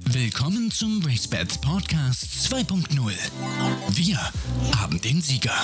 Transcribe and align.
Willkommen 0.00 0.70
zum 0.70 1.02
RaceBets 1.06 1.60
Podcast 1.60 2.24
2.0. 2.52 3.12
Wir 3.90 4.18
haben 4.76 5.00
den 5.00 5.20
Sieger. 5.20 5.54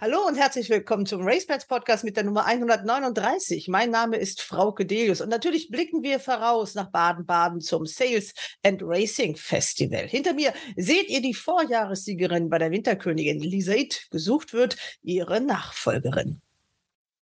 Hallo 0.00 0.26
und 0.26 0.36
herzlich 0.36 0.70
willkommen 0.70 1.04
zum 1.04 1.26
RaceBets 1.26 1.66
Podcast 1.66 2.04
mit 2.04 2.16
der 2.16 2.24
Nummer 2.24 2.46
139. 2.46 3.68
Mein 3.68 3.90
Name 3.90 4.16
ist 4.16 4.40
Frauke 4.40 4.86
Delius 4.86 5.20
und 5.20 5.28
natürlich 5.28 5.68
blicken 5.68 6.02
wir 6.02 6.20
voraus 6.20 6.74
nach 6.74 6.90
Baden-Baden 6.90 7.60
zum 7.60 7.84
Sales 7.86 8.32
and 8.62 8.80
Racing 8.82 9.36
Festival. 9.36 10.06
Hinter 10.06 10.32
mir 10.32 10.54
seht 10.76 11.10
ihr 11.10 11.20
die 11.20 11.34
Vorjahressiegerin 11.34 12.48
bei 12.48 12.58
der 12.58 12.70
Winterkönigin 12.70 13.40
Lisaid. 13.40 14.06
Gesucht 14.10 14.52
wird 14.52 14.76
ihre 15.02 15.40
Nachfolgerin. 15.40 16.40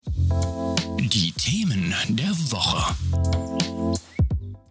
Die 0.05 1.31
Themen 1.33 1.95
der 2.09 2.31
Woche. 2.51 3.58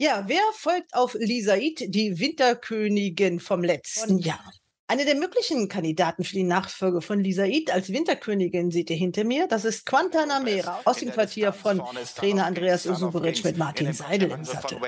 Ja, 0.01 0.25
wer 0.29 0.43
folgt 0.55 0.95
auf 0.95 1.15
Lisaid, 1.15 1.93
die 1.93 2.21
Winterkönigin 2.21 3.41
vom 3.41 3.65
letzten 3.65 4.19
Jahr? 4.19 4.53
Eine 4.91 5.05
der 5.05 5.17
möglichen 5.17 5.69
Kandidaten 5.69 6.25
für 6.25 6.33
die 6.33 6.45
Nachfolge 6.45 7.03
von 7.03 7.21
Lisaid 7.21 7.71
als 7.71 7.93
Winterkönigin 7.93 8.71
seht 8.71 8.89
ihr 8.89 8.97
hinter 8.97 9.23
mir. 9.25 9.47
Das 9.47 9.67
ist 9.67 9.85
Quantanamera 9.85 10.81
aus 10.87 10.97
dem 10.97 11.13
Quartier 11.13 11.53
von 11.53 11.83
Trainer 12.17 12.47
Andreas 12.47 12.87
Usuberic 12.87 13.45
mit 13.45 13.59
Martin 13.59 13.93
Seidel 13.93 14.31
im 14.31 14.47
Sattel. 14.47 14.79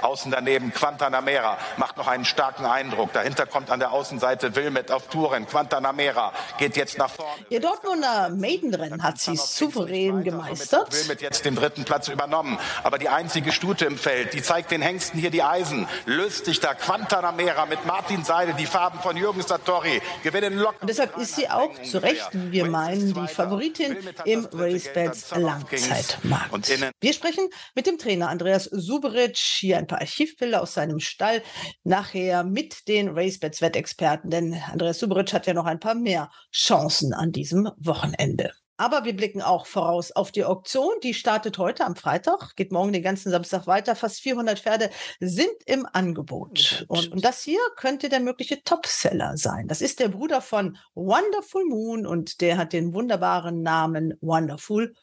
Außen 0.00 0.30
daneben 0.30 0.72
Quantanamera 0.72 1.58
macht 1.76 1.98
noch 1.98 2.06
einen 2.06 2.24
starken 2.24 2.64
Eindruck. 2.64 3.12
Dahinter 3.12 3.44
kommt 3.44 3.70
an 3.70 3.80
der 3.80 3.92
Außenseite 3.92 4.56
Wilmet 4.56 4.90
auf 4.90 5.08
Touren. 5.08 5.46
Quantanamera 5.46 6.32
geht 6.56 6.78
jetzt 6.78 6.96
nach 6.96 7.10
vorne. 7.10 7.44
Ihr 7.50 7.60
Dortmunder 7.60 8.30
Maidenrennen 8.30 9.02
hat 9.02 9.18
sie 9.18 9.36
souverän 9.36 10.24
gemeistert. 10.24 10.90
Wilmet 10.90 11.20
jetzt 11.20 11.44
den 11.44 11.54
dritten 11.54 11.84
Platz 11.84 12.08
übernommen. 12.08 12.58
Aber 12.82 12.96
die 12.96 13.10
einzige 13.10 13.52
Stute 13.52 13.84
im 13.84 13.98
Feld, 13.98 14.32
die 14.32 14.40
zeigt 14.40 14.70
den 14.70 14.80
Hengsten 14.80 15.20
hier 15.20 15.30
die 15.30 15.42
Eisen. 15.42 15.86
Löst 16.06 16.46
sich 16.46 16.60
da 16.60 16.72
Quantanamera 16.72 17.66
mit 17.66 17.84
Martin 17.84 18.24
Seidel, 18.24 18.54
die 18.54 18.64
Farben 18.64 19.00
von 19.00 19.18
Jürgen 19.18 19.33
Jürgen 19.34 19.48
Sartori 19.48 20.00
gewinnen 20.22 20.56
locker. 20.58 20.82
Und 20.82 20.88
deshalb 20.88 21.16
ist 21.18 21.36
sie 21.36 21.48
auch 21.48 21.70
zu 21.82 22.02
Recht, 22.02 22.28
wie 22.32 22.52
wir 22.52 22.66
meinen, 22.66 23.12
die 23.12 23.28
Favoritin 23.28 23.96
im 24.24 24.46
RaceBets 24.52 25.32
Langzeitmarkt. 25.36 26.70
Wir 27.00 27.12
sprechen 27.12 27.48
mit 27.74 27.86
dem 27.86 27.98
Trainer 27.98 28.28
Andreas 28.28 28.64
Suberic, 28.64 29.36
hier 29.36 29.78
ein 29.78 29.86
paar 29.86 30.00
Archivbilder 30.00 30.62
aus 30.62 30.74
seinem 30.74 31.00
Stall, 31.00 31.42
nachher 31.82 32.44
mit 32.44 32.86
den 32.88 33.08
RaceBets 33.08 33.60
Wettexperten, 33.60 34.30
denn 34.30 34.54
Andreas 34.70 34.98
Suberic 34.98 35.32
hat 35.32 35.46
ja 35.46 35.54
noch 35.54 35.66
ein 35.66 35.80
paar 35.80 35.94
mehr 35.94 36.30
Chancen 36.52 37.12
an 37.12 37.32
diesem 37.32 37.70
Wochenende. 37.76 38.52
Aber 38.76 39.04
wir 39.04 39.14
blicken 39.14 39.40
auch 39.40 39.66
voraus 39.66 40.10
auf 40.10 40.32
die 40.32 40.44
Auktion. 40.44 40.92
Die 41.02 41.14
startet 41.14 41.58
heute 41.58 41.84
am 41.84 41.94
Freitag, 41.94 42.56
geht 42.56 42.72
morgen 42.72 42.92
den 42.92 43.02
ganzen 43.02 43.30
Samstag 43.30 43.66
weiter. 43.68 43.94
Fast 43.94 44.20
400 44.20 44.58
Pferde 44.58 44.90
sind 45.20 45.54
im 45.66 45.86
Angebot. 45.92 46.84
Und, 46.88 47.12
und 47.12 47.24
das 47.24 47.42
hier 47.42 47.60
könnte 47.76 48.08
der 48.08 48.20
mögliche 48.20 48.62
Topseller 48.62 49.36
sein. 49.36 49.68
Das 49.68 49.80
ist 49.80 50.00
der 50.00 50.08
Bruder 50.08 50.40
von 50.40 50.76
Wonderful 50.94 51.64
Moon 51.66 52.06
und 52.06 52.40
der 52.40 52.56
hat 52.56 52.72
den 52.72 52.94
wunderbaren 52.94 53.62
Namen 53.62 54.14
Wonderful 54.20 54.94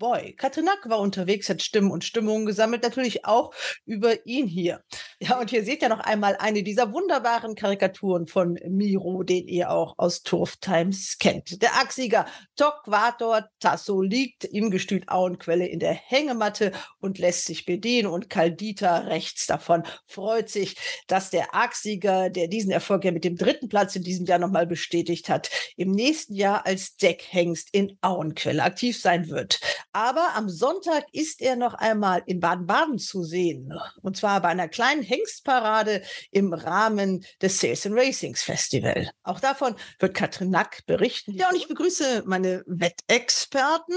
Boy. 0.00 0.32
Katrinak 0.32 0.88
war 0.88 0.98
unterwegs, 0.98 1.50
hat 1.50 1.60
Stimmen 1.60 1.90
und 1.90 2.04
Stimmungen 2.04 2.46
gesammelt, 2.46 2.82
natürlich 2.82 3.26
auch 3.26 3.52
über 3.84 4.26
ihn 4.26 4.46
hier. 4.46 4.82
Ja, 5.20 5.38
und 5.38 5.50
hier 5.50 5.62
seht 5.62 5.82
ihr 5.82 5.90
noch 5.90 6.00
einmal 6.00 6.36
eine 6.38 6.62
dieser 6.62 6.94
wunderbaren 6.94 7.54
Karikaturen 7.54 8.26
von 8.26 8.58
Miro, 8.66 9.22
den 9.24 9.46
ihr 9.46 9.70
auch 9.70 9.94
aus 9.98 10.22
Turf 10.22 10.56
Times 10.56 11.18
kennt. 11.18 11.60
Der 11.60 11.74
Achsieger 11.74 12.24
Tokwator 12.56 13.50
Tasso 13.60 14.00
liegt 14.00 14.44
im 14.44 14.70
Gestüt 14.70 15.10
Auenquelle 15.10 15.66
in 15.66 15.80
der 15.80 15.92
Hängematte 15.92 16.72
und 17.00 17.18
lässt 17.18 17.44
sich 17.44 17.66
bedienen 17.66 18.08
und 18.08 18.30
Kaldita 18.30 19.00
rechts 19.00 19.46
davon 19.46 19.82
freut 20.06 20.48
sich, 20.48 20.76
dass 21.08 21.28
der 21.28 21.54
Achsieger, 21.54 22.30
der 22.30 22.48
diesen 22.48 22.70
Erfolg 22.70 23.04
ja 23.04 23.12
mit 23.12 23.24
dem 23.24 23.36
dritten 23.36 23.68
Platz 23.68 23.94
in 23.96 24.02
diesem 24.02 24.24
Jahr 24.24 24.38
nochmal 24.38 24.66
bestätigt 24.66 25.28
hat, 25.28 25.50
im 25.76 25.90
nächsten 25.90 26.34
Jahr 26.34 26.64
als 26.64 26.96
Deckhengst 26.96 27.68
in 27.72 27.98
Auenquelle 28.00 28.62
aktiv 28.62 28.98
sein 28.98 29.28
wird. 29.28 29.60
Aber 29.92 30.34
am 30.36 30.48
Sonntag 30.48 31.04
ist 31.12 31.40
er 31.40 31.56
noch 31.56 31.74
einmal 31.74 32.22
in 32.26 32.38
Baden-Baden 32.38 32.98
zu 32.98 33.24
sehen. 33.24 33.72
Und 34.02 34.16
zwar 34.16 34.40
bei 34.40 34.48
einer 34.48 34.68
kleinen 34.68 35.02
Hengstparade 35.02 36.02
im 36.30 36.52
Rahmen 36.52 37.24
des 37.42 37.58
Sales 37.58 37.86
and 37.86 37.96
Racings 37.96 38.42
Festival. 38.42 39.10
Auch 39.24 39.40
davon 39.40 39.74
wird 39.98 40.14
Katrin 40.14 40.50
Nack 40.50 40.86
berichten. 40.86 41.32
Ja, 41.32 41.48
und 41.50 41.56
ich 41.56 41.66
begrüße 41.66 42.22
meine 42.26 42.62
Wettexperten. 42.66 43.96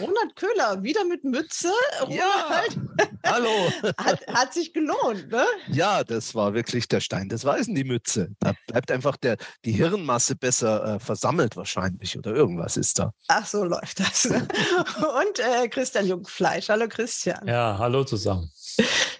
Ronald 0.00 0.34
Köhler, 0.34 0.82
wieder 0.82 1.04
mit 1.04 1.22
Mütze. 1.22 1.70
Ja, 2.08 2.62
hallo. 3.24 3.50
Hat, 3.98 4.26
hat 4.26 4.54
sich 4.54 4.72
gelohnt, 4.72 5.30
ne? 5.30 5.44
Ja, 5.68 6.02
das 6.02 6.34
war 6.34 6.54
wirklich 6.54 6.88
der 6.88 7.00
Stein 7.00 7.28
des 7.28 7.44
Weisen, 7.44 7.74
die 7.74 7.84
Mütze. 7.84 8.30
Da 8.40 8.54
bleibt 8.66 8.90
einfach 8.90 9.16
der, 9.16 9.36
die 9.64 9.72
Hirnmasse 9.72 10.34
besser 10.34 10.96
äh, 10.96 10.98
versammelt 10.98 11.56
wahrscheinlich 11.56 12.18
oder 12.18 12.34
irgendwas 12.34 12.76
ist 12.76 12.98
da. 12.98 13.12
Ach, 13.28 13.46
so 13.46 13.64
läuft 13.64 14.00
das. 14.00 14.28
und 15.12 15.38
äh, 15.38 15.68
Christian 15.68 16.06
Jungfleisch. 16.06 16.68
Hallo 16.68 16.88
Christian. 16.88 17.46
Ja, 17.46 17.76
hallo 17.78 18.04
zusammen. 18.04 18.50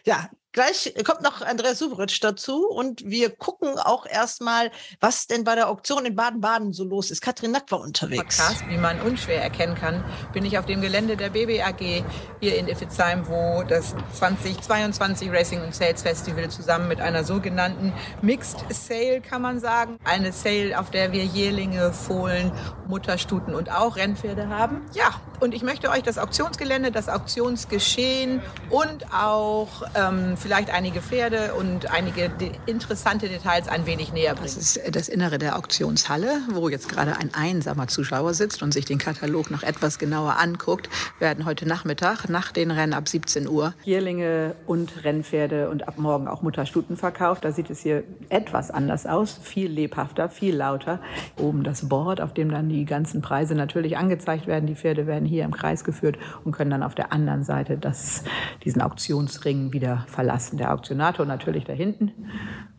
Ja, 0.04 0.30
Gleich 0.53 0.93
kommt 1.07 1.23
noch 1.23 1.41
Andreas 1.41 1.79
Suberitsch 1.79 2.23
dazu 2.23 2.69
und 2.69 3.03
wir 3.07 3.31
gucken 3.31 3.79
auch 3.79 4.05
erstmal, 4.05 4.71
was 5.01 5.27
denn 5.27 5.45
bei 5.45 5.55
der 5.55 5.71
Auktion 5.71 6.05
in 6.05 6.15
Baden-Baden 6.15 6.75
so 6.75 6.85
los 6.85 7.11
ist. 7.11 7.23
Katrin 7.23 7.53
Nack 7.53 7.71
war 7.71 7.81
unterwegs. 7.81 8.37
Podcast, 8.37 8.69
wie 8.69 8.77
man 8.77 9.01
unschwer 9.01 9.43
erkennen 9.43 9.75
kann, 9.77 10.05
bin 10.35 10.45
ich 10.45 10.59
auf 10.59 10.67
dem 10.67 10.83
Gelände 10.83 11.17
der 11.17 11.31
BBAG 11.31 12.05
hier 12.41 12.57
in 12.59 12.69
Iffezheim, 12.69 13.27
wo 13.29 13.63
das 13.63 13.95
2022 14.13 15.31
Racing 15.31 15.63
und 15.63 15.75
Sales 15.75 16.03
Festival 16.03 16.51
zusammen 16.51 16.87
mit 16.87 17.01
einer 17.01 17.25
sogenannten 17.25 17.95
Mixed 18.21 18.59
Sale, 18.69 19.23
kann 19.23 19.41
man 19.41 19.59
sagen, 19.59 19.99
eine 20.05 20.33
Sale, 20.33 20.79
auf 20.79 20.91
der 20.91 21.13
wir 21.13 21.25
Jährlinge, 21.25 21.95
Fohlen, 21.95 22.53
Mutterstuten 22.87 23.55
und 23.55 23.73
auch 23.73 23.97
Rennpferde 23.97 24.51
haben. 24.51 24.83
Ja, 24.93 25.19
und 25.41 25.55
ich 25.55 25.63
möchte 25.63 25.89
euch 25.89 26.03
das 26.03 26.19
Auktionsgelände, 26.19 26.91
das 26.91 27.09
Auktionsgeschehen 27.09 28.43
und 28.69 29.13
auch 29.15 29.83
ähm, 29.95 30.37
vielleicht 30.42 30.70
einige 30.70 31.00
Pferde 31.00 31.54
und 31.54 31.92
einige 31.92 32.30
interessante 32.66 33.28
Details 33.28 33.69
ein 33.69 33.86
wenig 33.86 34.12
näher 34.12 34.34
bringen. 34.34 34.47
Das 34.47 34.56
ist 34.56 34.80
das 34.94 35.08
Innere 35.08 35.38
der 35.38 35.56
Auktionshalle, 35.56 36.41
wo 36.50 36.69
jetzt 36.69 36.88
gerade 36.88 37.16
ein 37.16 37.30
einsamer 37.32 37.86
Zuschauer 37.86 38.34
sitzt 38.34 38.62
und 38.62 38.75
sich 38.75 38.84
den 38.84 38.98
Katalog 38.98 39.53
noch 39.53 39.62
etwas 39.62 40.00
genauer 40.00 40.38
anguckt. 40.41 40.91
Wir 41.19 41.28
werden 41.28 41.44
heute 41.44 41.66
Nachmittag 41.66 42.28
nach 42.28 42.50
den 42.50 42.72
Rennen 42.72 42.92
ab 42.92 43.08
17 43.08 43.48
Uhr 43.48 43.72
Jährlinge 43.84 44.56
und 44.66 45.04
Rennpferde 45.04 45.70
und 45.70 45.86
ab 45.86 45.98
morgen 45.98 46.26
auch 46.26 46.42
Mutterstuten 46.42 46.97
verkauft. 46.97 47.44
Da 47.44 47.53
sieht 47.53 47.70
es 47.70 47.80
hier 47.80 48.03
etwas 48.28 48.72
anders 48.72 49.06
aus, 49.06 49.38
viel 49.41 49.70
lebhafter, 49.70 50.28
viel 50.28 50.56
lauter. 50.56 50.98
Oben 51.38 51.62
das 51.62 51.88
Board, 51.88 52.20
auf 52.20 52.34
dem 52.34 52.50
dann 52.50 52.69
die 52.69 52.84
ganzen 52.84 53.22
Preise 53.22 53.54
natürlich 53.54 53.97
angezeigt 53.97 54.48
werden. 54.48 54.66
Die 54.66 54.74
Pferde 54.74 55.06
werden 55.06 55.24
hier 55.24 55.44
im 55.44 55.53
Kreis 55.53 55.84
geführt 55.84 56.19
und 56.44 56.50
können 56.50 56.70
dann 56.70 56.82
auf 56.82 56.97
der 56.97 57.12
anderen 57.12 57.44
Seite 57.44 57.78
das, 57.78 58.24
diesen 58.64 58.82
Auktionsring 58.82 59.72
wieder 59.72 60.04
verlassen 60.09 60.31
verlassen. 60.32 60.56
Der 60.59 60.72
Auktionator 60.72 61.26
natürlich 61.26 61.65
da 61.65 61.72
hinten. 61.72 62.12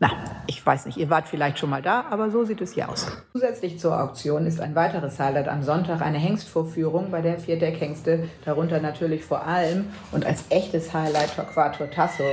Na, 0.00 0.10
ich 0.46 0.64
weiß 0.64 0.86
nicht, 0.86 0.98
ihr 0.98 1.08
wart 1.08 1.28
vielleicht 1.28 1.58
schon 1.58 1.70
mal 1.70 1.80
da, 1.80 2.04
aber 2.10 2.30
so 2.30 2.44
sieht 2.44 2.60
es 2.60 2.72
hier 2.72 2.88
aus. 2.88 3.06
Zusätzlich 3.32 3.78
zur 3.78 4.00
Auktion 4.02 4.44
ist 4.46 4.60
ein 4.60 4.74
weiteres 4.74 5.18
Highlight 5.20 5.48
am 5.48 5.62
Sonntag 5.62 6.02
eine 6.02 6.18
Hengstvorführung, 6.18 7.10
bei 7.10 7.22
der 7.22 7.38
vier 7.38 7.58
Deckhengste, 7.58 8.28
darunter 8.44 8.80
natürlich 8.80 9.24
vor 9.24 9.46
allem 9.46 9.86
und 10.10 10.26
als 10.26 10.44
echtes 10.50 10.92
Highlight 10.92 11.36
Torquato 11.36 11.86
Tasso 11.86 12.24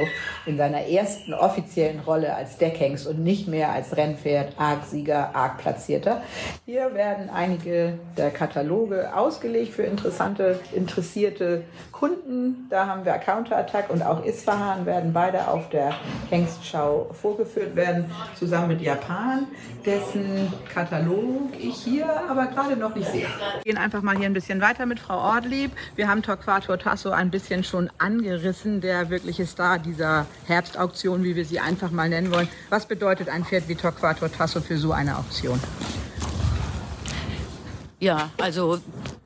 in 0.46 0.58
seiner 0.58 0.88
ersten 0.88 1.34
offiziellen 1.34 2.00
Rolle 2.00 2.36
als 2.36 2.58
Deckhengst 2.58 3.08
und 3.08 3.20
nicht 3.20 3.48
mehr 3.48 3.72
als 3.72 3.96
Rennpferd, 3.96 4.54
Argsieger, 4.58 5.36
Argplatzierter. 5.36 6.24
Hier 6.66 6.94
werden 6.94 7.30
einige 7.30 8.00
der 8.18 8.32
Kataloge 8.32 9.16
ausgelegt 9.16 9.74
für 9.74 9.84
interessante, 9.84 10.60
interessierte 10.74 11.64
Kunden. 11.92 12.68
Da 12.70 12.88
haben 12.88 13.06
wir 13.06 13.14
Counterattack 13.14 13.92
und 13.92 14.02
auch 14.02 14.26
Isfahan 14.26 14.86
werden 14.86 15.11
werden 15.12 15.14
beide 15.14 15.48
auf 15.48 15.70
der 15.70 15.94
Hengstschau 16.30 17.10
vorgeführt 17.20 17.76
werden, 17.76 18.06
zusammen 18.38 18.70
mit 18.70 18.82
Japan, 18.82 19.48
dessen 19.86 20.52
Katalog 20.74 21.52
ich 21.60 21.76
hier 21.76 22.08
aber 22.30 22.48
gerade 22.48 22.76
noch 22.76 22.96
nicht 22.96 23.10
sehe. 23.10 23.28
Wir 23.64 23.64
gehen 23.64 23.78
einfach 23.78 24.02
mal 24.02 24.18
hier 24.18 24.26
ein 24.26 24.34
bisschen 24.34 24.62
weiter 24.62 24.86
mit 24.86 25.00
Frau 25.00 25.18
Ortlieb. 25.18 25.72
Wir 25.96 26.08
haben 26.08 26.22
Torquato 26.22 26.76
Tasso 26.78 27.12
ein 27.12 27.32
bisschen 27.32 27.64
schon 27.64 27.90
angerissen, 27.98 28.82
der 28.82 29.10
wirkliche 29.10 29.46
Star 29.46 29.80
dieser 29.80 30.26
Herbstauktion, 30.48 31.24
wie 31.24 31.36
wir 31.36 31.46
sie 31.46 31.60
einfach 31.60 31.92
mal 31.92 32.10
nennen 32.10 32.32
wollen. 32.32 32.48
Was 32.70 32.86
bedeutet 32.86 33.30
ein 33.30 33.46
Pferd 33.46 33.68
wie 33.68 33.76
Torquato 33.76 34.28
Tasso 34.28 34.62
für 34.62 34.78
so 34.78 34.92
eine 34.92 35.18
Auktion? 35.18 35.60
Ja, 38.00 38.32
also 38.42 38.80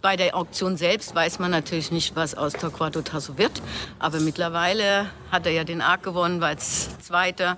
bei 0.06 0.18
der 0.18 0.38
Auktion 0.38 0.78
selbst 0.78 1.16
weiß 1.16 1.40
man 1.40 1.50
natürlich 1.50 1.92
nicht, 1.92 2.16
was 2.16 2.36
aus 2.36 2.54
Torquato 2.54 3.02
Tasso 3.02 3.40
wird. 3.40 3.60
Aber 3.98 4.19
mittlerweile 4.19 5.07
hat 5.31 5.48
er 5.48 5.52
ja 5.52 5.63
den 5.63 5.81
Arc 5.81 6.04
gewonnen, 6.04 6.42
war 6.42 6.52
jetzt 6.52 7.04
Zweiter, 7.04 7.57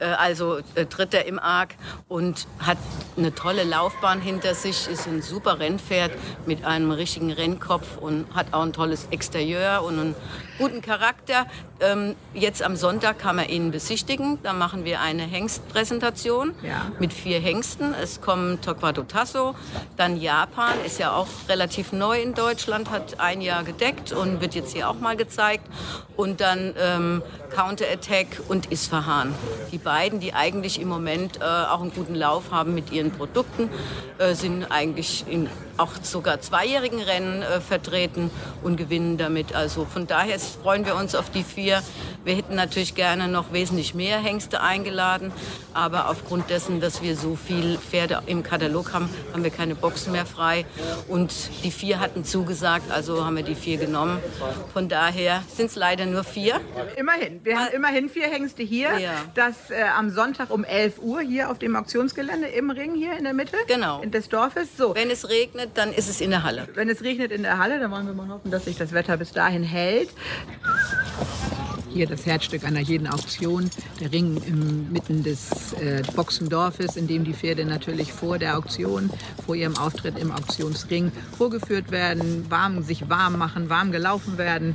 äh, 0.00 0.06
also 0.06 0.58
äh, 0.74 0.86
Dritter 0.86 1.24
im 1.24 1.38
Arc 1.38 1.76
und 2.08 2.48
hat 2.58 2.78
eine 3.16 3.32
tolle 3.32 3.62
Laufbahn 3.62 4.20
hinter 4.20 4.56
sich, 4.56 4.88
ist 4.88 5.06
ein 5.06 5.22
super 5.22 5.60
Rennpferd 5.60 6.10
mit 6.46 6.64
einem 6.64 6.90
richtigen 6.90 7.30
Rennkopf 7.30 7.96
und 7.96 8.26
hat 8.34 8.52
auch 8.54 8.62
ein 8.62 8.72
tolles 8.72 9.06
Exterieur 9.12 9.84
und 9.84 10.00
einen 10.00 10.14
guten 10.58 10.82
Charakter. 10.82 11.46
Ähm, 11.80 12.14
jetzt 12.32 12.62
am 12.62 12.76
Sonntag 12.76 13.18
kann 13.18 13.36
man 13.36 13.48
ihn 13.48 13.70
besichtigen. 13.70 14.38
Da 14.42 14.52
machen 14.52 14.84
wir 14.84 15.00
eine 15.00 15.22
Hengstpräsentation 15.22 16.54
ja. 16.62 16.92
mit 16.98 17.12
vier 17.12 17.40
Hengsten. 17.40 17.94
Es 17.94 18.20
kommen 18.20 18.60
Torquato 18.60 19.02
Tasso, 19.02 19.54
dann 19.96 20.16
Japan, 20.16 20.74
ist 20.86 20.98
ja 20.98 21.12
auch 21.12 21.26
relativ 21.48 21.92
neu 21.92 22.20
in 22.20 22.34
Deutschland, 22.34 22.90
hat 22.90 23.20
ein 23.20 23.40
Jahr 23.40 23.64
gedeckt 23.64 24.12
und 24.12 24.40
wird 24.40 24.54
jetzt 24.54 24.72
hier 24.72 24.88
auch 24.88 25.00
mal 25.00 25.16
gezeigt. 25.16 25.66
Und 26.16 26.40
dann 26.40 26.74
ähm, 26.78 27.22
Counter 27.54 27.86
Attack 27.92 28.40
und 28.48 28.70
Isfahan. 28.70 29.34
Die 29.72 29.78
beiden, 29.78 30.20
die 30.20 30.32
eigentlich 30.32 30.80
im 30.80 30.88
Moment 30.88 31.40
äh, 31.40 31.44
auch 31.44 31.80
einen 31.80 31.92
guten 31.92 32.14
Lauf 32.14 32.50
haben 32.50 32.74
mit 32.74 32.92
ihren 32.92 33.10
Produkten, 33.10 33.68
äh, 34.18 34.34
sind 34.34 34.70
eigentlich 34.70 35.24
in 35.28 35.48
auch 35.76 35.90
sogar 36.02 36.40
zweijährigen 36.40 37.00
Rennen 37.00 37.42
äh, 37.42 37.60
vertreten 37.60 38.30
und 38.62 38.76
gewinnen 38.76 39.18
damit. 39.18 39.54
Also 39.54 39.84
von 39.84 40.06
daher 40.06 40.36
freuen 40.46 40.86
wir 40.86 40.96
uns 40.96 41.14
auf 41.14 41.30
die 41.30 41.42
vier. 41.42 41.82
Wir 42.24 42.34
hätten 42.34 42.54
natürlich 42.54 42.94
gerne 42.94 43.28
noch 43.28 43.52
wesentlich 43.52 43.94
mehr 43.94 44.18
Hengste 44.18 44.60
eingeladen, 44.62 45.32
aber 45.74 46.08
aufgrund 46.08 46.48
dessen, 46.48 46.80
dass 46.80 47.02
wir 47.02 47.16
so 47.16 47.36
viel 47.36 47.76
Pferde 47.78 48.22
im 48.26 48.42
Katalog 48.42 48.92
haben, 48.92 49.10
haben 49.32 49.44
wir 49.44 49.50
keine 49.50 49.74
Boxen 49.74 50.12
mehr 50.12 50.24
frei. 50.24 50.64
Und 51.08 51.32
die 51.62 51.70
vier 51.70 52.00
hatten 52.00 52.24
zugesagt, 52.24 52.90
also 52.90 53.24
haben 53.24 53.36
wir 53.36 53.42
die 53.42 53.54
vier 53.54 53.76
genommen. 53.76 54.18
Von 54.72 54.88
daher 54.88 55.42
sind 55.54 55.66
es 55.66 55.76
leider 55.76 56.06
nur 56.06 56.24
vier. 56.24 56.60
Immerhin. 56.96 57.44
Wir 57.44 57.58
haben 57.58 57.72
immerhin 57.74 58.08
vier 58.08 58.28
Hengste 58.28 58.62
hier. 58.62 58.98
Ja. 58.98 59.12
Das 59.34 59.70
äh, 59.70 59.82
am 59.96 60.10
Sonntag 60.10 60.50
um 60.50 60.64
11 60.64 61.00
Uhr 61.02 61.20
hier 61.20 61.50
auf 61.50 61.58
dem 61.58 61.76
Auktionsgelände 61.76 62.48
im 62.48 62.70
Ring 62.70 62.94
hier 62.94 63.16
in 63.16 63.24
der 63.24 63.34
Mitte 63.34 63.56
genau. 63.66 64.00
des 64.04 64.28
Dorfes. 64.28 64.68
So. 64.76 64.94
Wenn 64.94 65.10
es 65.10 65.28
regnet, 65.28 65.70
dann 65.74 65.92
ist 65.92 66.08
es 66.08 66.20
in 66.20 66.30
der 66.30 66.42
Halle. 66.42 66.68
Wenn 66.74 66.88
es 66.88 67.02
regnet 67.02 67.32
in 67.32 67.42
der 67.42 67.58
Halle, 67.58 67.78
dann 67.80 67.90
wollen 67.90 68.06
wir 68.06 68.14
mal 68.14 68.28
hoffen, 68.28 68.50
dass 68.50 68.64
sich 68.64 68.76
das 68.76 68.92
Wetter 68.92 69.16
bis 69.16 69.32
dahin 69.32 69.62
hält. 69.62 70.10
Hier 71.92 72.06
das 72.08 72.26
Herzstück 72.26 72.64
einer 72.64 72.80
jeden 72.80 73.06
Auktion, 73.06 73.70
der 74.00 74.10
Ring 74.10 74.42
inmitten 74.46 75.22
des 75.22 75.74
äh, 75.74 76.02
Boxendorfes, 76.16 76.96
in 76.96 77.06
dem 77.06 77.22
die 77.22 77.34
Pferde 77.34 77.64
natürlich 77.64 78.12
vor 78.12 78.38
der 78.38 78.58
Auktion, 78.58 79.10
vor 79.46 79.54
ihrem 79.54 79.76
Auftritt 79.76 80.18
im 80.18 80.32
Auktionsring 80.32 81.12
vorgeführt 81.38 81.92
werden, 81.92 82.50
warm, 82.50 82.82
sich 82.82 83.08
warm 83.08 83.38
machen, 83.38 83.70
warm 83.70 83.92
gelaufen 83.92 84.38
werden. 84.38 84.74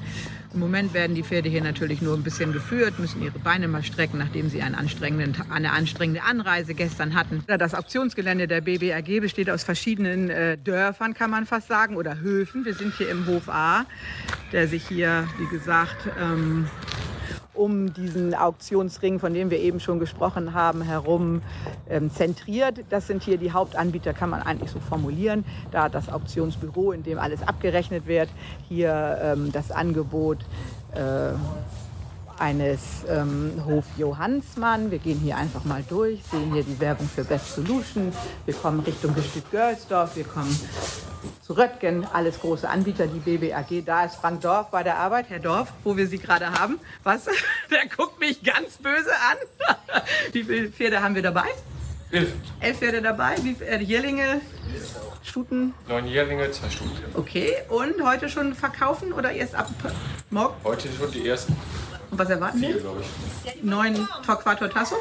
Im 0.52 0.62
Moment 0.62 0.96
werden 0.96 1.16
die 1.16 1.22
Pferde 1.22 1.48
hier 1.48 1.62
natürlich 1.62 2.02
nur 2.02 2.16
ein 2.16 2.24
bisschen 2.24 2.54
geführt, 2.54 2.98
müssen 2.98 3.22
ihre 3.22 3.38
Beine 3.38 3.68
mal 3.68 3.84
strecken, 3.84 4.18
nachdem 4.18 4.50
sie 4.50 4.64
einen 4.64 4.74
anstrengenden, 4.74 5.36
eine 5.52 5.72
anstrengende 5.72 6.24
Anreise 6.24 6.74
gestern 6.74 7.14
hatten. 7.14 7.44
Das 7.46 7.76
Auktionsgelände 7.76 8.48
der 8.48 8.62
BBAG 8.62 9.22
besteht 9.22 9.50
aus 9.52 9.64
verschiedenen 9.64 10.32
äh, 10.32 10.58
Dörfern, 10.58 11.14
kann 11.14 11.30
man 11.30 11.46
fast 11.46 11.68
sagen, 11.68 11.96
oder 11.98 12.20
Höfen. 12.20 12.66
Wir 12.66 12.74
sind 12.74 12.96
hier 12.96 13.10
im 13.10 13.28
Hof 13.28 13.48
A, 13.48 13.86
der 14.52 14.68
sich 14.68 14.88
hier, 14.88 15.28
wie 15.38 15.56
gesagt, 15.56 16.10
ähm, 16.20 16.68
um 17.60 17.94
diesen 17.94 18.34
Auktionsring, 18.34 19.20
von 19.20 19.34
dem 19.34 19.52
wir 19.52 19.60
eben 19.60 19.80
schon 19.82 20.00
gesprochen 20.00 20.54
haben, 20.54 20.82
herum 20.82 21.42
ähm, 21.90 22.10
zentriert. 22.12 22.86
Das 22.90 23.06
sind 23.06 23.22
hier 23.22 23.38
die 23.38 23.52
Hauptanbieter, 23.52 24.14
kann 24.14 24.30
man 24.30 24.42
eigentlich 24.42 24.72
so 24.72 24.80
formulieren. 24.80 25.44
Da 25.72 25.90
das 25.90 26.10
Auktionsbüro, 26.10 26.94
in 26.94 27.04
dem 27.04 27.20
alles 27.20 27.46
abgerechnet 27.46 28.08
wird. 28.08 28.30
Hier 28.70 29.20
ähm, 29.22 29.52
das 29.52 29.72
Angebot. 29.72 30.40
Äh, 30.94 31.34
eines 32.40 33.04
ähm, 33.08 33.62
Hof 33.66 33.86
Johannsmann. 33.98 34.92
Wir 34.92 35.00
gehen 35.00 35.20
hier 35.20 35.38
einfach 35.38 35.64
mal 35.66 35.84
durch, 35.88 36.22
sehen 36.32 36.54
hier 36.54 36.64
die 36.64 36.80
Werbung 36.80 37.08
für 37.08 37.24
Best 37.24 37.56
Solution. 37.56 38.12
Wir 38.46 38.54
kommen 38.54 38.80
Richtung 38.82 39.14
Gestüt 39.14 39.50
Görlsdorf, 39.52 40.16
wir 40.16 40.24
kommen 40.24 40.58
zu 41.42 41.54
Röttgen, 41.54 42.06
alles 42.14 42.40
große 42.40 42.70
Anbieter, 42.70 43.08
die 43.08 43.20
BBAG. 43.20 43.84
Da 43.86 44.06
ist 44.06 44.16
Frank 44.16 44.42
Dorf 44.42 44.70
bei 44.72 44.84
der 44.84 44.98
Arbeit. 44.98 45.26
Herr 45.30 45.40
Dorf, 45.40 45.74
wo 45.84 45.98
wir 45.98 46.08
Sie 46.08 46.20
gerade 46.20 46.52
haben. 46.52 46.80
Was? 47.04 47.26
Der 47.72 47.88
guckt 47.96 48.20
mich 48.20 48.44
ganz 48.44 48.78
böse 48.78 49.12
an. 49.30 50.02
Wie 50.32 50.44
viele 50.44 50.70
Pferde 50.70 51.02
haben 51.02 51.16
wir 51.16 51.24
dabei? 51.24 51.48
Elf. 52.12 52.34
Elf 52.60 52.78
Pferde 52.78 53.02
dabei. 53.02 53.36
Wie 53.44 53.56
viele 53.56 53.70
äh, 53.70 53.84
Jährlinge? 53.84 54.42
Stuten? 55.24 55.74
Neun 55.88 56.08
Jährlinge, 56.08 56.50
zwei 56.52 56.70
Stuten. 56.70 56.92
Okay. 57.14 57.54
Und 57.70 58.02
heute 58.04 58.30
schon 58.30 58.56
verkaufen 58.56 59.14
oder 59.14 59.32
erst 59.32 59.56
ab 59.56 59.70
morgen? 60.30 60.56
Heute 60.64 60.88
schon 60.92 61.12
die 61.12 61.28
ersten. 61.28 61.56
Und 62.12 62.18
was 62.20 62.30
erwarten 62.30 62.62
wir? 62.62 62.80
glaube 62.80 63.02
ich. 63.02 63.64
Neun 63.64 64.08
Torquator 64.26 64.70
Tasso? 64.70 64.96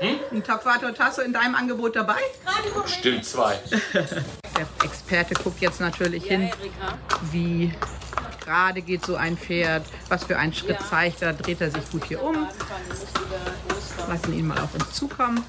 Hm? 0.00 0.18
Ein 0.32 0.42
Torquator 0.42 0.94
Tasso 0.94 1.22
in 1.22 1.32
deinem 1.32 1.54
Angebot 1.54 1.96
dabei? 1.96 2.20
Stimmt, 2.86 3.24
zwei. 3.24 3.58
Der 3.92 4.66
Experte 4.84 5.34
guckt 5.34 5.60
jetzt 5.60 5.80
natürlich 5.80 6.24
ja, 6.24 6.38
hin, 6.38 6.50
wie 7.30 7.72
gerade 8.44 8.82
geht 8.82 9.04
so 9.04 9.16
ein 9.16 9.36
Pferd, 9.36 9.84
was 10.08 10.24
für 10.24 10.38
einen 10.38 10.52
Schritt 10.52 10.78
zeigt 10.88 11.22
er, 11.22 11.32
dreht 11.32 11.60
er 11.60 11.70
sich 11.70 11.88
gut 11.90 12.04
hier 12.04 12.22
um. 12.22 12.48
Lassen 14.08 14.32
ihn 14.32 14.46
mal 14.46 14.58
auf 14.58 14.74
uns 14.74 14.92
zukommen 14.92 15.44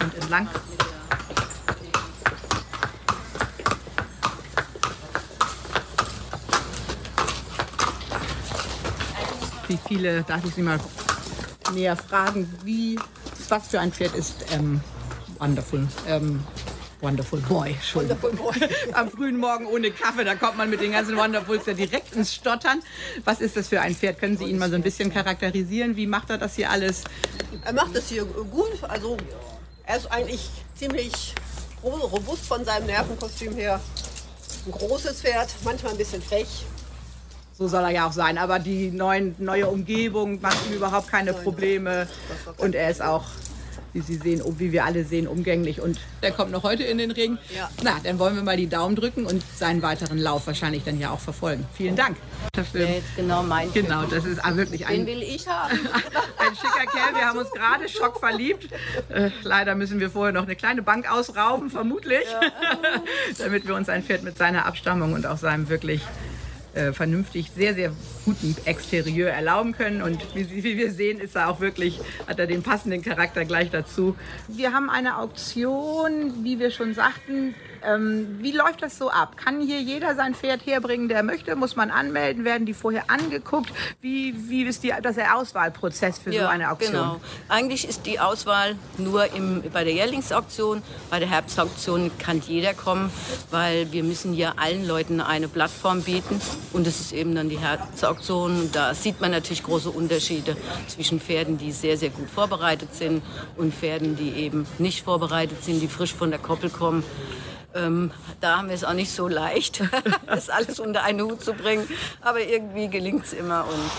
und 0.00 0.14
entlang. 0.14 0.48
Wie 9.72 9.78
viele, 9.88 10.22
darf 10.24 10.44
ich 10.44 10.54
Sie 10.54 10.60
mal 10.60 10.78
näher 11.72 11.96
fragen, 11.96 12.46
wie, 12.62 12.98
was 13.48 13.68
für 13.68 13.80
ein 13.80 13.90
Pferd 13.90 14.14
ist 14.14 14.34
ähm, 14.52 14.82
Wonderful? 15.38 15.88
Ähm, 16.06 16.44
Wonderful 17.00 17.40
Boy, 17.40 17.74
Wonderful 17.94 18.32
Boy. 18.32 18.54
Am 18.92 19.10
frühen 19.10 19.38
Morgen 19.38 19.64
ohne 19.64 19.90
Kaffee, 19.90 20.24
da 20.24 20.34
kommt 20.34 20.58
man 20.58 20.68
mit 20.68 20.82
den 20.82 20.92
ganzen 20.92 21.16
Wonderfuls 21.16 21.64
ja 21.64 21.72
direkt 21.72 22.14
ins 22.14 22.34
Stottern. 22.34 22.82
Was 23.24 23.40
ist 23.40 23.56
das 23.56 23.68
für 23.68 23.80
ein 23.80 23.94
Pferd? 23.94 24.18
Können 24.18 24.36
Sie 24.36 24.44
ihn 24.44 24.58
mal 24.58 24.68
so 24.68 24.76
ein 24.76 24.82
bisschen 24.82 25.10
charakterisieren? 25.10 25.96
Wie 25.96 26.06
macht 26.06 26.28
er 26.28 26.36
das 26.36 26.54
hier 26.54 26.68
alles? 26.68 27.04
Er 27.64 27.72
macht 27.72 27.96
das 27.96 28.10
hier 28.10 28.26
gut. 28.26 28.84
Also 28.86 29.16
er 29.86 29.96
ist 29.96 30.12
eigentlich 30.12 30.50
ziemlich 30.74 31.34
robust 31.82 32.44
von 32.44 32.62
seinem 32.66 32.88
Nervenkostüm 32.88 33.54
her. 33.54 33.80
Ein 34.66 34.72
großes 34.72 35.22
Pferd, 35.22 35.48
manchmal 35.64 35.92
ein 35.92 35.98
bisschen 35.98 36.20
frech. 36.20 36.66
So 37.62 37.68
soll 37.68 37.84
er 37.84 37.90
ja 37.90 38.08
auch 38.08 38.12
sein. 38.12 38.38
Aber 38.38 38.58
die 38.58 38.90
neuen, 38.90 39.36
neue 39.38 39.68
Umgebung 39.68 40.40
macht 40.40 40.66
ihm 40.66 40.74
überhaupt 40.74 41.06
keine 41.06 41.32
Probleme. 41.32 42.08
Und 42.56 42.74
er 42.74 42.90
ist 42.90 43.00
auch 43.00 43.22
wie 43.92 44.00
Sie 44.00 44.16
sehen, 44.16 44.42
wie 44.58 44.72
wir 44.72 44.84
alle 44.84 45.04
sehen, 45.04 45.28
umgänglich. 45.28 45.80
Und 45.80 46.00
der 46.22 46.32
kommt 46.32 46.50
noch 46.50 46.64
heute 46.64 46.82
in 46.82 46.98
den 46.98 47.12
Ring. 47.12 47.38
Ja. 47.54 47.70
Na, 47.84 48.00
dann 48.02 48.18
wollen 48.18 48.34
wir 48.34 48.42
mal 48.42 48.56
die 48.56 48.66
Daumen 48.66 48.96
drücken 48.96 49.26
und 49.26 49.44
seinen 49.54 49.80
weiteren 49.82 50.18
Lauf 50.18 50.48
wahrscheinlich 50.48 50.82
dann 50.82 50.98
ja 50.98 51.10
auch 51.10 51.20
verfolgen. 51.20 51.64
Vielen 51.74 51.94
Dank. 51.94 52.16
Dafür. 52.52 52.88
Ja, 52.88 52.94
genau 53.14 53.44
mein 53.44 53.72
Genau, 53.72 54.02
das 54.06 54.24
ist 54.24 54.40
wirklich 54.56 54.86
ein. 54.86 55.04
Den 55.04 55.06
will 55.06 55.22
ich 55.22 55.46
haben. 55.46 55.72
ein 56.38 56.56
schicker 56.56 56.90
Kerl. 56.90 57.14
Wir 57.14 57.28
haben 57.28 57.38
uns 57.38 57.50
gerade 57.52 57.88
schockverliebt. 57.88 58.68
Äh, 59.08 59.30
leider 59.42 59.76
müssen 59.76 60.00
wir 60.00 60.10
vorher 60.10 60.32
noch 60.32 60.44
eine 60.44 60.56
kleine 60.56 60.82
Bank 60.82 61.08
ausrauben, 61.08 61.70
vermutlich, 61.70 62.24
ja. 62.24 62.40
damit 63.38 63.68
wir 63.68 63.76
uns 63.76 63.88
ein 63.88 64.02
Pferd 64.02 64.24
mit 64.24 64.36
seiner 64.36 64.66
Abstammung 64.66 65.12
und 65.12 65.26
auch 65.26 65.38
seinem 65.38 65.68
wirklich 65.68 66.02
äh, 66.74 66.92
vernünftig 66.92 67.50
sehr, 67.54 67.74
sehr 67.74 67.92
guten 68.24 68.56
Exterieur 68.64 69.30
erlauben 69.30 69.72
können. 69.72 70.02
Und 70.02 70.34
wie, 70.34 70.64
wie, 70.64 70.76
wir 70.76 70.92
sehen, 70.92 71.20
ist 71.20 71.36
er 71.36 71.48
auch 71.48 71.60
wirklich, 71.60 72.00
hat 72.26 72.38
er 72.38 72.46
den 72.46 72.62
passenden 72.62 73.02
Charakter 73.02 73.44
gleich 73.44 73.70
dazu. 73.70 74.16
Wir 74.48 74.72
haben 74.72 74.88
eine 74.88 75.18
Auktion, 75.18 76.44
wie 76.44 76.58
wir 76.58 76.70
schon 76.70 76.94
sagten, 76.94 77.54
ähm, 77.84 78.38
wie 78.40 78.52
läuft 78.52 78.82
das 78.82 78.98
so 78.98 79.10
ab? 79.10 79.36
Kann 79.36 79.60
hier 79.60 79.80
jeder 79.80 80.14
sein 80.14 80.34
Pferd 80.34 80.66
herbringen, 80.66 81.08
der 81.08 81.22
möchte? 81.22 81.56
Muss 81.56 81.76
man 81.76 81.90
anmelden? 81.90 82.44
Werden 82.44 82.66
die 82.66 82.74
vorher 82.74 83.10
angeguckt? 83.10 83.72
Wie, 84.00 84.34
wie 84.48 84.62
ist 84.64 84.82
die, 84.82 84.92
das 85.02 85.16
der 85.16 85.36
Auswahlprozess 85.36 86.18
für 86.18 86.32
ja, 86.32 86.42
so 86.42 86.48
eine 86.48 86.70
Auktion? 86.70 86.92
Genau. 86.92 87.20
Eigentlich 87.48 87.88
ist 87.88 88.06
die 88.06 88.20
Auswahl 88.20 88.76
nur 88.98 89.32
im, 89.34 89.62
bei 89.72 89.84
der 89.84 89.92
Jährlingsauktion. 89.92 90.82
Bei 91.10 91.18
der 91.18 91.28
Herbstauktion 91.28 92.10
kann 92.18 92.40
jeder 92.46 92.74
kommen, 92.74 93.10
weil 93.50 93.90
wir 93.92 94.04
müssen 94.04 94.34
ja 94.34 94.54
allen 94.56 94.86
Leuten 94.86 95.20
eine 95.20 95.48
Plattform 95.48 96.02
bieten. 96.02 96.40
Und 96.72 96.86
das 96.86 97.00
ist 97.00 97.12
eben 97.12 97.34
dann 97.34 97.48
die 97.48 97.58
Herbstauktion. 97.58 98.70
Da 98.72 98.94
sieht 98.94 99.20
man 99.20 99.30
natürlich 99.30 99.62
große 99.62 99.90
Unterschiede 99.90 100.56
zwischen 100.88 101.20
Pferden, 101.20 101.58
die 101.58 101.72
sehr, 101.72 101.96
sehr 101.96 102.10
gut 102.10 102.30
vorbereitet 102.30 102.94
sind 102.94 103.22
und 103.56 103.74
Pferden, 103.74 104.16
die 104.16 104.30
eben 104.30 104.66
nicht 104.78 105.04
vorbereitet 105.04 105.62
sind, 105.64 105.80
die 105.80 105.88
frisch 105.88 106.14
von 106.14 106.30
der 106.30 106.38
Koppel 106.38 106.70
kommen. 106.70 107.04
Ähm, 107.74 108.10
da 108.40 108.58
haben 108.58 108.68
wir 108.68 108.74
es 108.74 108.84
auch 108.84 108.92
nicht 108.92 109.12
so 109.12 109.28
leicht, 109.28 109.82
das 110.26 110.50
alles 110.50 110.80
unter 110.80 111.02
einen 111.04 111.22
Hut 111.22 111.42
zu 111.42 111.54
bringen. 111.54 111.88
Aber 112.20 112.40
irgendwie 112.40 112.88
gelingt 112.88 113.24
es 113.24 113.32
immer. 113.32 113.64
Und 113.64 113.90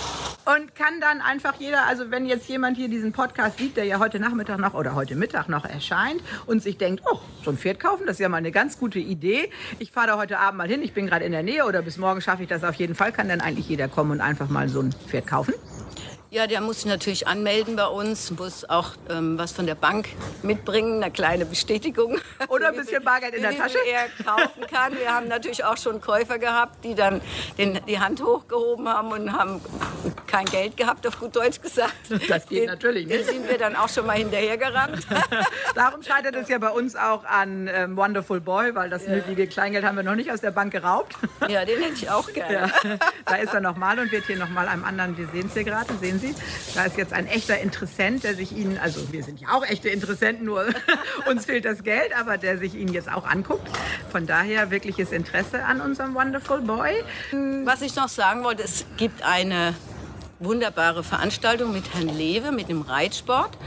und 0.46 0.76
kann 0.76 1.00
dann 1.00 1.22
einfach 1.22 1.56
jeder, 1.58 1.86
also 1.86 2.12
wenn 2.12 2.26
jetzt 2.26 2.50
jemand 2.50 2.76
hier 2.76 2.90
diesen 2.90 3.14
Podcast 3.14 3.60
sieht, 3.60 3.78
der 3.78 3.86
ja 3.86 4.00
heute 4.00 4.20
Nachmittag 4.20 4.60
noch 4.60 4.74
oder 4.74 4.94
heute 4.94 5.16
Mittag 5.16 5.48
noch 5.48 5.64
erscheint 5.64 6.22
und 6.46 6.62
sich 6.62 6.78
denkt, 6.78 7.02
oh, 7.10 7.20
so 7.46 7.52
ein 7.52 7.58
Pferd 7.58 7.80
kaufen, 7.80 8.06
das 8.06 8.18
ist 8.18 8.20
ja 8.20 8.28
mal 8.28 8.38
eine 8.38 8.52
ganz 8.52 8.78
gute 8.78 9.00
Idee. 9.00 9.50
Ich 9.80 9.92
fahre 9.92 10.08
da 10.08 10.18
heute 10.18 10.40
Abend 10.40 10.58
mal 10.58 10.68
hin, 10.68 10.82
ich 10.82 10.94
bin 10.94 11.08
gerade 11.08 11.24
in 11.24 11.32
der 11.32 11.44
Nähe 11.44 11.66
oder 11.66 11.82
bis 11.82 11.98
morgen 11.98 12.20
schaffe 12.20 12.44
ich 12.44 12.50
das 12.50 12.66
auf 12.66 12.76
jeden 12.76 12.94
Fall, 12.94 13.14
kann 13.14 13.30
dann 13.30 13.40
eigentlich 13.40 13.70
jeder 13.70 13.88
kommen 13.88 14.12
und 14.12 14.22
einfach 14.22 14.50
mal 14.50 14.68
so 14.68 14.82
ein 14.82 14.92
Pferd 14.92 15.28
kaufen. 15.28 15.54
Ja, 16.34 16.48
der 16.48 16.62
muss 16.62 16.78
sich 16.78 16.86
natürlich 16.88 17.28
anmelden 17.28 17.76
bei 17.76 17.86
uns, 17.86 18.32
muss 18.32 18.68
auch 18.68 18.94
ähm, 19.08 19.38
was 19.38 19.52
von 19.52 19.68
der 19.68 19.76
Bank 19.76 20.08
mitbringen, 20.42 21.04
eine 21.04 21.12
kleine 21.12 21.46
Bestätigung. 21.46 22.18
Oder 22.48 22.70
ein 22.70 22.76
bisschen 22.76 23.04
Bargeld 23.04 23.36
in 23.36 23.44
der 23.44 23.56
Tasche. 23.56 23.78
Er 23.88 24.08
kaufen 24.26 24.66
kann. 24.66 24.98
Wir 24.98 25.14
haben 25.14 25.28
natürlich 25.28 25.64
auch 25.64 25.78
schon 25.78 26.02
Käufer 26.02 26.40
gehabt, 26.40 26.84
die 26.84 26.96
dann 26.96 27.22
den, 27.60 27.80
die 27.88 28.00
Hand 28.00 28.24
hochgehoben 28.24 28.90
haben 28.90 29.12
und 29.12 29.32
haben 29.32 29.62
kein 30.26 30.46
Geld 30.46 30.76
gehabt, 30.76 31.06
auf 31.06 31.20
gut 31.20 31.36
Deutsch 31.36 31.62
gesagt. 31.62 31.94
Das 32.28 32.48
geht 32.48 32.66
natürlich 32.66 33.06
nicht. 33.06 33.28
Da 33.28 33.32
sind 33.32 33.48
wir 33.48 33.60
dann 33.60 33.76
auch 33.76 33.90
schon 33.90 34.08
mal 34.08 34.18
hinterhergerannt. 34.18 35.06
Darum 35.76 36.02
scheitert 36.02 36.36
es 36.36 36.50
ja 36.50 36.58
bei 36.58 36.72
uns 36.72 36.96
auch 36.96 37.26
an 37.26 37.70
ähm, 37.72 37.96
Wonderful 37.96 38.42
Boy, 38.42 38.74
weil 38.74 38.90
das 38.90 39.06
ja. 39.06 39.12
nötige 39.12 39.46
Kleingeld 39.46 39.86
haben 39.86 39.98
wir 39.98 40.04
noch 40.04 40.16
nicht 40.16 40.32
aus 40.32 40.42
der 40.42 40.50
Bank 40.50 40.72
geraubt. 40.72 41.16
Ja, 41.48 41.64
den 41.64 41.80
hätte 41.80 41.94
ich 41.94 42.10
auch 42.10 42.28
gerne. 42.34 42.54
Ja. 42.84 42.98
Da 43.24 43.36
ist 43.36 43.54
er 43.54 43.62
nochmal 43.62 44.00
und 44.00 44.12
wird 44.12 44.26
hier 44.26 44.38
nochmal 44.38 44.68
einem 44.68 44.84
anderen, 44.84 45.16
wir 45.16 45.28
sehen 45.28 45.46
es 45.46 45.54
hier 45.54 45.64
gerade, 45.64 45.94
sehen 46.02 46.23
Sie 46.24 46.34
Sie. 46.34 46.36
Da 46.76 46.86
ist 46.86 46.98
jetzt 46.98 47.14
ein 47.14 47.28
echter 47.28 47.60
Interessent, 47.60 48.24
der 48.24 48.36
sich 48.36 48.52
Ihnen, 48.52 48.78
also 48.78 49.12
wir 49.12 49.24
sind 49.24 49.40
ja 49.40 49.50
auch 49.50 49.66
echte 49.66 49.90
Interessenten, 49.90 50.46
nur 50.46 50.66
uns 51.30 51.46
fehlt 51.46 51.66
das 51.66 51.84
Geld, 51.84 52.18
aber 52.18 52.38
der 52.38 52.58
sich 52.58 52.76
Ihnen 52.76 52.94
jetzt 52.94 53.12
auch 53.12 53.26
anguckt. 53.26 53.68
Von 54.12 54.26
daher 54.26 54.72
wirkliches 54.72 55.12
Interesse 55.12 55.64
an 55.66 55.82
unserem 55.82 56.16
Wonderful 56.16 56.62
Boy. 56.62 57.04
Was 57.66 57.82
ich 57.82 57.96
noch 57.96 58.10
sagen 58.10 58.44
wollte, 58.44 58.64
es 58.64 58.86
gibt 58.98 59.24
eine 59.24 59.76
wunderbare 60.40 61.04
Veranstaltung 61.04 61.72
mit 61.72 61.94
Herrn 61.94 62.10
Lewe, 62.10 62.52
mit 62.52 62.70
dem 62.70 62.82
Reitsport. 62.82 63.58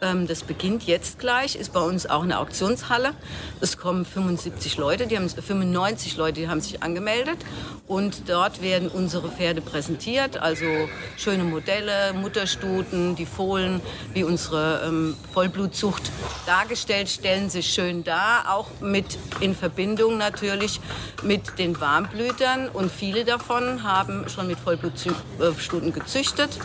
Ähm, 0.00 0.26
das 0.26 0.42
beginnt 0.42 0.84
jetzt 0.84 1.18
gleich, 1.18 1.56
ist 1.56 1.72
bei 1.72 1.80
uns 1.80 2.06
auch 2.06 2.22
eine 2.22 2.38
Auktionshalle. 2.38 3.14
Es 3.60 3.76
kommen 3.76 4.04
75 4.04 4.76
Leute, 4.76 5.06
die 5.06 5.16
haben, 5.16 5.28
95 5.28 6.16
Leute, 6.16 6.40
die 6.40 6.48
haben 6.48 6.60
sich 6.60 6.82
angemeldet. 6.82 7.38
Und 7.86 8.28
dort 8.28 8.62
werden 8.62 8.88
unsere 8.88 9.28
Pferde 9.28 9.60
präsentiert, 9.60 10.36
also 10.36 10.64
schöne 11.16 11.44
Modelle, 11.44 12.12
Mutterstuten, 12.12 13.16
die 13.16 13.26
Fohlen, 13.26 13.80
wie 14.12 14.24
unsere 14.24 14.82
ähm, 14.86 15.16
Vollblutzucht 15.32 16.10
dargestellt, 16.46 17.08
stellen 17.08 17.50
sich 17.50 17.72
schön 17.72 18.04
dar, 18.04 18.54
auch 18.54 18.68
mit 18.80 19.18
in 19.40 19.54
Verbindung 19.54 20.18
natürlich 20.18 20.80
mit 21.22 21.58
den 21.58 21.80
Warmblütern. 21.80 22.68
Und 22.68 22.92
viele 22.92 23.24
davon 23.24 23.82
haben 23.82 24.28
schon 24.28 24.46
mit 24.46 24.58
Vollblutstuten 24.60 25.92
gezüchtet 25.92 26.58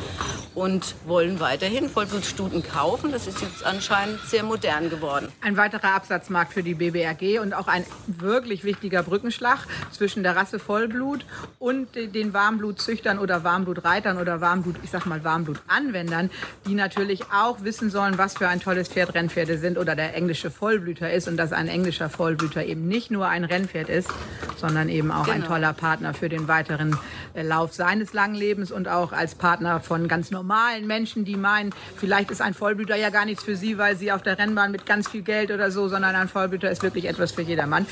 und 0.55 0.95
wollen 1.05 1.39
weiterhin 1.39 1.89
Vollblutstuten 1.89 2.63
kaufen. 2.63 3.11
Das 3.11 3.22
ist 3.27 3.41
jetzt 3.41 3.65
anscheinend 3.65 4.19
sehr 4.21 4.43
modern 4.43 4.89
geworden. 4.89 5.31
Ein 5.41 5.55
weiterer 5.55 5.95
Absatzmarkt 5.95 6.53
für 6.53 6.63
die 6.63 6.73
BBRG 6.73 7.39
und 7.39 7.53
auch 7.53 7.67
ein 7.67 7.85
wirklich 8.07 8.63
wichtiger 8.63 9.03
Brückenschlag 9.03 9.59
zwischen 9.91 10.23
der 10.23 10.35
Rasse 10.35 10.59
Vollblut 10.59 11.25
und 11.59 11.95
den 11.95 12.33
Warmblutzüchtern 12.33 13.19
oder 13.19 13.43
Warmblutreitern 13.43 14.17
oder 14.17 14.41
Warmblut, 14.41 14.75
ich 14.83 14.91
sag 14.91 15.05
mal 15.05 15.23
Warmblutanwendern, 15.23 16.29
die 16.67 16.75
natürlich 16.75 17.23
auch 17.31 17.63
wissen 17.63 17.89
sollen, 17.89 18.17
was 18.17 18.37
für 18.37 18.47
ein 18.47 18.59
tolles 18.59 18.89
Pferd 18.89 19.13
Rennpferde 19.13 19.57
sind 19.57 19.77
oder 19.77 19.95
der 19.95 20.15
englische 20.15 20.51
Vollblüter 20.51 21.11
ist 21.11 21.27
und 21.27 21.37
dass 21.37 21.53
ein 21.53 21.67
englischer 21.67 22.09
Vollblüter 22.09 22.65
eben 22.65 22.87
nicht 22.87 23.11
nur 23.11 23.27
ein 23.27 23.45
Rennpferd 23.45 23.89
ist, 23.89 24.09
sondern 24.57 24.89
eben 24.89 25.11
auch 25.11 25.25
genau. 25.25 25.35
ein 25.35 25.43
toller 25.45 25.73
Partner 25.73 26.13
für 26.13 26.29
den 26.29 26.47
weiteren 26.47 26.97
äh, 27.33 27.41
Lauf 27.41 27.73
seines 27.73 28.13
langen 28.13 28.35
Lebens 28.35 28.71
und 28.71 28.87
auch 28.87 29.13
als 29.13 29.35
Partner 29.35 29.79
von 29.79 30.07
ganz 30.07 30.31
normalen 30.31 30.87
Menschen, 30.87 31.25
die 31.25 31.37
meinen, 31.37 31.73
vielleicht 31.95 32.29
ist 32.29 32.41
ein 32.41 32.53
Vollblüter 32.53 32.95
ja 32.95 33.09
gar 33.13 33.23
nichts 33.23 33.43
für 33.43 33.55
sie, 33.55 33.77
weil 33.77 33.95
sie 33.95 34.11
auf 34.11 34.21
der 34.21 34.37
Rennbahn 34.37 34.71
mit 34.71 34.85
ganz 34.85 35.07
viel 35.07 35.21
Geld 35.21 35.51
oder 35.51 35.71
so, 35.71 35.87
sondern 35.87 36.15
ein 36.15 36.27
Vollblüter 36.27 36.69
ist 36.69 36.83
wirklich 36.83 37.05
etwas 37.05 37.31
für 37.31 37.41
jedermann. 37.41 37.85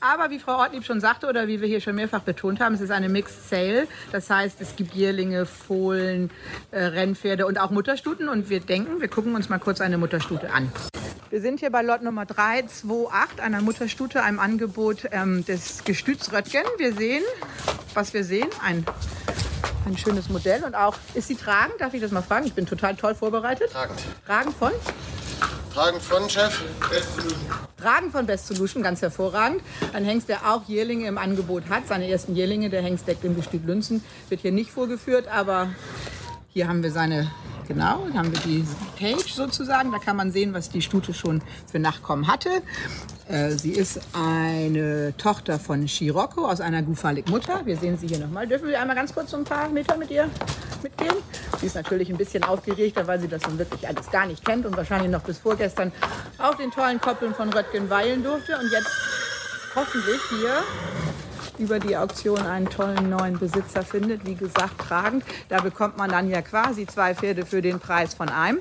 Aber 0.00 0.30
wie 0.30 0.40
Frau 0.40 0.56
Ortlieb 0.56 0.84
schon 0.84 1.00
sagte 1.00 1.28
oder 1.28 1.46
wie 1.46 1.60
wir 1.60 1.68
hier 1.68 1.80
schon 1.80 1.94
mehrfach 1.94 2.22
betont 2.22 2.58
haben, 2.58 2.74
es 2.74 2.80
ist 2.80 2.90
eine 2.90 3.08
Mixed 3.08 3.48
Sale. 3.48 3.86
Das 4.10 4.28
heißt, 4.28 4.60
es 4.60 4.74
gibt 4.74 4.94
Jährlinge, 4.94 5.46
Fohlen, 5.46 6.30
äh, 6.72 6.82
Rennpferde 6.82 7.46
und 7.46 7.60
auch 7.60 7.70
Mutterstuten. 7.70 8.28
Und 8.28 8.50
wir 8.50 8.58
denken, 8.58 9.00
wir 9.00 9.08
gucken 9.08 9.36
uns 9.36 9.48
mal 9.48 9.58
kurz 9.58 9.80
eine 9.80 9.98
Mutterstute 9.98 10.52
an. 10.52 10.72
Wir 11.30 11.40
sind 11.40 11.60
hier 11.60 11.70
bei 11.70 11.80
Lot 11.80 12.02
Nummer 12.02 12.26
328, 12.26 13.42
einer 13.42 13.62
Mutterstute, 13.62 14.22
einem 14.22 14.38
Angebot 14.38 15.08
ähm, 15.12 15.44
des 15.46 15.84
Gestüts 15.84 16.32
Röttgen. 16.32 16.64
Wir 16.76 16.92
sehen, 16.92 17.22
was 17.94 18.12
wir 18.12 18.24
sehen, 18.24 18.48
ein, 18.62 18.84
ein 19.86 19.96
schönes 19.96 20.28
Modell 20.28 20.64
und 20.64 20.74
auch, 20.74 20.94
ist 21.14 21.28
sie 21.28 21.36
tragend? 21.36 21.80
Darf 21.80 21.94
ich 21.94 22.00
das 22.00 22.10
mal 22.10 22.22
fragen? 22.22 22.46
Ich 22.46 22.54
bin 22.54 22.66
total 22.66 22.96
toll 22.96 23.14
vorbereitet. 23.14 23.70
Tragend. 23.72 24.00
Tragend 24.26 24.56
von? 24.56 24.72
Tragend 25.74 26.02
von, 26.02 26.28
Chef? 26.28 26.60
Best 26.90 27.16
Solution. 27.16 27.40
Tragen 27.78 28.10
von 28.12 28.26
Best 28.26 28.46
Solution, 28.46 28.82
ganz 28.82 29.02
hervorragend. 29.02 29.62
Ein 29.92 30.04
Hengst, 30.04 30.28
der 30.28 30.52
auch 30.52 30.68
Jährlinge 30.68 31.06
im 31.06 31.18
Angebot 31.18 31.64
hat, 31.68 31.88
seine 31.88 32.08
ersten 32.08 32.36
Jährlinge, 32.36 32.70
der 32.70 32.82
Hengst 32.82 33.08
deckt 33.08 33.24
im 33.24 33.34
Gestüt 33.34 33.64
Lünzen, 33.66 34.04
wird 34.28 34.42
hier 34.42 34.52
nicht 34.52 34.70
vorgeführt, 34.70 35.26
aber 35.28 35.70
hier 36.52 36.68
haben 36.68 36.82
wir 36.82 36.90
seine 36.90 37.30
Genau, 37.68 38.06
haben 38.14 38.32
wir 38.32 38.40
die 38.40 38.64
Page 38.98 39.32
sozusagen. 39.32 39.92
Da 39.92 39.98
kann 39.98 40.16
man 40.16 40.32
sehen, 40.32 40.52
was 40.52 40.68
die 40.68 40.82
Stute 40.82 41.14
schon 41.14 41.40
für 41.70 41.78
Nachkommen 41.78 42.26
hatte. 42.26 42.50
Äh, 43.28 43.50
sie 43.52 43.70
ist 43.70 44.00
eine 44.12 45.16
Tochter 45.16 45.58
von 45.58 45.86
Scirocco 45.86 46.46
aus 46.46 46.60
einer 46.60 46.82
Gufalik-Mutter. 46.82 47.64
Wir 47.64 47.76
sehen 47.76 47.96
sie 47.96 48.08
hier 48.08 48.18
nochmal. 48.18 48.46
Dürfen 48.46 48.68
wir 48.68 48.80
einmal 48.80 48.96
ganz 48.96 49.14
kurz 49.14 49.30
so 49.30 49.36
ein 49.36 49.44
paar 49.44 49.68
Meter 49.68 49.96
mit 49.96 50.10
ihr 50.10 50.28
mitgehen? 50.82 51.14
Sie 51.60 51.66
ist 51.66 51.76
natürlich 51.76 52.10
ein 52.10 52.18
bisschen 52.18 52.42
aufgeregter, 52.42 53.06
weil 53.06 53.20
sie 53.20 53.28
das 53.28 53.42
nun 53.46 53.58
wirklich 53.58 53.86
alles 53.86 54.10
gar 54.10 54.26
nicht 54.26 54.44
kennt 54.44 54.66
und 54.66 54.76
wahrscheinlich 54.76 55.10
noch 55.10 55.22
bis 55.22 55.38
vorgestern 55.38 55.92
auf 56.38 56.56
den 56.56 56.72
tollen 56.72 57.00
Koppeln 57.00 57.34
von 57.34 57.50
Röttgen 57.52 57.88
weilen 57.88 58.24
durfte 58.24 58.58
und 58.58 58.70
jetzt 58.72 58.90
hoffentlich 59.74 60.20
hier 60.28 60.62
über 61.58 61.78
die 61.78 61.96
Auktion 61.96 62.38
einen 62.38 62.68
tollen 62.68 63.10
neuen 63.10 63.38
Besitzer 63.38 63.82
findet. 63.82 64.26
Wie 64.26 64.34
gesagt, 64.34 64.78
tragend. 64.78 65.24
Da 65.48 65.60
bekommt 65.60 65.96
man 65.96 66.10
dann 66.10 66.28
ja 66.28 66.42
quasi 66.42 66.86
zwei 66.86 67.14
Pferde 67.14 67.46
für 67.46 67.62
den 67.62 67.80
Preis 67.80 68.14
von 68.14 68.28
einem. 68.28 68.60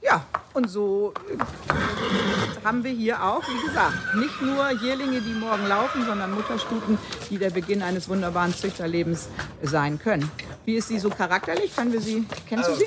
Ja, 0.00 0.24
und 0.54 0.68
so 0.68 1.12
äh, 1.30 2.64
haben 2.64 2.82
wir 2.82 2.90
hier 2.90 3.22
auch, 3.22 3.42
wie 3.42 3.66
gesagt, 3.66 4.14
nicht 4.16 4.40
nur 4.42 4.70
Jährlinge, 4.82 5.20
die 5.20 5.34
morgen 5.34 5.66
laufen, 5.68 6.04
sondern 6.06 6.34
Mutterstuten, 6.34 6.98
die 7.30 7.38
der 7.38 7.50
Beginn 7.50 7.82
eines 7.82 8.08
wunderbaren 8.08 8.54
Züchterlebens 8.54 9.28
sein 9.62 9.98
können. 9.98 10.30
Wie 10.64 10.74
ist 10.74 10.88
sie 10.88 10.98
so 10.98 11.10
charakterlich? 11.10 11.74
Können 11.76 11.92
wir 11.92 12.00
sie, 12.00 12.26
kennst 12.48 12.68
du 12.70 12.74
sie? 12.74 12.86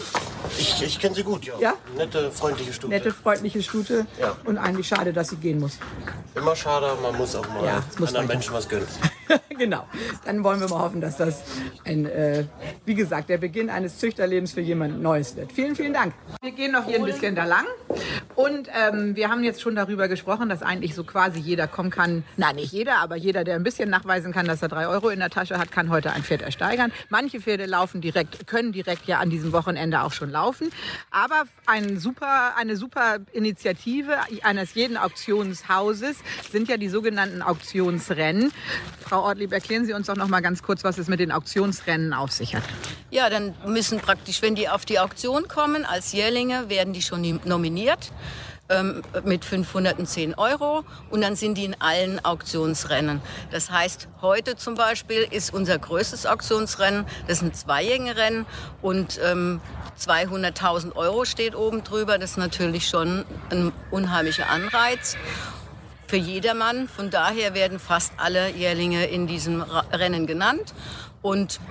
Ich, 0.58 0.84
ich 0.84 1.00
kenne 1.00 1.16
sie 1.16 1.24
gut, 1.24 1.46
ja. 1.46 1.54
ja. 1.60 1.74
Nette, 1.96 2.32
freundliche 2.32 2.74
Stute. 2.74 2.90
Nette, 2.90 3.12
freundliche 3.12 3.64
Stute. 3.64 4.06
Ja. 4.20 4.36
Und 4.44 4.58
eigentlich 4.58 4.88
schade, 4.88 5.14
dass 5.14 5.30
sie 5.30 5.38
gehen 5.38 5.60
muss. 5.60 5.78
Immer 6.34 6.56
schade, 6.56 6.96
man 7.02 7.18
muss 7.18 7.36
auch 7.36 7.48
mal 7.50 7.66
ja, 7.66 7.84
anderen 8.00 8.28
Menschen 8.28 8.54
was 8.54 8.68
gönnen. 8.68 8.88
Genau. 9.62 9.86
Dann 10.26 10.44
wollen 10.44 10.60
wir 10.60 10.68
mal 10.68 10.80
hoffen, 10.80 11.02
dass 11.02 11.18
das 11.18 11.44
ein, 11.86 12.08
äh, 12.08 12.46
wie 12.86 12.96
gesagt, 12.96 13.30
der 13.30 13.38
Beginn 13.38 13.70
eines 13.70 14.00
Züchterlebens 14.00 14.54
für 14.54 14.62
jemand 14.62 15.02
Neues 15.02 15.36
wird. 15.36 15.52
Vielen, 15.52 15.76
vielen 15.76 15.94
Dank. 15.94 16.14
Wir 16.42 16.52
gehen 16.52 16.72
noch 16.72 16.86
hier 16.86 16.98
ein 16.98 17.06
bisschen 17.06 17.36
da 17.36 17.46
lang. 17.46 17.66
Und 18.34 18.70
ähm, 18.76 19.16
wir 19.16 19.30
haben 19.30 19.44
jetzt 19.44 19.62
schon 19.62 19.76
darüber 19.76 20.08
gesprochen, 20.08 20.50
dass 20.50 20.64
eigentlich 20.64 20.96
so 20.96 21.04
quasi 21.04 21.40
jeder 21.40 21.68
kommen 21.68 21.92
kann. 21.92 22.24
Nein, 22.38 22.56
nicht 22.56 22.72
jeder, 22.72 22.98
aber 22.98 23.16
jeder, 23.16 23.44
der 23.44 23.56
ein 23.56 23.64
bisschen 23.64 23.90
nachweisen 23.90 24.34
kann, 24.34 24.48
dass 24.48 24.64
er 24.64 24.68
drei 24.68 24.88
Euro 24.88 25.10
in 25.10 25.20
der 25.20 25.30
Tasche 25.30 25.60
hat, 25.60 25.72
kann 25.72 25.92
heute 25.92 26.12
ein 26.12 26.24
Pferd 26.24 26.42
ersteigern. 26.42 26.92
Manche 27.10 27.40
Pferde 27.40 27.68
laufen 27.68 28.02
direkt, 28.02 28.48
können 28.48 28.72
direkt 28.72 29.06
ja 29.06 29.20
an 29.20 29.30
diesem 29.30 29.52
Wochenende 29.52 30.02
auch 30.02 30.14
schon 30.14 30.32
laufen. 30.32 30.72
Aber 31.12 31.44
ein 31.68 32.00
super, 32.00 32.56
eine 32.58 32.78
super 32.78 33.18
Initiative 33.32 34.18
eines 34.42 34.74
jeden 34.74 34.98
Auktionshauses 34.98 36.18
sind 36.52 36.68
ja 36.68 36.78
die 36.78 36.90
sogenannten 36.90 37.44
Auktionsrennen. 37.44 38.52
Frau 39.02 39.24
Ortlieb, 39.24 39.51
erklären 39.52 39.86
Sie 39.86 39.94
uns 39.94 40.08
doch 40.08 40.16
noch 40.16 40.28
mal 40.28 40.42
ganz 40.42 40.64
kurz, 40.64 40.84
was 40.84 40.98
es 40.98 41.08
mit 41.08 41.20
den 41.20 41.32
Auktionsrennen 41.32 42.14
auf 42.14 42.32
sich 42.32 42.56
hat. 42.56 42.64
Ja, 43.10 43.30
dann 43.30 43.54
müssen 43.66 44.00
praktisch, 44.00 44.42
wenn 44.42 44.56
die 44.56 44.70
auf 44.70 44.86
die 44.86 45.00
Auktion 45.00 45.48
kommen 45.48 45.86
als 45.86 46.12
Jährlinge, 46.12 46.70
werden 46.70 46.94
die 46.94 47.02
schon 47.02 47.40
nominiert 47.46 48.12
ähm, 48.72 49.02
mit 49.26 49.46
510 49.46 50.36
Euro 50.36 50.84
und 51.10 51.22
dann 51.22 51.36
sind 51.36 51.58
die 51.58 51.66
in 51.66 51.76
allen 51.80 52.24
Auktionsrennen. 52.24 53.22
Das 53.52 53.70
heißt, 53.70 54.08
heute 54.22 54.56
zum 54.56 54.76
Beispiel 54.76 55.28
ist 55.30 55.54
unser 55.54 55.78
größtes 55.78 56.26
Auktionsrennen, 56.26 57.06
das 57.28 57.38
ist 57.38 57.44
ein 57.44 57.54
Zweijährigen-Rennen 57.54 58.46
und 58.82 59.20
ähm, 59.24 59.60
200.000 60.00 60.96
Euro 60.96 61.26
steht 61.26 61.56
oben 61.56 61.84
drüber. 61.84 62.18
Das 62.18 62.32
ist 62.32 62.38
natürlich 62.38 62.88
schon 62.88 63.26
ein 63.50 63.72
unheimlicher 63.92 64.50
Anreiz 64.50 65.18
für 66.12 66.18
jedermann. 66.18 66.90
Von 66.90 67.10
daher 67.10 67.54
werden 67.54 67.80
fast 67.80 68.12
alle 68.18 68.50
Jährlinge 68.50 69.06
in 69.06 69.28
diesem 69.28 69.62
Rennen 69.62 70.28
genannt. 70.28 70.74
Und 71.22 71.62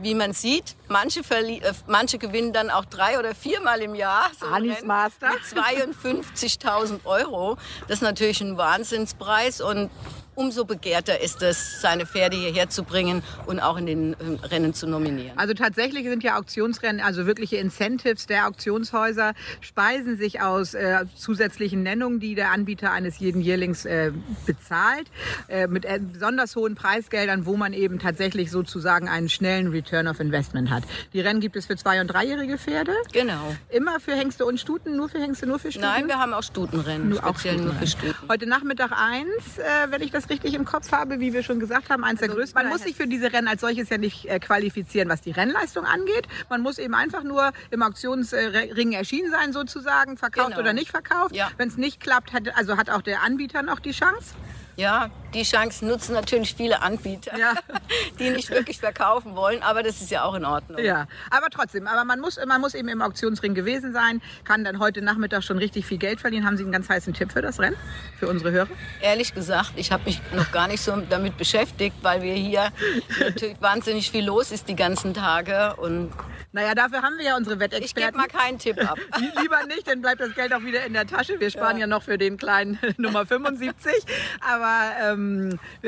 wie 0.00 0.16
man 0.16 0.32
sieht, 0.32 0.74
manche, 0.88 1.20
äh, 1.20 1.72
manche 1.86 2.18
gewinnen 2.18 2.52
dann 2.52 2.70
auch 2.70 2.84
drei 2.84 3.20
oder 3.20 3.36
viermal 3.36 3.80
im 3.80 3.94
Jahr 3.94 4.32
so 4.36 4.46
Anis 4.46 4.82
Master. 4.82 5.30
mit 5.30 5.42
52.000 5.42 7.04
Euro. 7.04 7.56
Das 7.86 7.98
ist 7.98 8.02
natürlich 8.02 8.40
ein 8.40 8.56
Wahnsinnspreis 8.56 9.60
und 9.60 9.90
umso 10.34 10.64
begehrter 10.64 11.20
ist 11.20 11.42
es, 11.42 11.80
seine 11.80 12.06
Pferde 12.06 12.36
hierher 12.36 12.68
zu 12.68 12.84
bringen 12.84 13.22
und 13.46 13.60
auch 13.60 13.76
in 13.76 13.86
den 13.86 14.12
äh, 14.14 14.46
Rennen 14.46 14.74
zu 14.74 14.86
nominieren. 14.86 15.36
Also 15.36 15.54
tatsächlich 15.54 16.04
sind 16.04 16.22
ja 16.22 16.38
Auktionsrennen, 16.38 17.00
also 17.00 17.26
wirkliche 17.26 17.56
Incentives 17.56 18.26
der 18.26 18.48
Auktionshäuser, 18.48 19.34
speisen 19.60 20.16
sich 20.16 20.40
aus 20.40 20.74
äh, 20.74 21.04
zusätzlichen 21.14 21.82
Nennungen, 21.82 22.20
die 22.20 22.34
der 22.34 22.50
Anbieter 22.50 22.92
eines 22.92 23.18
jeden 23.18 23.40
Jährlings 23.40 23.84
äh, 23.84 24.12
bezahlt, 24.46 25.08
äh, 25.48 25.66
mit 25.66 25.84
äh, 25.84 26.00
besonders 26.00 26.56
hohen 26.56 26.74
Preisgeldern, 26.74 27.46
wo 27.46 27.56
man 27.56 27.72
eben 27.72 27.98
tatsächlich 27.98 28.50
sozusagen 28.50 29.08
einen 29.08 29.28
schnellen 29.28 29.68
Return 29.68 30.08
of 30.08 30.20
Investment 30.20 30.70
hat. 30.70 30.84
Die 31.12 31.20
Rennen 31.20 31.40
gibt 31.40 31.56
es 31.56 31.66
für 31.66 31.76
zwei- 31.76 32.00
und 32.00 32.08
dreijährige 32.08 32.58
Pferde. 32.58 32.92
Genau. 33.12 33.54
Immer 33.68 34.00
für 34.00 34.12
Hengste 34.12 34.44
und 34.46 34.58
Stuten, 34.58 34.96
nur 34.96 35.08
für 35.08 35.18
Hengste, 35.18 35.46
nur 35.46 35.58
für 35.58 35.70
Stuten? 35.70 35.86
Nein, 35.86 36.08
wir 36.08 36.18
haben 36.18 36.32
auch 36.32 36.42
Stutenrennen, 36.42 37.10
nur 37.10 37.18
speziell 37.18 37.56
auch 37.56 37.64
nur 37.64 37.74
für 37.74 37.86
Stuten. 37.86 38.28
Heute 38.28 38.46
Nachmittag 38.46 38.92
eins, 38.92 39.58
äh, 39.58 39.90
wenn 39.90 40.02
ich 40.02 40.10
das 40.10 40.21
richtig 40.30 40.54
im 40.54 40.64
Kopf 40.64 40.92
habe, 40.92 41.20
wie 41.20 41.32
wir 41.32 41.42
schon 41.42 41.60
gesagt 41.60 41.90
haben, 41.90 42.04
eins 42.04 42.20
also 42.20 42.32
der 42.32 42.36
größten. 42.42 42.62
Man 42.62 42.72
muss 42.72 42.82
sich 42.82 42.96
für 42.96 43.06
diese 43.06 43.32
Rennen 43.32 43.48
als 43.48 43.60
solches 43.60 43.88
ja 43.88 43.98
nicht 43.98 44.26
äh, 44.26 44.38
qualifizieren, 44.38 45.08
was 45.08 45.20
die 45.20 45.30
Rennleistung 45.30 45.84
angeht. 45.84 46.26
Man 46.48 46.60
muss 46.60 46.78
eben 46.78 46.94
einfach 46.94 47.22
nur 47.22 47.52
im 47.70 47.82
Auktionsring 47.82 48.92
erschienen 48.92 49.30
sein, 49.30 49.52
sozusagen, 49.52 50.16
verkauft 50.16 50.48
genau. 50.50 50.60
oder 50.60 50.72
nicht 50.72 50.90
verkauft. 50.90 51.34
Ja. 51.34 51.50
Wenn 51.56 51.68
es 51.68 51.76
nicht 51.76 52.00
klappt, 52.00 52.32
hat, 52.32 52.56
also 52.56 52.76
hat 52.76 52.90
auch 52.90 53.02
der 53.02 53.22
Anbieter 53.22 53.62
noch 53.62 53.80
die 53.80 53.92
Chance. 53.92 54.34
Ja, 54.76 55.10
die 55.34 55.42
Chance 55.42 55.84
nutzen 55.84 56.14
natürlich 56.14 56.54
viele 56.54 56.82
Anbieter, 56.82 57.36
ja. 57.38 57.54
die 58.18 58.30
nicht 58.30 58.50
wirklich 58.50 58.78
verkaufen 58.78 59.34
wollen, 59.36 59.62
aber 59.62 59.82
das 59.82 60.00
ist 60.00 60.10
ja 60.10 60.24
auch 60.24 60.34
in 60.34 60.44
Ordnung. 60.44 60.78
Ja, 60.78 61.06
aber 61.30 61.48
trotzdem, 61.50 61.86
aber 61.86 62.04
man 62.04 62.20
muss, 62.20 62.38
man 62.46 62.60
muss 62.60 62.74
eben 62.74 62.88
im 62.88 63.02
Auktionsring 63.02 63.54
gewesen 63.54 63.92
sein, 63.92 64.22
kann 64.44 64.64
dann 64.64 64.78
heute 64.78 65.02
Nachmittag 65.02 65.42
schon 65.42 65.58
richtig 65.58 65.86
viel 65.86 65.98
Geld 65.98 66.20
verdienen. 66.20 66.46
Haben 66.46 66.56
Sie 66.56 66.62
einen 66.62 66.72
ganz 66.72 66.88
heißen 66.88 67.14
Tipp 67.14 67.32
für 67.32 67.42
das 67.42 67.60
Rennen, 67.60 67.76
für 68.18 68.28
unsere 68.28 68.50
Hörer? 68.52 68.68
Ehrlich 69.00 69.34
gesagt, 69.34 69.72
ich 69.76 69.92
habe 69.92 70.04
mich 70.04 70.20
noch 70.34 70.50
gar 70.52 70.68
nicht 70.68 70.82
so 70.82 70.96
damit 71.08 71.36
beschäftigt, 71.36 71.96
weil 72.02 72.22
wir 72.22 72.34
hier 72.34 72.72
natürlich 73.20 73.60
wahnsinnig 73.60 74.10
viel 74.10 74.24
los 74.24 74.52
ist 74.52 74.68
die 74.68 74.76
ganzen 74.76 75.14
Tage 75.14 75.76
und 75.76 76.12
naja, 76.52 76.74
dafür 76.74 77.00
haben 77.00 77.16
wir 77.16 77.24
ja 77.24 77.36
unsere 77.36 77.58
Wettexperten. 77.58 77.84
Ich 77.84 77.94
gebe 77.94 78.16
mal 78.18 78.28
keinen 78.28 78.58
Tipp 78.58 78.78
ab. 78.78 78.98
Lieber 79.40 79.64
nicht, 79.66 79.88
dann 79.88 80.02
bleibt 80.02 80.20
das 80.20 80.34
Geld 80.34 80.52
auch 80.52 80.62
wieder 80.62 80.84
in 80.84 80.92
der 80.92 81.06
Tasche. 81.06 81.40
Wir 81.40 81.50
sparen 81.50 81.76
ja, 81.76 81.82
ja 81.82 81.86
noch 81.86 82.02
für 82.02 82.18
den 82.18 82.36
kleinen 82.36 82.78
Nummer 82.98 83.24
75. 83.24 83.92
Aber 84.40 84.92
ähm, 85.02 85.21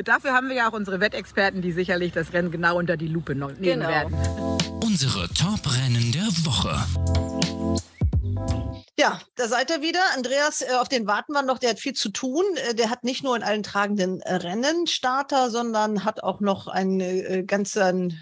dafür 0.05 0.33
haben 0.33 0.49
wir 0.49 0.57
ja 0.57 0.69
auch 0.69 0.73
unsere 0.73 1.01
Wettexperten, 1.01 1.63
die 1.63 1.73
sicherlich 1.73 2.13
das 2.13 2.33
Rennen 2.33 2.51
genau 2.51 2.79
unter 2.79 2.97
die 2.97 3.09
Lupe 3.09 3.35
nehmen 3.35 3.61
genau. 3.61 3.89
werden. 3.89 4.15
Unsere 4.83 5.29
Top-Rennen 5.29 6.13
der 6.13 6.29
Woche. 6.45 6.77
Ja, 8.97 9.21
da 9.35 9.49
seid 9.49 9.71
ihr 9.71 9.83
wieder. 9.83 10.01
Andreas, 10.15 10.63
äh, 10.63 10.75
auf 10.81 10.89
den 10.89 11.07
warten 11.07 11.33
wir 11.33 11.43
noch. 11.43 11.59
Der 11.59 11.71
hat 11.71 11.81
viel 11.81 11.95
zu 11.95 12.11
tun. 12.11 12.45
Äh, 12.69 12.75
der 12.75 12.91
hat 12.91 13.03
nicht 13.03 13.25
nur 13.25 13.37
in 13.37 13.43
allen 13.43 13.65
tragenden 13.65 14.23
Rennen 14.23 14.87
Starter, 14.87 15.51
sondern 15.51 16.05
hat 16.05 16.23
auch 16.23 16.41
noch 16.41 16.69
einen 16.69 17.01
äh, 17.01 17.43
ganzen 17.45 18.21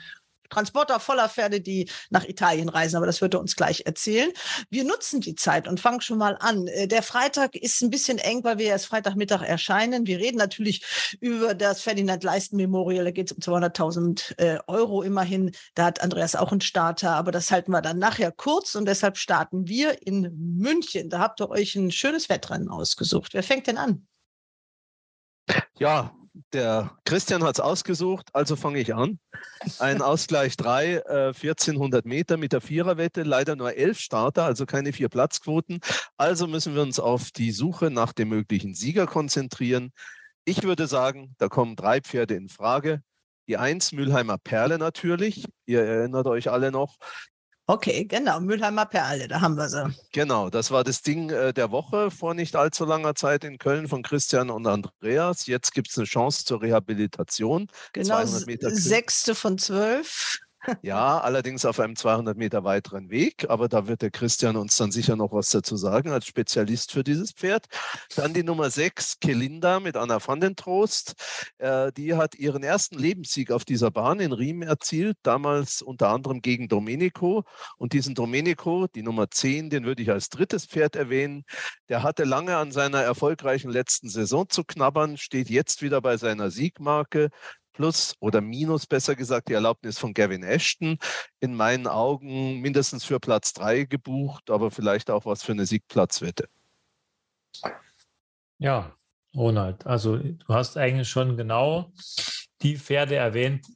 Transporter 0.53 1.01
voller 1.01 1.29
Pferde, 1.29 1.61
die 1.61 1.89
nach 2.11 2.25
Italien 2.25 2.69
reisen, 2.69 2.97
aber 2.97 3.07
das 3.07 3.21
wird 3.21 3.35
er 3.35 3.41
uns 3.41 3.57
gleich 3.57 3.85
erzählen. 3.87 4.31
Wir 4.71 4.85
nutzen 4.85 5.21
die 5.21 5.35
Zeit 5.35 5.67
und 5.67 5.81
fangen 5.81 6.01
schon 6.01 6.19
mal 6.19 6.37
an. 6.39 6.67
Äh, 6.67 6.87
der 6.87 7.03
Freitag 7.03 7.57
ist 7.57 7.81
ein 7.83 7.91
bisschen 7.91 8.19
eng, 8.19 8.45
weil 8.45 8.59
wir 8.59 8.67
erst 8.67 8.87
Freitagmittag 8.87 9.43
erscheinen. 9.43 10.07
Wir 10.07 10.19
reden 10.19 10.37
natürlich 10.39 11.17
über 11.21 11.55
das 11.55 11.81
Ferdinand 11.81 12.23
Leisten 12.23 12.57
Memorial. 12.57 13.05
Da 13.05 13.11
geht 13.11 13.31
es 13.31 13.37
um 13.37 13.55
200.000 13.55 14.39
äh, 14.39 14.59
Euro 14.67 15.03
immerhin. 15.03 15.53
Da 15.75 15.87
hat 15.87 16.03
Andreas 16.03 16.37
auch 16.37 16.53
einen 16.53 16.61
Starter, 16.61 17.13
aber 17.13 17.33
das 17.33 17.51
halten 17.51 17.73
wir 17.73 17.83
dann 17.83 17.99
nachher 17.99 18.33
kurz 18.33 18.75
und 18.75 18.87
deshalb 18.87 19.17
starten 19.17 19.69
wir 19.69 20.07
in 20.07 20.31
München. 20.59 21.09
Da 21.09 21.21
habt 21.21 21.41
ihr 21.41 21.51
euch 21.51 21.75
ein 21.77 21.91
schönes 21.91 22.29
Wettrennen 22.29 22.69
ausgesucht. 22.69 23.35
Wer 23.35 23.43
fängt 23.43 23.67
denn 23.67 23.79
an? 23.79 24.07
Ja, 25.79 26.15
der 26.53 26.97
Christian 27.05 27.43
hat 27.43 27.57
es 27.57 27.61
ausgesucht, 27.61 28.29
also 28.33 28.57
fange 28.57 28.79
ich 28.79 28.95
an. 28.95 29.19
Ein 29.79 30.01
Ausgleich 30.01 30.57
3, 30.57 30.95
äh, 30.95 31.33
1400 31.35 32.07
Meter 32.07 32.37
mit 32.37 32.53
der 32.53 32.61
Viererwette, 32.61 33.23
leider 33.23 33.57
nur 33.57 33.75
elf 33.77 33.99
Starter, 33.99 34.45
also 34.45 34.67
keine 34.67 34.93
vier 34.93 35.09
Platzquoten. 35.09 35.81
Also 36.17 36.47
müssen 36.47 36.75
wir 36.75 36.83
uns 36.83 36.99
auf 36.99 37.31
die 37.31 37.53
Suche 37.53 37.91
nach 37.91 38.13
dem 38.13 38.31
möglichen 38.31 38.75
Sieger 38.75 39.07
konzentrieren. 39.07 39.93
Ich 40.45 40.63
würde 40.63 40.87
sagen, 40.87 41.35
da 41.39 41.49
kommen 41.49 41.77
drei 41.77 42.01
Pferde 42.01 42.35
in 42.35 42.49
Frage. 42.49 43.03
Die 43.49 43.57
1 43.57 43.93
Mülheimer 43.93 44.39
Perle 44.39 44.79
natürlich. 44.79 45.47
Ihr 45.67 45.83
erinnert 45.83 46.27
euch 46.27 46.51
alle 46.51 46.71
noch. 46.71 46.97
Okay, 47.67 48.05
genau, 48.05 48.41
Mülheimer 48.41 48.87
Perle, 48.87 49.29
da 49.29 49.41
haben 49.41 49.57
wir 49.57 49.69
sie. 49.69 49.95
Genau, 50.13 50.51
das 50.51 50.73
war 50.73 50.83
das 50.83 51.03
Ding 51.03 51.31
äh, 51.31 51.53
der 51.53 51.71
Woche 51.71 52.11
vor 52.11 52.35
nicht 52.35 52.57
allzu 52.57 52.85
langer 52.85 53.15
Zeit 53.15 53.45
in 53.45 53.57
Köln 53.57 53.87
von 53.87 54.03
Christian 54.03 54.51
und 54.51 54.67
Andreas. 54.67 55.47
Jetzt 55.47 55.73
gibt 55.73 55.89
es 55.89 55.97
eine 55.97 56.07
Chance 56.07 56.45
zur 56.45 56.61
Rehabilitation. 56.61 57.69
Genau, 57.93 58.25
sechste 58.25 59.37
von 59.37 59.59
zwölf. 59.59 60.41
Ja, 60.83 61.19
allerdings 61.19 61.65
auf 61.65 61.81
einem 61.81 61.97
200 61.97 62.37
Meter 62.37 62.63
weiteren 62.63 63.11
Weg, 63.11 63.47
aber 63.49 63.69
da 63.69 63.89
wird 63.89 64.03
der 64.03 64.11
Christian 64.11 64.57
uns 64.57 64.77
dann 64.77 64.93
sicher 64.93 65.17
noch 65.17 65.33
was 65.33 65.49
dazu 65.49 65.77
sagen 65.77 66.11
als 66.11 66.27
Spezialist 66.27 66.93
für 66.93 67.03
dieses 67.03 67.33
Pferd. 67.33 67.67
Dann 68.15 68.33
die 68.33 68.45
Nummer 68.45 68.71
6, 68.71 69.19
Kelinda 69.21 69.81
mit 69.81 69.97
Anna 69.97 70.19
van 70.25 70.41
den 70.41 70.55
Trost. 70.55 71.15
Äh, 71.59 71.93
die 71.93 72.15
hat 72.15 72.37
ihren 72.37 72.63
ersten 72.63 72.97
Lebenssieg 72.99 73.51
auf 73.51 73.65
dieser 73.65 73.91
Bahn 73.91 74.21
in 74.21 74.33
Riem 74.33 74.63
erzielt, 74.63 75.17
damals 75.23 75.83
unter 75.83 76.11
anderem 76.11 76.43
gegen 76.43 76.69
Domenico. 76.69 77.45
Und 77.77 77.93
diesen 77.93 78.15
Domenico, 78.15 78.87
die 78.87 79.03
Nummer 79.03 79.31
10, 79.31 79.71
den 79.71 79.85
würde 79.85 80.03
ich 80.03 80.11
als 80.11 80.29
drittes 80.29 80.67
Pferd 80.67 80.95
erwähnen. 80.95 81.45
Der 81.89 82.03
hatte 82.03 82.25
lange 82.25 82.57
an 82.57 82.71
seiner 82.71 83.03
erfolgreichen 83.03 83.71
letzten 83.71 84.09
Saison 84.09 84.49
zu 84.49 84.63
knabbern, 84.65 85.17
steht 85.17 85.51
jetzt 85.51 85.83
wieder 85.83 86.01
bei 86.01 86.17
seiner 86.17 86.51
Siegmarke, 86.51 87.31
plus 87.73 88.15
oder 88.21 88.41
minus 88.41 88.87
besser 88.87 89.15
gesagt 89.15 89.49
die 89.49 89.55
Erlaubnis 89.55 89.99
von 89.99 90.15
Gavin 90.15 90.43
Ashton. 90.43 90.99
In 91.41 91.55
meinen 91.55 91.87
Augen 91.87 92.61
mindestens 92.61 93.05
für 93.05 93.21
Platz 93.21 93.53
3 93.55 93.85
gebucht, 93.85 94.51
aber 94.51 94.71
vielleicht 94.71 95.11
auch 95.11 95.27
was 95.27 95.43
für 95.43 95.53
eine 95.53 95.67
Siegplatzwette. 95.67 96.49
Ja, 98.59 98.95
Ronald, 99.35 99.87
also 99.87 100.19
du 100.19 100.47
hast 100.49 100.77
eigentlich 100.77 101.09
schon 101.09 101.37
genau 101.37 101.93
die 102.61 102.77
Pferde 102.77 103.17
erwähnt, 103.17 103.67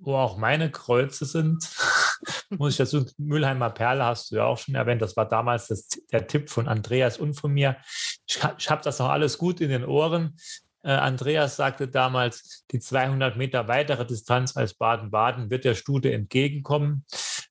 wo 0.00 0.16
auch 0.16 0.36
meine 0.36 0.70
Kreuze 0.70 1.24
sind. 1.24 1.68
Muss 2.50 2.72
ich 2.72 2.78
dazu, 2.78 3.06
Mülheimer 3.18 3.70
Perle 3.70 4.04
hast 4.04 4.30
du 4.30 4.36
ja 4.36 4.44
auch 4.44 4.58
schon 4.58 4.74
erwähnt. 4.74 5.02
Das 5.02 5.16
war 5.16 5.28
damals 5.28 5.68
das, 5.68 5.88
der 6.12 6.26
Tipp 6.26 6.50
von 6.50 6.68
Andreas 6.68 7.18
und 7.18 7.34
von 7.34 7.52
mir. 7.52 7.76
Ich, 8.26 8.38
ich 8.58 8.70
habe 8.70 8.82
das 8.82 8.98
noch 8.98 9.08
alles 9.08 9.38
gut 9.38 9.60
in 9.60 9.70
den 9.70 9.84
Ohren. 9.84 10.36
Äh, 10.84 10.92
Andreas 10.92 11.56
sagte 11.56 11.88
damals, 11.88 12.64
die 12.70 12.78
200 12.78 13.36
Meter 13.36 13.68
weitere 13.68 14.06
Distanz 14.06 14.56
als 14.56 14.74
Baden-Baden 14.74 15.50
wird 15.50 15.64
der 15.64 15.74
Stute 15.74 16.12
entgegenkommen. 16.12 17.06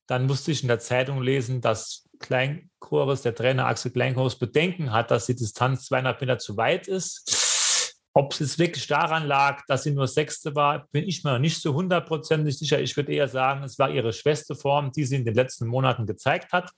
Dann 0.06 0.26
musste 0.26 0.52
ich 0.52 0.62
in 0.62 0.68
der 0.68 0.78
Zeitung 0.78 1.20
lesen, 1.20 1.60
dass 1.60 2.04
Kleinchores, 2.20 3.22
der 3.22 3.34
Trainer 3.34 3.66
Axel 3.66 3.90
Kleinchores, 3.90 4.38
Bedenken 4.38 4.92
hat, 4.92 5.10
dass 5.10 5.26
die 5.26 5.34
Distanz 5.34 5.86
200 5.86 6.20
Meter 6.20 6.38
zu 6.38 6.56
weit 6.56 6.86
ist. 6.86 7.94
Ob 8.16 8.32
es 8.40 8.60
wirklich 8.60 8.86
daran 8.86 9.26
lag, 9.26 9.62
dass 9.66 9.82
sie 9.82 9.90
nur 9.90 10.06
Sechste 10.06 10.54
war, 10.54 10.86
bin 10.92 11.02
ich 11.08 11.24
mir 11.24 11.32
noch 11.32 11.40
nicht 11.40 11.60
so 11.60 11.74
hundertprozentig 11.74 12.56
sicher. 12.56 12.80
Ich 12.80 12.96
würde 12.96 13.12
eher 13.12 13.26
sagen, 13.26 13.64
es 13.64 13.76
war 13.80 13.90
ihre 13.90 14.12
schweste 14.12 14.54
Form, 14.54 14.92
die 14.92 15.04
sie 15.04 15.16
in 15.16 15.24
den 15.24 15.34
letzten 15.34 15.66
Monaten 15.66 16.06
gezeigt 16.06 16.52
hat. 16.52 16.70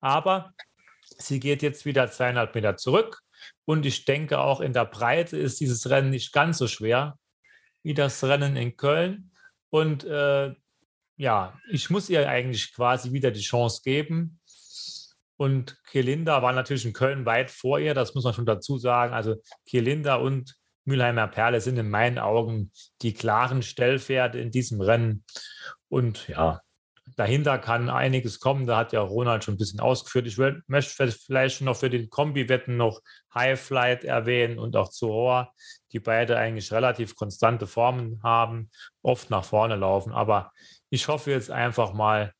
Aber 0.00 0.52
sie 1.18 1.40
geht 1.40 1.62
jetzt 1.62 1.84
wieder 1.84 2.08
200 2.08 2.54
Meter 2.54 2.76
zurück. 2.76 3.20
Und 3.64 3.86
ich 3.86 4.04
denke, 4.04 4.38
auch 4.38 4.60
in 4.60 4.72
der 4.72 4.84
Breite 4.84 5.36
ist 5.36 5.60
dieses 5.60 5.88
Rennen 5.90 6.10
nicht 6.10 6.32
ganz 6.32 6.58
so 6.58 6.66
schwer 6.66 7.18
wie 7.82 7.94
das 7.94 8.22
Rennen 8.24 8.56
in 8.56 8.76
Köln. 8.76 9.32
Und 9.70 10.04
äh, 10.04 10.54
ja, 11.16 11.58
ich 11.70 11.90
muss 11.90 12.10
ihr 12.10 12.28
eigentlich 12.28 12.74
quasi 12.74 13.12
wieder 13.12 13.30
die 13.30 13.40
Chance 13.40 13.82
geben. 13.84 14.40
Und 15.36 15.82
Kelinda 15.84 16.42
war 16.42 16.52
natürlich 16.52 16.84
in 16.84 16.92
Köln 16.92 17.24
weit 17.24 17.50
vor 17.50 17.78
ihr, 17.78 17.94
das 17.94 18.14
muss 18.14 18.24
man 18.24 18.34
schon 18.34 18.46
dazu 18.46 18.78
sagen. 18.78 19.14
Also 19.14 19.36
Kelinda 19.66 20.16
und 20.16 20.54
Mülheimer 20.84 21.28
Perle 21.28 21.60
sind 21.60 21.78
in 21.78 21.88
meinen 21.88 22.18
Augen 22.18 22.72
die 23.02 23.14
klaren 23.14 23.62
Stellpferde 23.62 24.40
in 24.40 24.50
diesem 24.50 24.80
Rennen. 24.80 25.24
Und 25.88 26.28
ja, 26.28 26.60
dahinter 27.20 27.58
kann 27.58 27.90
einiges 27.90 28.40
kommen. 28.40 28.66
Da 28.66 28.78
hat 28.78 28.94
ja 28.94 29.02
Ronald 29.02 29.44
schon 29.44 29.54
ein 29.54 29.58
bisschen 29.58 29.80
ausgeführt. 29.80 30.26
Ich 30.26 30.38
möchte 30.38 31.12
vielleicht 31.12 31.60
noch 31.60 31.76
für 31.76 31.90
den 31.90 32.08
Kombi-Wetten 32.08 32.78
noch 32.78 33.02
High 33.34 33.60
Flight 33.60 34.04
erwähnen 34.04 34.58
und 34.58 34.74
auch 34.74 34.88
Zohor, 34.88 35.52
die 35.92 36.00
beide 36.00 36.38
eigentlich 36.38 36.72
relativ 36.72 37.14
konstante 37.16 37.66
Formen 37.66 38.22
haben, 38.22 38.70
oft 39.02 39.28
nach 39.28 39.44
vorne 39.44 39.76
laufen. 39.76 40.12
Aber 40.12 40.50
ich 40.88 41.08
hoffe 41.08 41.30
jetzt 41.30 41.50
einfach 41.50 41.92
mal, 41.92 42.32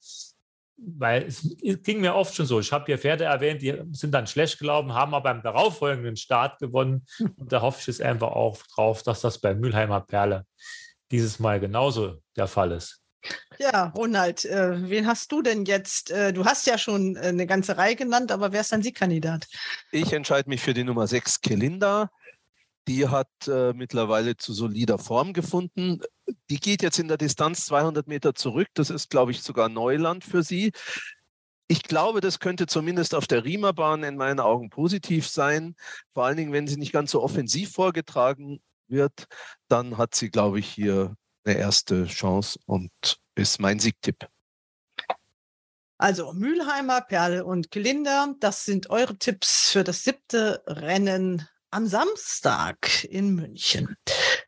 weil 0.79 1.25
es 1.25 1.47
ging 1.61 2.01
mir 2.01 2.15
oft 2.15 2.35
schon 2.35 2.47
so. 2.47 2.59
Ich 2.59 2.73
habe 2.73 2.87
hier 2.87 2.97
Pferde 2.97 3.25
erwähnt, 3.25 3.61
die 3.61 3.83
sind 3.93 4.13
dann 4.15 4.27
schlecht 4.27 4.59
gelaufen, 4.61 4.95
haben 4.95 5.13
aber 5.13 5.25
beim 5.25 5.43
darauffolgenden 5.43 6.17
Start 6.17 6.59
gewonnen. 6.59 7.05
Und 7.37 7.53
da 7.53 7.61
hoffe 7.61 7.81
ich 7.81 7.87
jetzt 7.87 8.01
einfach 8.01 8.29
auch 8.29 8.57
drauf, 8.75 9.03
dass 9.03 9.21
das 9.21 9.39
bei 9.39 9.55
Mülheimer 9.55 10.01
Perle 10.01 10.47
dieses 11.11 11.39
Mal 11.39 11.61
genauso 11.61 12.23
der 12.35 12.47
Fall 12.47 12.73
ist. 12.73 13.00
Ja, 13.59 13.89
Ronald, 13.95 14.45
äh, 14.45 14.89
wen 14.89 15.07
hast 15.07 15.31
du 15.33 15.43
denn 15.43 15.65
jetzt? 15.65 16.11
Äh, 16.11 16.33
du 16.33 16.45
hast 16.45 16.67
ja 16.67 16.79
schon 16.79 17.17
äh, 17.17 17.21
eine 17.21 17.47
ganze 17.47 17.77
Reihe 17.77 17.97
genannt, 17.97 18.33
aber 18.33 18.53
wer 18.53 18.63
ist 18.63 18.73
dein 18.73 18.83
Siegkandidat? 18.83 19.47
Ich 19.93 20.13
entscheide 20.13 20.49
mich 20.49 20.63
für 20.63 20.73
die 20.73 20.85
Nummer 20.85 21.07
6, 21.07 21.41
Kelinda. 21.41 22.11
Die 22.89 23.09
hat 23.09 23.29
äh, 23.47 23.73
mittlerweile 23.75 24.37
zu 24.37 24.55
solider 24.55 24.99
Form 24.99 25.33
gefunden. 25.33 26.01
Die 26.49 26.59
geht 26.59 26.83
jetzt 26.83 26.99
in 26.99 27.09
der 27.09 27.19
Distanz 27.19 27.67
200 27.67 28.07
Meter 28.07 28.35
zurück. 28.35 28.69
Das 28.75 28.89
ist, 28.89 29.11
glaube 29.11 29.33
ich, 29.33 29.43
sogar 29.43 29.69
Neuland 29.69 30.25
für 30.25 30.43
sie. 30.43 30.73
Ich 31.69 31.83
glaube, 31.83 32.21
das 32.21 32.41
könnte 32.41 32.67
zumindest 32.67 33.15
auf 33.15 33.27
der 33.27 33.45
Riemerbahn 33.45 34.03
in 34.03 34.17
meinen 34.17 34.41
Augen 34.41 34.71
positiv 34.71 35.29
sein. 35.29 35.77
Vor 36.15 36.25
allen 36.25 36.37
Dingen, 36.37 36.53
wenn 36.53 36.67
sie 36.67 36.79
nicht 36.79 36.93
ganz 36.93 37.13
so 37.13 37.23
offensiv 37.23 37.73
vorgetragen 37.73 38.61
wird, 38.89 39.27
dann 39.69 39.99
hat 39.99 40.15
sie, 40.15 40.31
glaube 40.31 40.59
ich, 40.59 40.67
hier 40.67 41.15
eine 41.45 41.57
erste 41.57 42.07
Chance 42.07 42.59
und 42.67 42.91
ist 43.35 43.61
mein 43.61 43.79
Siegtipp. 43.79 44.29
Also 45.99 46.33
Mülheimer, 46.33 47.03
Perle 47.03 47.45
und 47.45 47.71
Gelinder, 47.71 48.35
das 48.41 48.65
sind 48.65 48.89
eure 48.89 49.19
Tipps 49.19 49.71
für 49.71 49.85
das 49.85 50.03
siebte 50.03 50.63
Rennen 50.67 51.47
am 51.71 51.87
Samstag 51.87 53.05
in 53.05 53.35
München. 53.35 53.97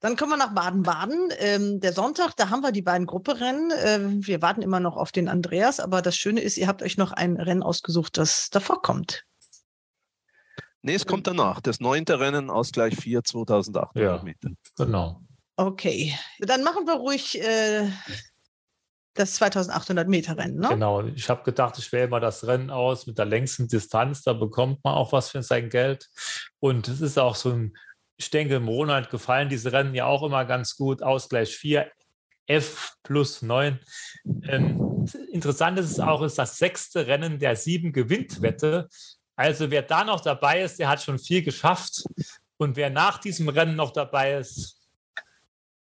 Dann 0.01 0.17
kommen 0.17 0.33
wir 0.33 0.37
nach 0.39 0.55
Baden-Baden. 0.55 1.29
Ähm, 1.39 1.81
der 1.81 1.93
Sonntag, 1.93 2.35
da 2.37 2.51
haben 2.51 2.63
wir 2.63 2.73
die 2.73 2.83
beiden 2.83 3.07
Grupperennen. 3.07 3.71
Ähm, 3.85 4.27
wir 4.27 4.43
warten 4.43 4.63
immer 4.63 4.81
noch 4.81 4.97
auf 4.97 5.13
den 5.13 5.29
Andreas, 5.29 5.79
aber 5.79 6.03
das 6.03 6.17
Schöne 6.17 6.41
ist, 6.41 6.57
ihr 6.57 6.67
habt 6.67 6.83
euch 6.83 6.97
noch 6.97 7.13
ein 7.13 7.37
Rennen 7.37 7.63
ausgesucht, 7.63 8.17
das 8.17 8.51
davor 8.51 8.83
kommt. 8.83 9.25
Nee, 10.81 10.95
es 10.95 11.07
kommt 11.07 11.29
danach. 11.29 11.61
Das 11.61 11.79
neunte 11.79 12.19
Rennen, 12.19 12.51
Ausgleich 12.51 12.97
4, 12.97 13.23
2800 13.23 13.95
ja, 13.95 14.23
Meter. 14.25 14.51
Genau. 14.77 15.23
Okay, 15.57 16.17
dann 16.39 16.63
machen 16.63 16.87
wir 16.87 16.95
ruhig 16.95 17.41
äh, 17.41 17.91
das 19.15 19.35
2800 19.35 20.09
Meter 20.09 20.37
Rennen, 20.39 20.59
ne? 20.59 20.69
Genau, 20.69 21.03
ich 21.03 21.29
habe 21.29 21.43
gedacht, 21.43 21.79
ich 21.79 21.93
wähle 21.93 22.09
mal 22.09 22.21
das 22.21 22.47
Rennen 22.47 22.71
aus 22.71 23.07
mit 23.07 23.19
der 23.19 23.27
längsten 23.27 23.69
Distanz, 23.69 24.23
da 24.23 24.33
bekommt 24.33 24.83
man 24.83 24.95
auch 24.95 25.13
was 25.13 25.31
für 25.31 25.43
sein 25.43 25.69
Geld. 25.69 26.09
Und 26.61 26.89
es 26.89 27.01
ist 27.01 27.19
auch 27.19 27.35
so 27.35 27.51
ein, 27.51 27.77
ich 28.17 28.31
denke, 28.31 28.57
im 28.57 28.65
Monat 28.65 29.11
gefallen 29.11 29.49
diese 29.49 29.73
Rennen 29.73 29.95
ja 29.95 30.07
auch 30.07 30.23
immer 30.23 30.45
ganz 30.45 30.77
gut. 30.77 31.03
Ausgleich 31.03 31.55
4, 31.57 31.91
F 32.47 32.95
plus 33.03 33.43
9. 33.43 33.79
Ähm, 34.45 35.07
interessant 35.31 35.79
ist 35.79 35.91
es 35.91 36.01
auch, 36.01 36.23
ist 36.23 36.39
das 36.39 36.59
sechste 36.59 37.07
Rennen 37.07 37.39
der 37.39 37.57
sieben 37.57 37.93
Gewinntwette. 37.93 38.89
Also 39.37 39.71
wer 39.71 39.83
da 39.83 40.05
noch 40.05 40.21
dabei 40.21 40.63
ist, 40.63 40.79
der 40.79 40.89
hat 40.89 41.03
schon 41.03 41.19
viel 41.19 41.43
geschafft. 41.43 42.05
Und 42.57 42.77
wer 42.77 42.91
nach 42.91 43.19
diesem 43.19 43.49
Rennen 43.49 43.77
noch 43.77 43.93
dabei 43.93 44.35
ist, 44.35 44.82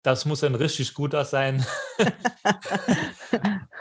das 0.03 0.25
muss 0.25 0.43
ein 0.43 0.55
richtig 0.55 0.93
guter 0.93 1.25
sein. 1.25 1.65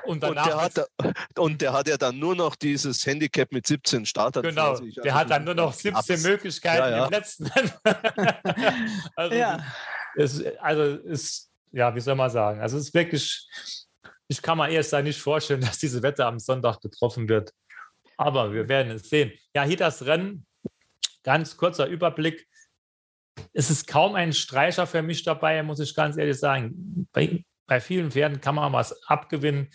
und, 0.05 0.23
und, 0.23 0.35
der 0.35 0.61
hat, 0.61 0.91
und, 1.39 1.63
der 1.63 1.73
hat, 1.73 1.89
ja 1.89 1.97
dann 1.97 2.19
nur 2.19 2.35
noch 2.35 2.57
dieses 2.57 3.07
Handicap 3.07 3.51
mit 3.53 3.67
17 3.67 4.05
Startern. 4.05 4.43
Genau, 4.43 4.77
der 4.79 5.03
also 5.05 5.15
hat 5.15 5.31
dann 5.31 5.45
nur 5.45 5.55
noch 5.55 5.73
17 5.73 5.95
Abs. 5.95 6.23
Möglichkeiten 6.23 6.79
ja, 6.79 6.91
ja. 6.91 7.05
im 7.07 7.11
letzten. 7.11 7.51
also, 9.17 9.35
ja. 9.35 9.65
Es, 10.17 10.45
also 10.59 10.83
ist, 10.83 11.51
ja, 11.73 11.95
wie 11.95 12.01
soll 12.01 12.17
man 12.17 12.31
sagen? 12.31 12.61
Also 12.61 12.77
es 12.77 12.89
ist 12.89 12.95
wirklich, 12.95 13.49
ich 14.29 14.43
kann 14.43 14.59
mir 14.59 14.69
erst 14.71 14.93
nicht 14.93 15.21
vorstellen, 15.21 15.61
dass 15.67 15.79
diese 15.79 16.03
Wette 16.03 16.27
am 16.27 16.39
Sonntag 16.39 16.81
getroffen 16.81 17.29
wird. 17.29 17.53
Aber 18.17 18.53
wir 18.53 18.69
werden 18.69 18.93
es 18.93 19.09
sehen. 19.09 19.33
Ja, 19.55 19.63
hier 19.63 19.79
das 19.79 20.05
Rennen, 20.05 20.45
ganz 21.23 21.57
kurzer 21.57 21.87
Überblick 21.87 22.47
es 23.53 23.71
ist 23.71 23.87
kaum 23.87 24.15
ein 24.15 24.33
Streicher 24.33 24.87
für 24.87 25.03
mich 25.03 25.23
dabei, 25.23 25.63
muss 25.63 25.81
ich 25.81 25.95
ganz 25.95 26.17
ehrlich 26.17 26.39
sagen. 26.39 27.09
Bei, 27.13 27.45
bei 27.67 27.81
vielen 27.81 28.11
Pferden 28.11 28.41
kann 28.41 28.55
man 28.55 28.73
was 28.73 29.03
abgewinnen. 29.05 29.69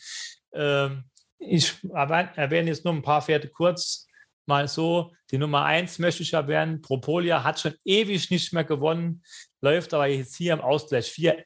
Ähm, 0.53 1.05
ich 1.37 1.75
erwähne 1.93 2.69
jetzt 2.69 2.85
nur 2.85 2.93
ein 2.93 3.01
paar 3.01 3.21
Pferde 3.21 3.49
kurz 3.49 4.07
mal 4.45 4.67
so. 4.67 5.13
Die 5.31 5.37
Nummer 5.37 5.65
eins 5.65 5.99
möchte 5.99 6.23
ich 6.23 6.33
erwähnen. 6.33 6.81
Propolia 6.81 7.43
hat 7.43 7.59
schon 7.59 7.75
ewig 7.83 8.29
nicht 8.29 8.53
mehr 8.53 8.63
gewonnen, 8.63 9.23
läuft 9.61 9.93
aber 9.93 10.07
jetzt 10.07 10.35
hier 10.35 10.53
im 10.53 10.61
Ausgleich 10.61 11.11
4 11.11 11.43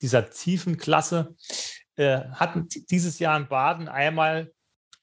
dieser 0.00 0.30
tiefen 0.30 0.76
Klasse. 0.76 1.36
Äh, 1.96 2.20
hat 2.30 2.54
dieses 2.90 3.18
Jahr 3.18 3.36
in 3.36 3.48
Baden 3.48 3.88
einmal 3.88 4.52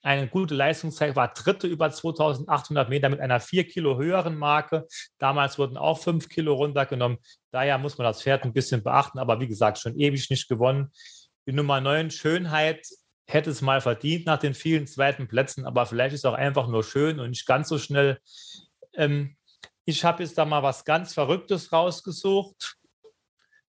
eine 0.07 0.27
gute 0.27 0.55
Leistungszeit, 0.55 1.15
war 1.15 1.33
dritte 1.33 1.67
über 1.67 1.91
2800 1.91 2.87
Meter 2.87 3.09
mit 3.09 3.19
einer 3.19 3.39
vier 3.39 3.65
Kilo 3.65 3.97
höheren 3.97 4.35
Marke. 4.35 4.87
Damals 5.17 5.59
wurden 5.59 5.75
auch 5.75 5.99
fünf 5.99 6.29
Kilo 6.29 6.53
runtergenommen. 6.53 7.17
Daher 7.51 7.77
muss 7.77 7.97
man 7.97 8.05
das 8.05 8.21
Pferd 8.21 8.43
ein 8.45 8.53
bisschen 8.53 8.83
beachten, 8.83 9.19
aber 9.19 9.39
wie 9.41 9.47
gesagt, 9.47 9.79
schon 9.79 9.97
ewig 9.99 10.29
nicht 10.29 10.47
gewonnen. 10.47 10.91
Die 11.45 11.51
Nummer 11.51 11.81
9, 11.81 12.11
Schönheit, 12.11 12.87
hätte 13.29 13.49
es 13.49 13.61
mal 13.61 13.81
verdient 13.81 14.25
nach 14.25 14.39
den 14.39 14.53
vielen 14.53 14.87
zweiten 14.87 15.27
Plätzen, 15.27 15.65
aber 15.65 15.85
vielleicht 15.85 16.13
ist 16.13 16.21
es 16.21 16.25
auch 16.25 16.33
einfach 16.33 16.67
nur 16.67 16.85
schön 16.85 17.19
und 17.19 17.31
nicht 17.31 17.45
ganz 17.45 17.67
so 17.67 17.77
schnell. 17.77 18.19
Ähm, 18.93 19.35
ich 19.83 20.05
habe 20.05 20.23
jetzt 20.23 20.37
da 20.37 20.45
mal 20.45 20.63
was 20.63 20.85
ganz 20.85 21.13
Verrücktes 21.13 21.73
rausgesucht. 21.73 22.77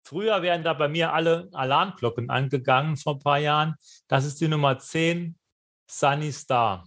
Früher 0.04 0.40
wären 0.42 0.62
da 0.62 0.72
bei 0.72 0.88
mir 0.88 1.12
alle 1.12 1.48
Alarmglocken 1.52 2.30
angegangen 2.30 2.96
vor 2.96 3.16
ein 3.16 3.20
paar 3.20 3.38
Jahren. 3.38 3.74
Das 4.06 4.24
ist 4.24 4.40
die 4.40 4.48
Nummer 4.48 4.78
10, 4.78 5.36
Sunny 5.88 6.32
Star. 6.32 6.86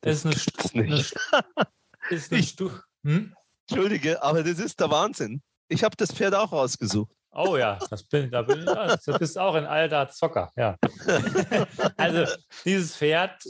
Das 0.00 0.24
ist 0.24 0.26
eine, 0.26 0.36
St 0.36 0.74
eine, 0.74 0.96
ist 2.10 2.32
eine 2.32 2.42
Stu 2.42 2.70
hm? 3.04 3.34
Entschuldige, 3.68 4.22
aber 4.22 4.42
das 4.42 4.58
ist 4.58 4.80
der 4.80 4.90
Wahnsinn. 4.90 5.42
Ich 5.68 5.82
habe 5.84 5.96
das 5.96 6.12
Pferd 6.12 6.34
auch 6.34 6.52
rausgesucht. 6.52 7.10
Oh 7.32 7.56
ja, 7.56 7.78
das 7.90 8.04
bin, 8.04 8.30
da 8.30 8.42
bin, 8.42 8.64
ja, 8.64 8.96
du 8.96 9.18
bist 9.18 9.38
auch 9.38 9.54
ein 9.54 9.66
alter 9.66 10.08
Zocker, 10.08 10.52
ja. 10.56 10.76
Also 11.96 12.32
dieses 12.64 12.96
Pferd 12.96 13.42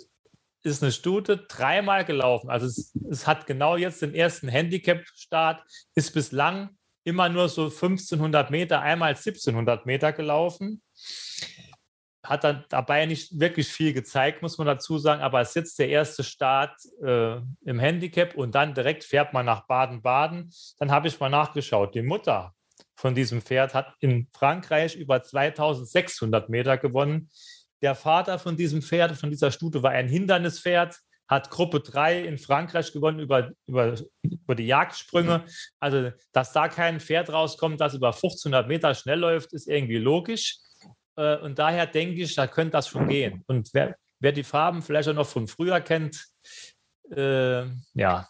ist 0.63 0.83
eine 0.83 0.93
Stute 0.93 1.37
dreimal 1.37 2.05
gelaufen. 2.05 2.49
Also 2.49 2.67
es, 2.67 2.95
es 3.11 3.27
hat 3.27 3.47
genau 3.47 3.77
jetzt 3.77 4.01
den 4.01 4.15
ersten 4.15 4.49
Handicap-Start, 4.49 5.63
ist 5.95 6.15
bislang 6.15 6.71
immer 7.05 7.29
nur 7.29 7.51
so 7.51 7.65
1500 7.65 8.51
Meter, 8.51 8.81
einmal 8.81 9.11
1700 9.11 9.85
Meter 9.85 10.13
gelaufen 10.13 10.83
hat 12.25 12.45
dann 12.45 12.65
dabei 12.69 13.07
nicht 13.07 13.39
wirklich 13.39 13.69
viel 13.69 13.93
gezeigt, 13.93 14.43
muss 14.43 14.59
man 14.59 14.67
dazu 14.67 14.99
sagen, 14.99 15.23
aber 15.23 15.41
es 15.41 15.51
ist 15.51 15.55
jetzt 15.55 15.79
der 15.79 15.89
erste 15.89 16.25
Start 16.25 16.75
äh, 17.03 17.37
im 17.65 17.79
Handicap 17.79 18.35
und 18.35 18.55
dann 18.55 18.75
direkt 18.75 19.05
fährt 19.05 19.33
man 19.33 19.47
nach 19.47 19.67
Baden-Baden. 19.67 20.51
Dann 20.79 20.91
habe 20.91 21.09
ich 21.09 21.21
mal 21.21 21.29
nachgeschaut. 21.29 21.95
Die 21.95 22.03
Mutter 22.03 22.55
von 22.97 23.15
diesem 23.15 23.43
Pferd 23.43 23.75
hat 23.75 23.95
in 24.01 24.29
Frankreich 24.33 24.97
über 24.97 25.23
2600 25.23 26.49
Meter 26.49 26.79
gewonnen. 26.79 27.31
Der 27.83 27.95
Vater 27.95 28.39
von 28.39 28.57
diesem 28.57 28.83
Pferd, 28.83 29.17
von 29.17 29.31
dieser 29.31 29.51
Stute, 29.51 29.83
war 29.83 29.91
ein 29.91 30.09
Hindernispferd, 30.09 30.99
hat 31.29 31.51
Gruppe 31.51 31.81
3 31.81 32.23
in 32.23 32.39
Frankreich 32.39 32.93
gewonnen 32.93 33.19
über, 33.19 33.51
über, 33.67 33.95
über 34.23 34.55
die 34.55 34.67
Jagdsprünge. 34.67 35.45
Also, 35.81 36.11
dass 36.33 36.53
da 36.53 36.69
kein 36.69 37.01
Pferd 37.01 37.31
rauskommt, 37.31 37.81
das 37.81 37.95
über 37.95 38.09
1500 38.09 38.69
Meter 38.69 38.95
schnell 38.95 39.19
läuft, 39.19 39.53
ist 39.53 39.69
irgendwie 39.69 39.99
logisch. 39.99 40.59
Äh, 41.17 41.37
und 41.39 41.59
daher 41.59 41.87
denke 41.87 42.23
ich, 42.23 42.35
da 42.35 42.47
könnte 42.47 42.73
das 42.73 42.89
schon 42.89 43.09
gehen. 43.09 43.43
Und 43.47 43.71
wer, 43.73 43.97
wer 44.21 44.33
die 44.33 44.45
Farben 44.45 44.83
vielleicht 44.83 45.09
auch 45.09 45.15
noch 45.15 45.27
von 45.27 45.49
früher 45.49 45.81
kennt, 45.81 46.25
äh, 47.11 47.65
ja, 47.95 48.29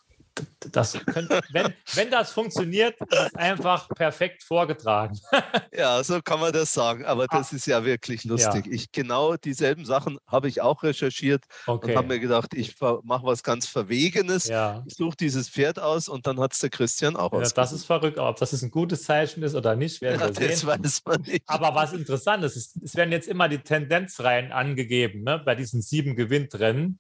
das 0.73 0.95
könnte, 1.07 1.41
wenn, 1.53 1.73
wenn 1.95 2.11
das 2.11 2.33
funktioniert, 2.33 2.97
ist 3.01 3.13
es 3.13 3.35
einfach 3.35 3.89
perfekt 3.89 4.43
vorgetragen. 4.43 5.19
ja, 5.73 6.03
so 6.03 6.21
kann 6.23 6.41
man 6.41 6.53
das 6.53 6.73
sagen. 6.73 7.05
Aber 7.05 7.27
das 7.27 7.53
ah. 7.53 7.57
ist 7.57 7.67
ja 7.67 7.85
wirklich 7.85 8.25
lustig. 8.25 8.67
Ja. 8.67 8.73
Ich 8.73 8.91
genau 8.91 9.37
dieselben 9.37 9.85
Sachen 9.85 10.19
habe 10.27 10.49
ich 10.49 10.61
auch 10.61 10.83
recherchiert 10.83 11.45
okay. 11.67 11.91
und 11.91 11.97
habe 11.97 12.09
mir 12.09 12.21
gedacht, 12.21 12.55
ich 12.55 12.75
mache 12.81 13.25
was 13.25 13.43
ganz 13.43 13.67
Verwegenes. 13.67 14.47
Ja. 14.47 14.83
Ich 14.87 14.95
suche 14.95 15.17
dieses 15.17 15.49
Pferd 15.49 15.79
aus 15.79 16.09
und 16.09 16.27
dann 16.27 16.41
hat 16.41 16.53
es 16.53 16.59
der 16.59 16.71
Christian 16.71 17.17
auch 17.17 17.33
ja, 17.33 17.41
Das 17.41 17.73
ist 17.73 17.85
verrückt. 17.85 18.19
Aber 18.19 18.31
ob 18.31 18.37
das 18.37 18.61
ein 18.63 18.71
gutes 18.71 19.05
Zeichen 19.05 19.43
ist 19.43 19.55
oder 19.55 19.77
nicht, 19.77 20.01
werden 20.01 20.21
wir 20.21 20.49
ja, 20.49 20.57
sehen. 20.57 20.69
weiß 20.69 21.03
man 21.05 21.21
nicht. 21.23 21.43
Aber 21.47 21.75
was 21.75 21.93
interessant 21.93 22.45
ist, 22.45 22.77
es 22.83 22.95
werden 22.97 23.13
jetzt 23.13 23.29
immer 23.29 23.49
die 23.49 23.59
Tendenzreihen 23.59 24.53
angegeben 24.53 25.23
ne, 25.23 25.41
bei 25.45 25.55
diesen 25.55 25.83
sieben 25.83 26.17
Gewinntrennen. 26.17 26.99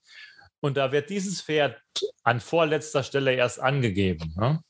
Und 0.64 0.78
da 0.78 0.92
wird 0.92 1.10
dieses 1.10 1.42
Pferd 1.42 1.78
an 2.22 2.40
vorletzter 2.40 3.02
Stelle 3.02 3.34
erst 3.34 3.60
angegeben. 3.60 4.32
Ne? 4.34 4.62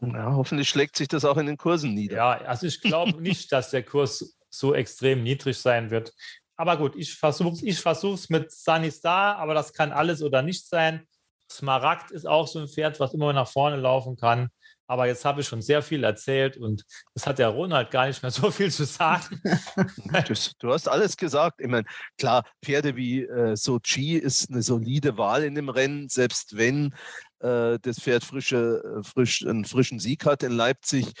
Ja, 0.00 0.32
hoffentlich 0.34 0.68
schlägt 0.68 0.96
sich 0.96 1.06
das 1.06 1.24
auch 1.24 1.36
in 1.36 1.46
den 1.46 1.56
Kursen 1.56 1.94
nieder. 1.94 2.16
Ja, 2.16 2.30
also 2.38 2.66
ich 2.66 2.80
glaube 2.80 3.12
nicht, 3.22 3.52
dass 3.52 3.70
der 3.70 3.84
Kurs 3.84 4.36
so 4.50 4.74
extrem 4.74 5.22
niedrig 5.22 5.56
sein 5.56 5.92
wird. 5.92 6.12
Aber 6.56 6.76
gut, 6.76 6.96
ich 6.96 7.14
versuche 7.14 7.52
es 7.52 7.62
ich 7.62 7.78
versuch's 7.78 8.28
mit 8.28 8.50
Sunny 8.50 8.90
Star, 8.90 9.36
aber 9.36 9.54
das 9.54 9.72
kann 9.72 9.92
alles 9.92 10.20
oder 10.20 10.42
nichts 10.42 10.68
sein. 10.68 11.06
Smaragd 11.48 12.10
ist 12.10 12.26
auch 12.26 12.48
so 12.48 12.58
ein 12.58 12.66
Pferd, 12.66 12.98
was 12.98 13.14
immer 13.14 13.32
nach 13.32 13.46
vorne 13.48 13.76
laufen 13.76 14.16
kann. 14.16 14.48
Aber 14.88 15.06
jetzt 15.06 15.24
habe 15.26 15.42
ich 15.42 15.46
schon 15.46 15.60
sehr 15.60 15.82
viel 15.82 16.02
erzählt 16.02 16.56
und 16.56 16.82
es 17.14 17.26
hat 17.26 17.38
der 17.38 17.48
Ronald 17.48 17.90
gar 17.90 18.06
nicht 18.06 18.22
mehr 18.22 18.30
so 18.30 18.50
viel 18.50 18.72
zu 18.72 18.84
sagen. 18.84 19.40
du 20.60 20.72
hast 20.72 20.88
alles 20.88 21.16
gesagt. 21.16 21.60
Ich 21.60 21.68
meine, 21.68 21.86
klar, 22.16 22.44
Pferde 22.64 22.96
wie 22.96 23.22
äh, 23.22 23.54
Sochi 23.54 24.16
ist 24.16 24.50
eine 24.50 24.62
solide 24.62 25.18
Wahl 25.18 25.44
in 25.44 25.54
dem 25.54 25.68
Rennen, 25.68 26.08
selbst 26.08 26.56
wenn 26.56 26.94
äh, 27.40 27.78
das 27.82 28.00
Pferd 28.00 28.24
frische, 28.24 28.82
äh, 28.82 29.02
frisch, 29.04 29.46
einen 29.46 29.66
frischen 29.66 30.00
Sieg 30.00 30.24
hat 30.24 30.42
in 30.42 30.52
Leipzig. 30.52 31.12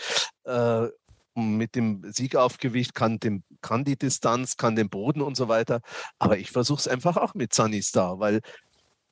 Äh, 0.44 0.88
mit 1.34 1.76
dem 1.76 2.02
Siegaufgewicht 2.10 2.96
kann, 2.96 3.20
dem, 3.20 3.44
kann 3.60 3.84
die 3.84 3.96
Distanz, 3.96 4.56
kann 4.56 4.74
den 4.74 4.90
Boden 4.90 5.22
und 5.22 5.36
so 5.36 5.46
weiter. 5.46 5.82
Aber 6.18 6.36
ich 6.36 6.50
versuche 6.50 6.80
es 6.80 6.88
einfach 6.88 7.16
auch 7.16 7.34
mit 7.34 7.54
Sunny 7.54 7.80
Star, 7.80 8.18
weil 8.18 8.40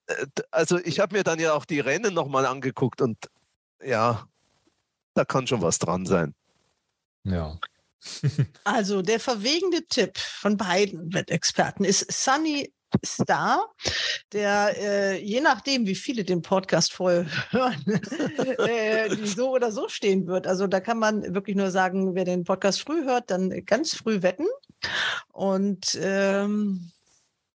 äh, 0.07 0.27
also 0.51 0.79
ich 0.79 0.99
habe 0.99 1.16
mir 1.16 1.25
dann 1.25 1.38
ja 1.38 1.53
auch 1.53 1.66
die 1.66 1.79
Rennen 1.81 2.14
nochmal 2.14 2.47
angeguckt 2.47 3.01
und 3.01 3.19
ja, 3.85 4.27
da 5.17 5.25
kann 5.25 5.47
schon 5.47 5.63
was 5.63 5.79
dran 5.79 6.07
sein. 6.07 6.35
Ja. 7.25 7.59
Also 8.63 9.03
der 9.03 9.19
verwegende 9.19 9.85
Tipp 9.89 10.17
von 10.17 10.57
beiden 10.57 11.13
Wettexperten 11.13 11.85
ist 11.85 12.07
Sunny 12.13 12.73
Star, 13.05 13.75
der 14.33 14.75
äh, 14.79 15.21
je 15.21 15.41
nachdem, 15.41 15.87
wie 15.87 15.97
viele 15.97 16.23
den 16.25 16.41
Podcast 16.41 16.93
vorher 16.93 17.27
hören, 17.51 17.85
äh, 18.59 19.15
so 19.27 19.51
oder 19.51 19.73
so 19.73 19.89
stehen 19.89 20.29
wird. 20.29 20.47
Also 20.47 20.69
da 20.69 20.81
kann 20.81 20.99
man 20.99 21.35
wirklich 21.35 21.57
nur 21.57 21.73
sagen, 21.73 22.15
wer 22.15 22.25
den 22.25 22.45
Podcast 22.45 22.81
früh 22.81 23.05
hört, 23.05 23.31
dann 23.31 23.65
ganz 23.65 23.95
früh 23.95 24.23
wetten. 24.23 24.47
Und 25.33 25.99
ähm, 26.01 26.93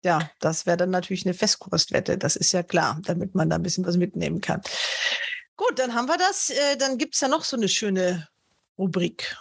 ja, 0.05 0.31
das 0.41 0.67
wäre 0.67 0.77
dann 0.77 0.91
natürlich 0.91 1.27
eine 1.27 1.35
Festkostwette, 1.35 2.19
das 2.19 2.37
ist 2.37 2.53
ja 2.53 2.63
klar, 2.63 3.01
damit 3.05 3.35
man 3.35 3.51
da 3.51 3.57
ein 3.57 3.63
bisschen 3.63 3.85
was 3.85 3.97
mitnehmen 3.97 4.41
kann. 4.41 4.63
Gut, 5.57 5.79
dann 5.79 5.95
haben 5.95 6.07
wir 6.07 6.19
das. 6.19 6.51
Äh, 6.51 6.77
dann 6.77 6.99
gibt 6.99 7.15
es 7.15 7.21
ja 7.21 7.29
noch 7.29 7.43
so 7.43 7.57
eine 7.57 7.69
schöne 7.69 8.29
Rubrik. 8.79 9.37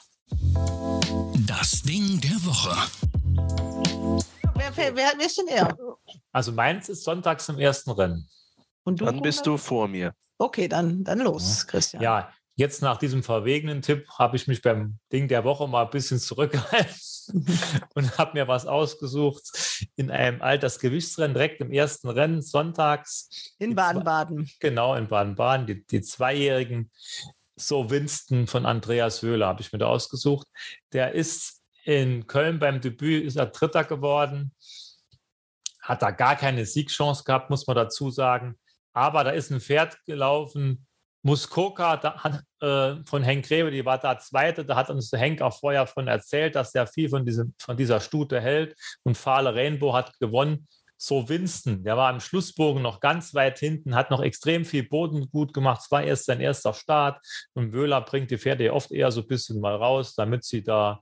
Das 1.46 1.82
Ding 1.82 2.22
der 2.22 2.46
Woche. 2.46 2.74
Wer, 4.56 4.78
wer, 4.78 4.96
wer, 4.96 5.14
wer 5.18 5.26
ist 5.26 5.38
denn 5.38 5.48
er? 5.48 5.78
Also 6.32 6.54
meins 6.54 6.88
ist 6.88 7.04
sonntags 7.04 7.50
im 7.50 7.60
ersten 7.60 7.92
Rennen. 7.92 8.30
Und 8.84 9.02
du, 9.02 9.06
dann 9.06 9.22
bist 9.22 9.46
du 9.46 9.58
vor 9.58 9.90
mir. 9.90 10.14
Okay, 10.38 10.70
dann, 10.70 11.04
dann 11.04 11.20
los, 11.20 11.68
Christian. 11.68 12.02
Ja, 12.02 12.32
jetzt 12.56 12.82
nach 12.82 12.98
diesem 12.98 13.22
verwegenen 13.22 13.82
Tipp 13.82 14.08
habe 14.18 14.38
ich 14.38 14.48
mich 14.48 14.62
beim 14.62 14.98
Ding 15.12 15.28
der 15.28 15.44
Woche 15.44 15.68
mal 15.68 15.84
ein 15.84 15.90
bisschen 15.90 16.20
zurückgehalten 16.20 16.96
und 17.96 18.18
habe 18.18 18.34
mir 18.34 18.48
was 18.48 18.66
ausgesucht 18.66 19.44
in 19.96 20.12
einem 20.12 20.42
Altersgewichtsrennen, 20.42 21.34
direkt 21.34 21.62
im 21.62 21.72
ersten 21.72 22.10
Rennen, 22.10 22.42
sonntags. 22.42 23.54
In 23.60 23.76
Baden-Baden. 23.76 24.50
Genau, 24.60 24.96
in 24.96 25.08
Baden-Baden. 25.08 25.68
Die, 25.68 25.86
die 25.86 26.02
Zweijährigen, 26.02 26.92
so 27.56 27.90
Winston 27.90 28.48
von 28.48 28.66
Andreas 28.66 29.24
Wöhler 29.24 29.48
habe 29.48 29.62
ich 29.62 29.72
mir 29.72 29.80
da 29.80 29.88
ausgesucht. 29.88 30.48
Der 30.94 31.14
ist 31.14 31.62
in 31.84 32.28
Köln 32.28 32.60
beim 32.60 32.82
Debüt, 32.82 33.26
ist 33.26 33.38
er 33.38 33.48
Dritter 33.48 33.84
geworden. 33.84 34.54
Hat 35.82 36.02
da 36.02 36.12
gar 36.12 36.36
keine 36.36 36.66
Siegchance 36.66 37.24
gehabt, 37.24 37.50
muss 37.50 37.68
man 37.68 37.76
dazu 37.76 38.10
sagen. 38.10 38.58
Aber 38.94 39.24
da 39.24 39.32
ist 39.32 39.52
ein 39.52 39.62
Pferd 39.62 40.04
gelaufen, 40.06 40.88
Muskoka 41.26 41.98
da 41.98 42.24
hat, 42.24 42.44
äh, 42.62 43.04
von 43.04 43.24
Henk 43.24 43.48
Grebe, 43.48 43.72
die 43.72 43.84
war 43.84 43.98
da 43.98 44.20
Zweite, 44.20 44.64
da 44.64 44.76
hat 44.76 44.92
uns 44.92 45.12
Henk 45.12 45.42
auch 45.42 45.58
vorher 45.58 45.88
von 45.88 46.08
erzählt, 46.08 46.56
dass 46.56 46.76
er 46.76 46.86
viel 46.86 47.10
von, 47.10 47.26
diesem, 47.26 47.56
von 47.60 47.76
dieser 47.76 48.00
Stute 48.00 48.40
hält. 48.40 48.76
Und 49.02 49.18
Fahle 49.18 49.56
Rainbow 49.56 49.94
hat 49.94 50.18
gewonnen. 50.20 50.68
So 50.98 51.28
Winston, 51.28 51.84
der 51.84 51.98
war 51.98 52.14
im 52.14 52.20
Schlussbogen 52.20 52.84
noch 52.84 53.00
ganz 53.00 53.34
weit 53.34 53.58
hinten, 53.58 53.96
hat 53.96 54.12
noch 54.12 54.22
extrem 54.22 54.66
viel 54.66 54.88
Boden 54.88 55.28
gut 55.32 55.52
gemacht. 55.52 55.82
Es 55.84 55.92
war 55.92 56.04
erst 56.04 56.26
sein 56.26 56.42
erster 56.42 56.76
Start. 56.76 57.20
Und 57.56 57.74
Wöhler 57.74 58.02
bringt 58.02 58.30
die 58.30 58.38
Pferde 58.38 58.72
oft 58.72 58.92
eher 58.92 59.12
so 59.12 59.22
ein 59.22 59.28
bisschen 59.28 59.60
mal 59.60 59.76
raus, 59.76 60.14
damit 60.14 60.46
sie 60.46 60.62
da 60.62 61.02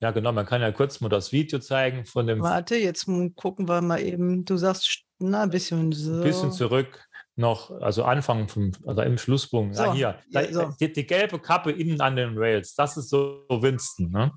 ja, 0.00 0.12
genau, 0.12 0.30
man 0.30 0.46
kann 0.46 0.62
ja 0.62 0.70
kurz 0.70 1.00
mal 1.00 1.08
das 1.08 1.32
Video 1.32 1.58
zeigen 1.58 2.06
von 2.06 2.26
dem. 2.26 2.40
Warte, 2.40 2.76
jetzt 2.76 3.06
gucken 3.34 3.68
wir 3.68 3.80
mal 3.80 4.00
eben. 4.00 4.44
Du 4.44 4.56
sagst, 4.56 5.02
na, 5.18 5.42
ein 5.42 5.50
bisschen 5.50 5.90
so. 5.90 6.12
Ein 6.14 6.22
bisschen 6.22 6.52
zurück 6.52 7.07
noch, 7.38 7.70
also 7.80 8.04
Anfang 8.04 8.48
vom, 8.48 8.72
also 8.84 9.02
im 9.02 9.16
Schlusspunkt. 9.16 9.76
So, 9.76 9.84
ja, 9.84 9.92
hier, 9.94 10.18
da, 10.30 10.52
so. 10.52 10.72
die, 10.80 10.92
die, 10.92 11.06
gelbe 11.06 11.38
Kappe 11.38 11.70
innen 11.70 12.00
an 12.00 12.16
den 12.16 12.36
Rails, 12.36 12.74
das 12.74 12.96
ist 12.96 13.10
so 13.10 13.44
Winston. 13.48 14.10
Ne? 14.10 14.32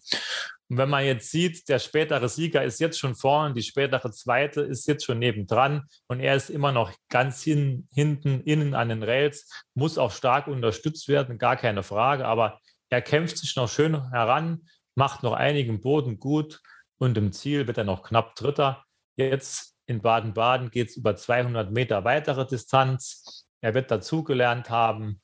Und 0.70 0.78
wenn 0.78 0.90
man 0.90 1.04
jetzt 1.04 1.32
sieht, 1.32 1.68
der 1.68 1.80
spätere 1.80 2.30
Sieger 2.30 2.64
ist 2.64 2.80
jetzt 2.80 3.00
schon 3.00 3.16
vorne, 3.16 3.54
die 3.54 3.64
spätere 3.64 4.12
Zweite 4.12 4.62
ist 4.62 4.88
jetzt 4.88 5.04
schon 5.04 5.20
nebendran 5.20 5.88
und 6.08 6.20
er 6.20 6.36
ist 6.36 6.50
immer 6.50 6.72
noch 6.72 6.94
ganz 7.10 7.42
hin, 7.42 7.88
hinten, 7.92 8.42
innen 8.42 8.76
an 8.76 8.90
den 8.90 9.04
Rails, 9.04 9.50
muss 9.74 9.98
auch 9.98 10.12
stark 10.12 10.48
unterstützt 10.48 11.08
werden, 11.08 11.40
gar 11.40 11.58
keine 11.58 11.84
Frage, 11.84 12.26
aber 12.26 12.60
er 12.90 13.02
kämpft 13.02 13.38
sich 13.38 13.56
noch 13.56 13.68
schön 13.68 14.12
heran, 14.12 14.68
macht 14.96 15.24
noch 15.24 15.34
einigen 15.34 15.82
Boden 15.82 16.20
gut 16.20 16.62
und 17.00 17.18
im 17.18 17.32
Ziel 17.32 17.66
wird 17.66 17.80
er 17.80 17.84
noch 17.84 18.04
knapp 18.04 18.36
Dritter. 18.36 18.84
Jetzt 19.16 19.71
in 19.86 20.02
Baden-Baden 20.02 20.72
geht 20.72 20.90
es 20.90 20.98
über 20.98 21.16
200 21.16 21.72
Meter 21.72 22.04
weitere 22.04 22.46
Distanz. 22.46 23.46
Er 23.62 23.74
wird 23.74 23.92
dazugelernt 23.92 24.70
haben. 24.70 25.22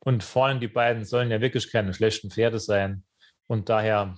Und 0.00 0.24
vorne 0.24 0.58
die 0.58 0.68
beiden 0.68 1.04
sollen 1.04 1.30
ja 1.30 1.40
wirklich 1.40 1.70
keine 1.70 1.94
schlechten 1.94 2.30
Pferde 2.30 2.58
sein. 2.58 3.04
Und 3.46 3.68
daher 3.68 4.16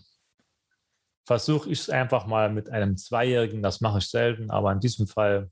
versuche 1.26 1.70
ich 1.70 1.80
es 1.80 1.90
einfach 1.90 2.26
mal 2.26 2.50
mit 2.50 2.70
einem 2.70 2.96
Zweijährigen. 2.96 3.62
Das 3.62 3.80
mache 3.80 3.98
ich 3.98 4.08
selten, 4.08 4.50
aber 4.50 4.72
in 4.72 4.80
diesem 4.80 5.06
Fall 5.06 5.50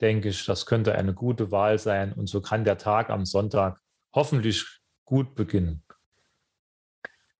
denke 0.00 0.28
ich, 0.28 0.44
das 0.44 0.66
könnte 0.66 0.94
eine 0.94 1.14
gute 1.14 1.50
Wahl 1.50 1.78
sein. 1.78 2.12
Und 2.12 2.28
so 2.28 2.40
kann 2.40 2.64
der 2.64 2.78
Tag 2.78 3.10
am 3.10 3.24
Sonntag 3.24 3.80
hoffentlich 4.14 4.66
gut 5.04 5.34
beginnen. 5.34 5.84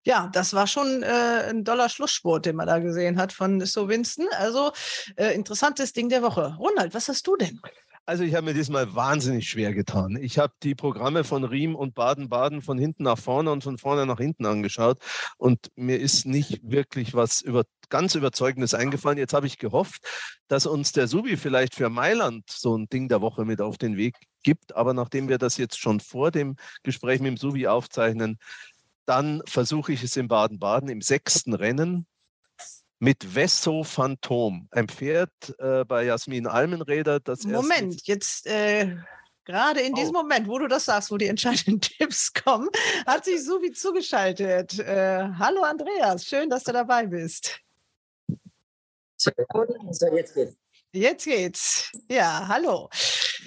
Ja, 0.05 0.29
das 0.33 0.53
war 0.53 0.67
schon 0.67 1.03
äh, 1.03 1.51
ein 1.51 1.65
doller 1.65 1.88
Schlusssport, 1.88 2.47
den 2.47 2.57
man 2.57 2.67
da 2.67 2.79
gesehen 2.81 3.19
hat 3.19 3.33
von 3.33 3.65
So 3.65 3.88
Winston. 3.88 4.27
Also 4.38 4.73
äh, 5.17 5.35
interessantes 5.35 5.93
Ding 5.93 6.09
der 6.09 6.23
Woche. 6.23 6.57
Ronald, 6.59 6.95
was 6.95 7.09
hast 7.09 7.27
du 7.27 7.37
denn? 7.37 7.61
Also 8.05 8.25
ich 8.25 8.35
habe 8.35 8.47
mir 8.47 8.55
diesmal 8.55 8.97
wahnsinnig 8.97 9.49
schwer 9.49 9.73
getan. 9.73 10.19
Ich 10.21 10.37
habe 10.37 10.53
die 10.65 10.75
Programme 10.75 11.23
von 11.23 11.45
Riem 11.45 11.77
und 11.77 11.95
Baden-Baden 11.95 12.61
von 12.61 12.77
hinten 12.77 13.05
nach 13.05 13.19
vorne 13.19 13.53
und 13.53 13.62
von 13.62 13.79
vorne 13.79 14.07
nach 14.07 14.19
hinten 14.19 14.45
angeschaut 14.45 14.99
und 15.38 15.71
mir 15.77 16.01
ist 16.01 16.27
nicht 16.27 16.61
wirklich 16.69 17.15
was 17.15 17.41
über, 17.41 17.62
ganz 17.91 18.17
Überzeugendes 18.17 18.75
eingefallen. 18.75 19.19
Jetzt 19.19 19.35
habe 19.35 19.47
ich 19.47 19.57
gehofft, 19.57 20.03
dass 20.49 20.67
uns 20.67 20.91
der 20.91 21.07
Subi 21.07 21.37
vielleicht 21.37 21.77
für 21.77 21.91
Mailand 21.91 22.51
so 22.51 22.77
ein 22.77 22.88
Ding 22.88 23.09
der 23.09 23.21
Woche 23.21 23.45
mit 23.45 23.61
auf 23.61 23.79
den 23.79 23.97
Weg 23.97 24.17
gibt. 24.43 24.75
Aber 24.75 24.95
nachdem 24.95 25.29
wir 25.29 25.38
das 25.38 25.57
jetzt 25.57 25.79
schon 25.79 26.01
vor 26.01 26.33
dem 26.33 26.57
Gespräch 26.83 27.21
mit 27.21 27.29
dem 27.29 27.37
Subi 27.37 27.69
aufzeichnen, 27.69 28.38
dann 29.05 29.43
versuche 29.47 29.93
ich 29.93 30.03
es 30.03 30.17
in 30.17 30.29
Baden-Baden 30.29 30.88
im 30.88 31.01
sechsten 31.01 31.55
Rennen 31.55 32.07
mit 32.99 33.35
Vesso 33.35 33.83
Phantom, 33.83 34.69
ein 34.71 34.88
Pferd 34.88 35.31
äh, 35.59 35.85
bei 35.85 36.05
Jasmin 36.05 36.47
Almenräder. 36.47 37.19
Das 37.19 37.45
Moment, 37.45 38.07
jetzt 38.07 38.47
äh, 38.47 38.97
gerade 39.45 39.81
in 39.81 39.93
oh. 39.93 39.97
diesem 39.97 40.12
Moment, 40.12 40.47
wo 40.47 40.59
du 40.59 40.69
das 40.69 40.85
sagst, 40.85 41.11
wo 41.11 41.17
die 41.17 41.27
entscheidenden 41.27 41.81
Tipps 41.99 42.33
kommen, 42.33 42.69
hat 43.05 43.25
sich 43.25 43.45
Subi 43.45 43.73
zugeschaltet. 43.73 44.79
Äh, 44.79 45.29
hallo 45.37 45.62
Andreas, 45.62 46.25
schön, 46.25 46.49
dass 46.49 46.62
du 46.62 46.73
dabei 46.73 47.07
bist. 47.07 47.59
So, 49.17 49.31
jetzt 50.15 50.35
geht's. 50.35 50.57
Jetzt 50.93 51.25
geht's. 51.25 51.91
Ja, 52.09 52.47
hallo. 52.47 52.88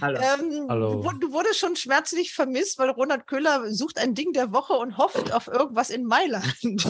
Hallo. 0.02 0.20
Ähm, 0.20 0.68
hallo. 0.70 1.02
Du, 1.02 1.20
du, 1.20 1.34
wurdest 1.34 1.60
schon 1.60 1.76
schmerzlich 1.76 2.34
vermisst, 2.34 2.78
weil 2.80 2.90
Ronald 2.90 3.28
Köhler 3.28 3.72
sucht 3.72 3.98
ein 3.98 4.14
Ding 4.14 4.34
der 4.34 4.52
Woche 4.52 4.74
und 4.74 4.98
hofft 4.98 5.34
auf 5.34 5.48
irgendwas 5.48 5.90
in 5.90 6.06
Mailand 6.06 6.82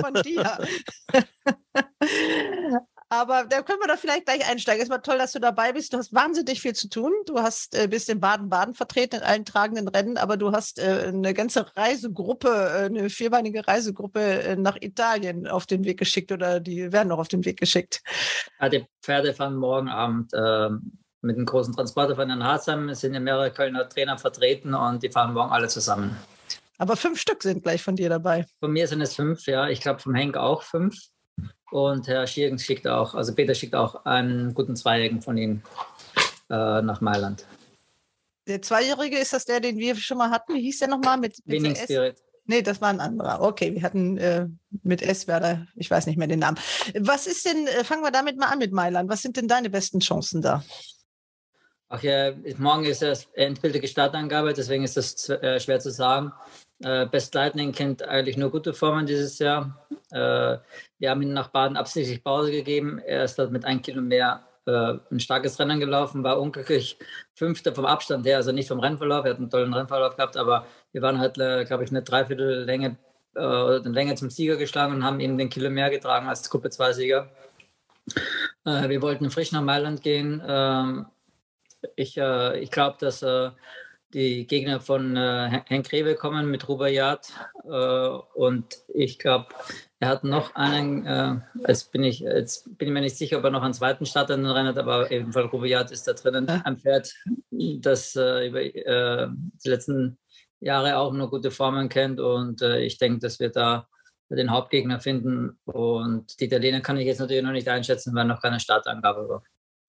von 0.00 0.14
dir. 0.22 0.58
Aber 3.08 3.44
da 3.44 3.60
können 3.60 3.78
wir 3.80 3.88
doch 3.88 3.98
vielleicht 3.98 4.24
gleich 4.24 4.48
einsteigen. 4.48 4.82
Es 4.82 4.88
war 4.88 5.02
toll, 5.02 5.18
dass 5.18 5.32
du 5.32 5.38
dabei 5.38 5.72
bist. 5.74 5.92
Du 5.92 5.98
hast 5.98 6.14
wahnsinnig 6.14 6.62
viel 6.62 6.72
zu 6.72 6.88
tun. 6.88 7.12
Du 7.26 7.40
hast 7.40 7.74
äh, 7.74 7.86
bist 7.86 8.08
in 8.08 8.20
Baden-Baden 8.20 8.74
vertreten 8.74 9.16
in 9.16 9.22
allen 9.22 9.44
tragenden 9.44 9.86
Rennen, 9.88 10.16
aber 10.16 10.38
du 10.38 10.52
hast 10.52 10.78
äh, 10.78 11.08
eine 11.08 11.34
ganze 11.34 11.76
Reisegruppe, 11.76 12.48
äh, 12.48 12.86
eine 12.86 13.10
vierbeinige 13.10 13.68
Reisegruppe 13.68 14.56
nach 14.58 14.78
Italien 14.80 15.46
auf 15.46 15.66
den 15.66 15.84
Weg 15.84 15.98
geschickt 15.98 16.32
oder 16.32 16.58
die 16.58 16.90
werden 16.90 17.08
noch 17.08 17.18
auf 17.18 17.28
den 17.28 17.44
Weg 17.44 17.60
geschickt. 17.60 18.02
Ja, 18.58 18.70
die 18.70 18.86
Pferde 19.02 19.34
fahren 19.34 19.56
morgen 19.56 19.90
Abend 19.90 20.32
ähm, 20.34 21.01
mit 21.22 21.36
einem 21.36 21.46
großen 21.46 21.74
Transporter 21.74 22.16
von 22.16 22.28
Herrn 22.28 22.44
Harzheim. 22.44 22.92
Sind 22.94 23.14
ja 23.14 23.20
mehrere 23.20 23.50
Kölner 23.50 23.88
Trainer 23.88 24.18
vertreten 24.18 24.74
und 24.74 25.02
die 25.02 25.10
fahren 25.10 25.32
morgen 25.32 25.50
alle 25.50 25.68
zusammen. 25.68 26.16
Aber 26.78 26.96
fünf 26.96 27.20
Stück 27.20 27.42
sind 27.42 27.62
gleich 27.62 27.82
von 27.82 27.96
dir 27.96 28.08
dabei. 28.08 28.44
Von 28.60 28.72
mir 28.72 28.88
sind 28.88 29.00
es 29.00 29.14
fünf, 29.14 29.46
ja. 29.46 29.68
Ich 29.68 29.80
glaube, 29.80 30.00
vom 30.00 30.14
Henk 30.14 30.36
auch 30.36 30.62
fünf. 30.62 30.96
Und 31.70 32.06
Herr 32.08 32.26
Schiergens 32.26 32.64
schickt 32.64 32.86
auch, 32.86 33.14
also 33.14 33.34
Peter 33.34 33.54
schickt 33.54 33.74
auch 33.74 34.04
einen 34.04 34.52
guten 34.52 34.76
Zweijährigen 34.76 35.22
von 35.22 35.38
ihm 35.38 35.62
äh, 36.50 36.82
nach 36.82 37.00
Mailand. 37.00 37.46
Der 38.46 38.60
Zweijährige, 38.60 39.16
ist 39.18 39.32
das 39.32 39.44
der, 39.44 39.60
den 39.60 39.78
wir 39.78 39.94
schon 39.94 40.18
mal 40.18 40.30
hatten? 40.30 40.54
Wie 40.54 40.60
hieß 40.60 40.80
der 40.80 40.88
nochmal? 40.88 41.16
Mit, 41.16 41.38
mit 41.46 41.62
Winning 41.62 41.76
Spirit. 41.76 42.20
Nee, 42.44 42.62
das 42.62 42.80
war 42.80 42.88
ein 42.88 43.00
anderer. 43.00 43.40
Okay, 43.40 43.72
wir 43.74 43.82
hatten 43.82 44.18
äh, 44.18 44.48
mit 44.82 45.00
S, 45.00 45.28
Werder, 45.28 45.66
ich 45.76 45.90
weiß 45.90 46.06
nicht 46.06 46.18
mehr 46.18 46.26
den 46.26 46.40
Namen. 46.40 46.58
Was 46.98 47.26
ist 47.26 47.46
denn, 47.46 47.66
äh, 47.68 47.84
fangen 47.84 48.02
wir 48.02 48.10
damit 48.10 48.36
mal 48.36 48.48
an 48.48 48.58
mit 48.58 48.72
Mailand. 48.72 49.08
Was 49.08 49.22
sind 49.22 49.36
denn 49.36 49.46
deine 49.46 49.70
besten 49.70 50.00
Chancen 50.00 50.42
da? 50.42 50.64
Ach 51.94 52.02
ja, 52.02 52.32
morgen 52.56 52.86
ist 52.86 53.02
das 53.02 53.28
endgültige 53.34 53.86
Startangabe, 53.86 54.54
deswegen 54.54 54.82
ist 54.82 54.96
das 54.96 55.28
äh, 55.28 55.60
schwer 55.60 55.78
zu 55.78 55.90
sagen. 55.90 56.32
Äh, 56.82 57.04
Best 57.04 57.34
Lightning 57.34 57.72
kennt 57.72 58.02
eigentlich 58.02 58.38
nur 58.38 58.50
gute 58.50 58.72
Formen 58.72 59.04
dieses 59.04 59.38
Jahr. 59.38 59.86
Äh, 60.10 60.56
wir 60.98 61.10
haben 61.10 61.20
ihn 61.20 61.34
nach 61.34 61.48
Baden 61.48 61.76
absichtlich 61.76 62.24
Pause 62.24 62.50
gegeben. 62.50 62.98
Er 62.98 63.24
ist 63.24 63.38
dort 63.38 63.52
mit 63.52 63.66
einem 63.66 63.82
Kilo 63.82 64.00
mehr 64.00 64.42
ein 64.64 65.18
starkes 65.18 65.58
Rennen 65.58 65.80
gelaufen, 65.80 66.22
war 66.22 66.40
unglücklich 66.40 66.96
Fünfter 67.34 67.74
vom 67.74 67.84
Abstand 67.84 68.24
her, 68.24 68.36
also 68.36 68.52
nicht 68.52 68.68
vom 68.68 68.78
Rennverlauf. 68.78 69.24
Er 69.24 69.32
hat 69.32 69.38
einen 69.38 69.50
tollen 69.50 69.74
Rennverlauf 69.74 70.14
gehabt, 70.14 70.36
aber 70.36 70.66
wir 70.92 71.02
waren 71.02 71.18
halt, 71.18 71.34
glaube 71.34 71.82
ich, 71.82 71.90
eine 71.90 72.02
Dreiviertellänge 72.02 72.96
äh, 73.34 73.40
eine 73.40 73.88
Länge 73.88 74.14
zum 74.14 74.30
Sieger 74.30 74.56
geschlagen 74.56 74.94
und 74.94 75.04
haben 75.04 75.18
ihm 75.18 75.36
den 75.36 75.48
Kilo 75.48 75.68
mehr 75.68 75.90
getragen 75.90 76.28
als 76.28 76.48
Gruppe 76.48 76.68
2-Sieger. 76.68 77.28
Äh, 78.64 78.88
wir 78.88 79.02
wollten 79.02 79.30
frisch 79.30 79.50
nach 79.50 79.62
Mailand 79.62 80.02
gehen. 80.02 80.40
Ich 81.96 82.16
ich 82.16 82.70
glaube, 82.70 82.96
dass 83.00 83.24
die 84.12 84.46
Gegner 84.46 84.80
von 84.80 85.16
äh, 85.16 85.62
Henk 85.66 85.88
Greve 85.88 86.14
kommen 86.14 86.50
mit 86.50 86.68
Rubayat. 86.68 87.32
Äh, 87.64 87.68
und 87.68 88.76
ich 88.88 89.18
glaube, 89.18 89.46
er 90.00 90.08
hat 90.08 90.24
noch 90.24 90.54
einen, 90.54 91.06
äh, 91.06 91.36
jetzt, 91.66 91.92
bin 91.92 92.04
ich, 92.04 92.20
jetzt 92.20 92.76
bin 92.76 92.88
ich 92.88 92.94
mir 92.94 93.00
nicht 93.00 93.16
sicher, 93.16 93.38
ob 93.38 93.44
er 93.44 93.50
noch 93.50 93.62
einen 93.62 93.74
zweiten 93.74 94.04
Starter 94.04 94.34
in 94.34 94.42
den 94.42 94.50
Rennen 94.50 94.68
hat, 94.68 94.78
aber 94.78 95.10
ebenfalls 95.10 95.52
Rubayat 95.52 95.90
ist 95.90 96.06
da 96.06 96.12
drinnen. 96.12 96.48
Ein 96.48 96.78
Pferd, 96.78 97.14
das 97.50 98.14
äh, 98.16 98.48
über 98.48 98.62
äh, 98.62 99.28
die 99.64 99.68
letzten 99.68 100.18
Jahre 100.60 100.98
auch 100.98 101.12
nur 101.12 101.30
gute 101.30 101.50
Formen 101.50 101.88
kennt. 101.88 102.20
Und 102.20 102.60
äh, 102.62 102.80
ich 102.80 102.98
denke, 102.98 103.20
dass 103.20 103.40
wir 103.40 103.50
da 103.50 103.88
den 104.28 104.50
Hauptgegner 104.50 105.00
finden. 105.00 105.58
Und 105.64 106.40
die 106.40 106.46
Italiener 106.46 106.80
kann 106.80 106.96
ich 106.96 107.06
jetzt 107.06 107.20
natürlich 107.20 107.42
noch 107.42 107.52
nicht 107.52 107.68
einschätzen, 107.68 108.14
weil 108.14 108.24
noch 108.24 108.40
keine 108.40 108.60
Startangabe 108.60 109.28
war. 109.28 109.42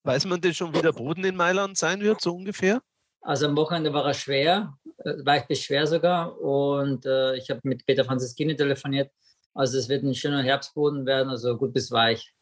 Weiß 0.04 0.26
man 0.26 0.42
denn 0.42 0.54
schon, 0.54 0.74
wie 0.76 0.82
der 0.82 0.92
Boden 0.92 1.24
in 1.24 1.36
Mailand 1.36 1.78
sein 1.78 2.02
wird, 2.02 2.22
so 2.22 2.36
ungefähr? 2.36 2.82
Also 3.22 3.48
am 3.48 3.56
Wochenende 3.56 3.94
war 3.94 4.06
er 4.06 4.14
schwer, 4.14 4.78
äh, 4.98 5.12
leicht 5.12 5.48
bis 5.48 5.62
schwer 5.62 5.88
sogar. 5.88 6.40
Und 6.40 7.06
äh, 7.06 7.36
ich 7.38 7.50
habe 7.50 7.62
mit 7.64 7.86
Peter 7.86 8.04
Franziskini 8.04 8.56
telefoniert. 8.56 9.12
Also 9.54 9.78
es 9.78 9.88
wird 9.88 10.04
ein 10.04 10.14
schöner 10.14 10.44
Herbstboden 10.44 11.06
werden, 11.06 11.30
also 11.30 11.58
gut 11.58 11.74
bis 11.74 11.90
weich. 11.92 12.34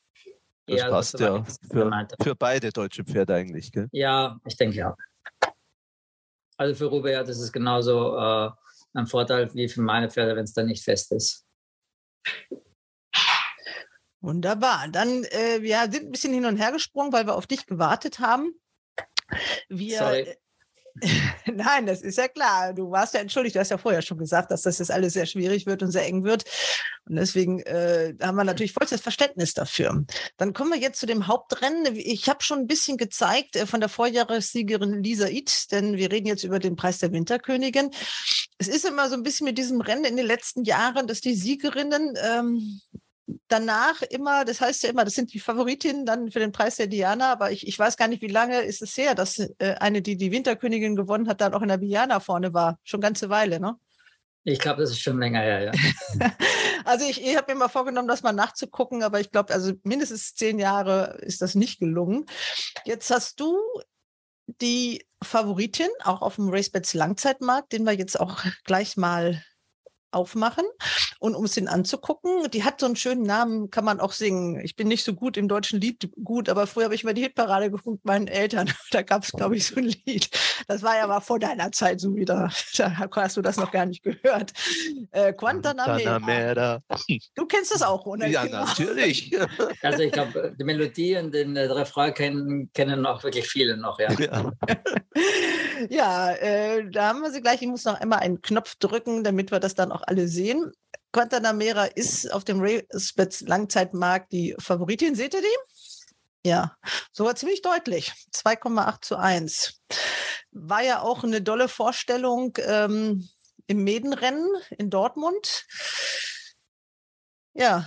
Das 0.65 0.79
Eher 0.79 0.89
passt 0.89 1.19
ja 1.19 1.43
für, 1.43 2.07
für, 2.21 2.35
beide 2.35 2.71
deutsche 2.71 3.03
Pferde 3.03 3.35
eigentlich, 3.35 3.71
gell? 3.71 3.89
Ja, 3.91 4.39
ich 4.45 4.55
denke 4.55 4.77
ja. 4.77 4.95
Also 6.57 6.75
für 6.75 6.85
Rubeat 6.85 7.27
ist 7.27 7.39
es 7.39 7.51
genauso 7.51 8.17
äh, 8.17 8.49
ein 8.93 9.07
Vorteil 9.07 9.53
wie 9.53 9.67
für 9.67 9.81
meine 9.81 10.09
Pferde, 10.09 10.35
wenn 10.35 10.45
es 10.45 10.53
dann 10.53 10.67
nicht 10.67 10.83
fest 10.83 11.11
ist. 11.11 11.45
Wunderbar. 14.21 14.87
Dann, 14.89 15.23
äh, 15.25 15.61
wir 15.61 15.81
sind 15.91 16.05
ein 16.05 16.11
bisschen 16.11 16.33
hin 16.33 16.45
und 16.45 16.57
her 16.57 16.71
gesprungen, 16.71 17.11
weil 17.11 17.25
wir 17.25 17.35
auf 17.35 17.47
dich 17.47 17.65
gewartet 17.65 18.19
haben. 18.19 18.53
Wir, 19.67 19.97
Sorry. 19.97 20.37
Nein, 21.45 21.85
das 21.85 22.01
ist 22.01 22.17
ja 22.17 22.27
klar. 22.27 22.73
Du 22.73 22.91
warst 22.91 23.13
ja 23.13 23.21
entschuldigt, 23.21 23.55
du 23.55 23.59
hast 23.59 23.71
ja 23.71 23.77
vorher 23.77 24.01
schon 24.01 24.17
gesagt, 24.17 24.51
dass 24.51 24.63
das 24.63 24.79
jetzt 24.79 24.91
alles 24.91 25.13
sehr 25.13 25.25
schwierig 25.25 25.65
wird 25.65 25.81
und 25.83 25.91
sehr 25.91 26.05
eng 26.05 26.23
wird. 26.23 26.43
Und 27.05 27.15
deswegen 27.15 27.61
äh, 27.61 28.13
haben 28.21 28.35
wir 28.35 28.43
natürlich 28.43 28.73
vollstes 28.73 29.01
Verständnis 29.01 29.53
dafür. 29.53 30.05
Dann 30.37 30.53
kommen 30.53 30.71
wir 30.71 30.79
jetzt 30.79 30.99
zu 30.99 31.05
dem 31.05 31.27
Hauptrennen. 31.27 31.95
Ich 31.95 32.29
habe 32.29 32.43
schon 32.43 32.59
ein 32.59 32.67
bisschen 32.67 32.97
gezeigt 32.97 33.55
äh, 33.55 33.65
von 33.65 33.79
der 33.79 33.89
Vorjahressiegerin 33.89 35.01
Lisa 35.01 35.27
It, 35.27 35.71
denn 35.71 35.97
wir 35.97 36.11
reden 36.11 36.27
jetzt 36.27 36.43
über 36.43 36.59
den 36.59 36.75
Preis 36.75 36.99
der 36.99 37.11
Winterkönigin. 37.11 37.91
Es 38.57 38.67
ist 38.67 38.85
immer 38.85 39.09
so 39.09 39.15
ein 39.15 39.23
bisschen 39.23 39.45
mit 39.45 39.57
diesem 39.57 39.81
Rennen 39.81 40.05
in 40.05 40.17
den 40.17 40.27
letzten 40.27 40.63
Jahren, 40.63 41.07
dass 41.07 41.21
die 41.21 41.35
Siegerinnen 41.35 42.15
ähm, 42.21 42.81
danach 43.47 44.01
immer, 44.01 44.45
das 44.45 44.61
heißt 44.61 44.83
ja 44.83 44.89
immer, 44.89 45.05
das 45.05 45.15
sind 45.15 45.33
die 45.33 45.39
Favoritinnen 45.39 46.05
dann 46.05 46.31
für 46.31 46.39
den 46.39 46.51
Preis 46.51 46.75
der 46.77 46.87
Diana, 46.87 47.31
aber 47.31 47.51
ich, 47.51 47.67
ich 47.67 47.77
weiß 47.77 47.97
gar 47.97 48.07
nicht, 48.07 48.21
wie 48.21 48.27
lange 48.27 48.61
ist 48.61 48.81
es 48.81 48.97
her, 48.97 49.15
dass 49.15 49.39
äh, 49.39 49.75
eine, 49.79 50.01
die 50.01 50.17
die 50.17 50.31
Winterkönigin 50.31 50.95
gewonnen 50.95 51.27
hat, 51.27 51.41
dann 51.41 51.53
auch 51.53 51.61
in 51.61 51.67
der 51.67 51.77
Diana 51.77 52.19
vorne 52.19 52.53
war. 52.53 52.79
Schon 52.83 52.99
eine 52.99 53.07
ganze 53.07 53.29
Weile, 53.29 53.59
ne? 53.59 53.77
Ich 54.43 54.59
glaube, 54.59 54.81
das 54.81 54.89
ist 54.89 55.01
schon 55.01 55.19
länger 55.19 55.39
her, 55.39 55.65
ja. 55.65 55.71
also 56.85 57.05
ich, 57.07 57.23
ich 57.23 57.37
habe 57.37 57.53
mir 57.53 57.59
mal 57.59 57.67
vorgenommen, 57.67 58.07
das 58.07 58.23
mal 58.23 58.33
nachzugucken, 58.33 59.03
aber 59.03 59.19
ich 59.19 59.29
glaube, 59.29 59.53
also 59.53 59.73
mindestens 59.83 60.33
zehn 60.33 60.57
Jahre 60.57 61.19
ist 61.21 61.43
das 61.43 61.53
nicht 61.53 61.79
gelungen. 61.79 62.25
Jetzt 62.85 63.11
hast 63.11 63.39
du 63.39 63.59
die 64.47 65.05
Favoritin 65.23 65.89
auch 66.03 66.23
auf 66.23 66.35
dem 66.35 66.49
RaceBets 66.49 66.95
Langzeitmarkt, 66.95 67.71
den 67.71 67.85
wir 67.85 67.93
jetzt 67.93 68.19
auch 68.19 68.43
gleich 68.63 68.97
mal 68.97 69.43
aufmachen 70.11 70.65
und 71.19 71.35
um 71.35 71.45
es 71.45 71.53
den 71.53 71.67
anzugucken. 71.67 72.49
Die 72.51 72.63
hat 72.63 72.79
so 72.79 72.85
einen 72.85 72.95
schönen 72.95 73.23
Namen, 73.23 73.69
kann 73.69 73.85
man 73.85 73.99
auch 73.99 74.11
singen. 74.11 74.59
Ich 74.63 74.75
bin 74.75 74.87
nicht 74.87 75.03
so 75.03 75.13
gut 75.13 75.37
im 75.37 75.47
deutschen 75.47 75.79
Lied 75.79 76.09
gut, 76.23 76.49
aber 76.49 76.67
früher 76.67 76.85
habe 76.85 76.95
ich 76.95 77.03
mal 77.03 77.13
die 77.13 77.21
Hitparade 77.21 77.71
geguckt, 77.71 78.05
meinen 78.05 78.27
Eltern. 78.27 78.69
Da 78.91 79.03
gab 79.03 79.23
es, 79.23 79.31
glaube 79.31 79.55
ich, 79.55 79.67
so 79.67 79.75
ein 79.77 79.93
Lied. 80.05 80.29
Das 80.67 80.83
war 80.83 80.97
ja 80.97 81.07
mal 81.07 81.21
vor 81.21 81.39
deiner 81.39 81.71
Zeit 81.71 82.01
so 82.01 82.15
wieder. 82.15 82.51
Da 82.77 83.09
hast 83.15 83.37
du 83.37 83.41
das 83.41 83.57
noch 83.57 83.71
gar 83.71 83.85
nicht 83.85 84.03
gehört. 84.03 84.53
Äh, 85.11 85.33
Quantanamera. 85.33 86.81
Du 87.35 87.45
kennst 87.45 87.73
das 87.73 87.81
auch, 87.81 88.05
oder? 88.05 88.27
Ja, 88.27 88.45
genau. 88.45 88.65
natürlich. 88.65 89.31
Also 89.81 90.03
ich 90.03 90.11
glaube, 90.11 90.53
die 90.57 90.63
Melodie 90.63 91.17
und 91.17 91.33
den 91.33 91.55
äh, 91.55 91.65
Refrain 91.65 92.13
kennen, 92.13 92.69
kennen 92.73 93.05
auch 93.05 93.23
wirklich 93.23 93.47
viele 93.47 93.77
noch, 93.77 93.99
ja. 93.99 94.11
Ja, 94.11 94.51
ja 95.89 96.31
äh, 96.31 96.89
da 96.89 97.09
haben 97.09 97.21
wir 97.21 97.31
sie 97.31 97.41
gleich. 97.41 97.61
Ich 97.61 97.67
muss 97.67 97.85
noch 97.85 97.99
einmal 97.99 98.19
einen 98.19 98.41
Knopf 98.41 98.75
drücken, 98.75 99.23
damit 99.23 99.51
wir 99.51 99.59
das 99.59 99.75
dann 99.75 99.91
auch 99.91 100.00
alle 100.07 100.27
sehen. 100.27 100.71
Guantanamera 101.11 101.85
ist 101.85 102.31
auf 102.31 102.43
dem 102.43 102.61
Railspets 102.61 103.41
Langzeitmarkt 103.41 104.31
die 104.31 104.55
Favoritin. 104.59 105.15
Seht 105.15 105.33
ihr 105.33 105.41
die? 105.41 106.49
Ja, 106.49 106.75
sogar 107.11 107.35
ziemlich 107.35 107.61
deutlich. 107.61 108.13
2,8 108.33 109.01
zu 109.01 109.17
1. 109.17 109.81
War 110.51 110.83
ja 110.83 111.01
auch 111.01 111.23
eine 111.23 111.41
dolle 111.41 111.67
Vorstellung 111.67 112.57
ähm, 112.65 113.29
im 113.67 113.83
Medenrennen 113.83 114.47
in 114.77 114.89
Dortmund. 114.89 115.65
Ja. 117.53 117.85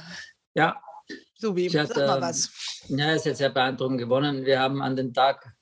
Ja. 0.55 0.81
So 1.37 1.57
wie, 1.57 1.69
sag 1.69 1.97
mal 1.97 2.21
was. 2.21 2.51
Ja, 2.89 3.13
ist 3.13 3.27
jetzt 3.27 3.39
sehr 3.39 3.51
beeindruckend 3.51 3.99
gewonnen. 3.99 4.45
Wir 4.45 4.61
haben 4.61 4.81
an 4.81 4.97
den 4.97 5.13
Tag 5.13 5.55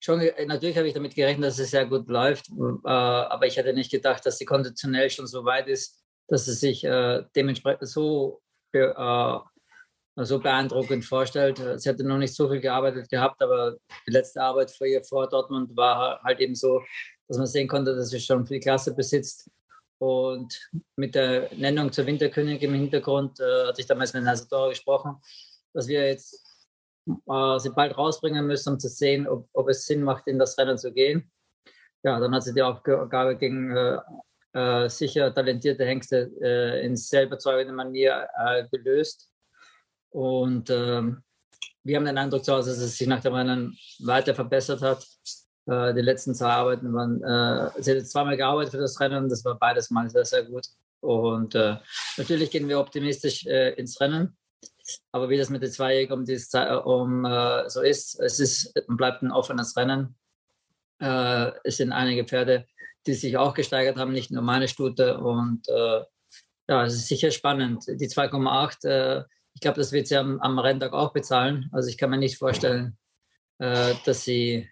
schon, 0.00 0.22
natürlich 0.46 0.76
habe 0.76 0.88
ich 0.88 0.94
damit 0.94 1.14
gerechnet, 1.14 1.46
dass 1.46 1.58
es 1.58 1.70
sehr 1.70 1.86
gut 1.86 2.08
läuft, 2.08 2.48
äh, 2.50 2.88
aber 2.88 3.46
ich 3.46 3.56
hätte 3.56 3.72
nicht 3.72 3.90
gedacht, 3.90 4.24
dass 4.24 4.38
sie 4.38 4.44
konditionell 4.44 5.10
schon 5.10 5.26
so 5.26 5.44
weit 5.44 5.68
ist, 5.68 6.02
dass 6.28 6.44
sie 6.44 6.54
sich 6.54 6.84
äh, 6.84 7.24
dementsprechend 7.34 7.88
so, 7.88 8.40
äh, 8.72 9.38
so 10.16 10.38
beeindruckend 10.40 11.04
vorstellt. 11.04 11.62
Sie 11.76 11.88
hatte 11.88 12.04
noch 12.04 12.18
nicht 12.18 12.34
so 12.34 12.48
viel 12.48 12.60
gearbeitet 12.60 13.08
gehabt, 13.08 13.40
aber 13.42 13.76
die 14.06 14.12
letzte 14.12 14.42
Arbeit 14.42 14.70
vor 14.70 14.86
ihr 14.86 15.02
vor 15.04 15.28
Dortmund 15.28 15.76
war 15.76 16.20
halt 16.22 16.40
eben 16.40 16.54
so, 16.54 16.82
dass 17.28 17.38
man 17.38 17.46
sehen 17.46 17.68
konnte, 17.68 17.94
dass 17.94 18.10
sie 18.10 18.20
schon 18.20 18.46
viel 18.46 18.60
Klasse 18.60 18.94
besitzt. 18.94 19.50
Und 19.98 20.70
mit 20.96 21.14
der 21.14 21.52
Nennung 21.54 21.92
zur 21.92 22.06
Winterkönigin 22.06 22.72
im 22.72 22.80
Hintergrund 22.80 23.40
äh, 23.40 23.66
hatte 23.66 23.80
ich 23.80 23.86
damals 23.86 24.14
mit 24.14 24.22
Nasadora 24.22 24.68
gesprochen, 24.68 25.16
dass 25.72 25.88
wir 25.88 26.06
jetzt 26.06 26.47
äh, 27.08 27.58
sie 27.58 27.70
bald 27.70 27.96
rausbringen 27.96 28.46
müssen, 28.46 28.74
um 28.74 28.78
zu 28.78 28.88
sehen, 28.88 29.26
ob, 29.26 29.48
ob, 29.52 29.68
es 29.68 29.86
Sinn 29.86 30.02
macht, 30.02 30.26
in 30.26 30.38
das 30.38 30.58
Rennen 30.58 30.78
zu 30.78 30.92
gehen. 30.92 31.30
Ja, 32.02 32.20
dann 32.20 32.34
hat 32.34 32.44
sie 32.44 32.54
die 32.54 32.62
Aufgabe 32.62 33.36
gegen 33.36 33.76
äh, 33.76 33.98
äh, 34.52 34.88
sicher 34.88 35.34
talentierte 35.34 35.84
Hengste 35.84 36.30
äh, 36.40 36.84
in 36.84 36.96
sehr 36.96 37.24
überzeugender 37.24 37.74
Manier 37.74 38.28
äh, 38.38 38.66
gelöst. 38.70 39.30
Und 40.10 40.70
ähm, 40.70 41.22
wir 41.84 41.96
haben 41.96 42.06
den 42.06 42.18
Eindruck 42.18 42.44
zu 42.44 42.54
Hause, 42.54 42.70
dass 42.70 42.78
es 42.78 42.96
sich 42.96 43.06
nach 43.06 43.20
dem 43.20 43.34
Rennen 43.34 43.76
weiter 44.00 44.34
verbessert 44.34 44.80
hat. 44.80 45.06
Äh, 45.66 45.92
die 45.94 46.00
letzten 46.00 46.34
zwei 46.34 46.50
Arbeiten 46.50 46.92
waren, 46.94 47.22
äh, 47.22 47.82
sie 47.82 47.96
hat 47.96 48.06
zweimal 48.06 48.36
gearbeitet 48.36 48.72
für 48.72 48.78
das 48.78 48.98
Rennen, 49.00 49.28
das 49.28 49.44
war 49.44 49.58
beides 49.58 49.90
mal 49.90 50.08
sehr, 50.08 50.24
sehr 50.24 50.44
gut. 50.44 50.66
Und 51.00 51.54
natürlich 52.16 52.50
gehen 52.50 52.66
wir 52.68 52.80
optimistisch 52.80 53.46
ins 53.46 54.00
Rennen. 54.00 54.37
Aber 55.12 55.28
wie 55.28 55.36
das 55.36 55.50
mit 55.50 55.62
den 55.62 55.70
Zweijährigen 55.70 56.18
um, 56.18 56.24
dieses, 56.24 56.52
um 56.84 57.26
so 57.66 57.82
ist, 57.82 58.18
es 58.20 58.40
ist, 58.40 58.72
bleibt 58.88 59.22
ein 59.22 59.32
offenes 59.32 59.76
Rennen. 59.76 60.16
es 60.98 61.76
sind 61.76 61.92
einige 61.92 62.24
Pferde, 62.24 62.66
die 63.06 63.14
sich 63.14 63.36
auch 63.36 63.54
gesteigert 63.54 63.96
haben, 63.96 64.12
nicht 64.12 64.30
nur 64.30 64.42
meine 64.42 64.68
Stute. 64.68 65.18
Und 65.18 65.68
äh, 65.68 66.02
ja, 66.68 66.84
es 66.84 66.94
ist 66.94 67.08
sicher 67.08 67.30
spannend. 67.30 67.84
Die 67.88 68.08
2,8, 68.08 68.86
äh, 68.86 69.24
ich 69.54 69.60
glaube, 69.60 69.78
das 69.78 69.92
wird 69.92 70.06
sie 70.06 70.16
am, 70.16 70.40
am 70.40 70.58
Renntag 70.58 70.92
auch 70.92 71.12
bezahlen. 71.12 71.70
Also 71.72 71.88
ich 71.88 71.96
kann 71.96 72.10
mir 72.10 72.18
nicht 72.18 72.38
vorstellen, 72.38 72.98
äh, 73.58 73.94
dass 74.04 74.24
sie 74.24 74.68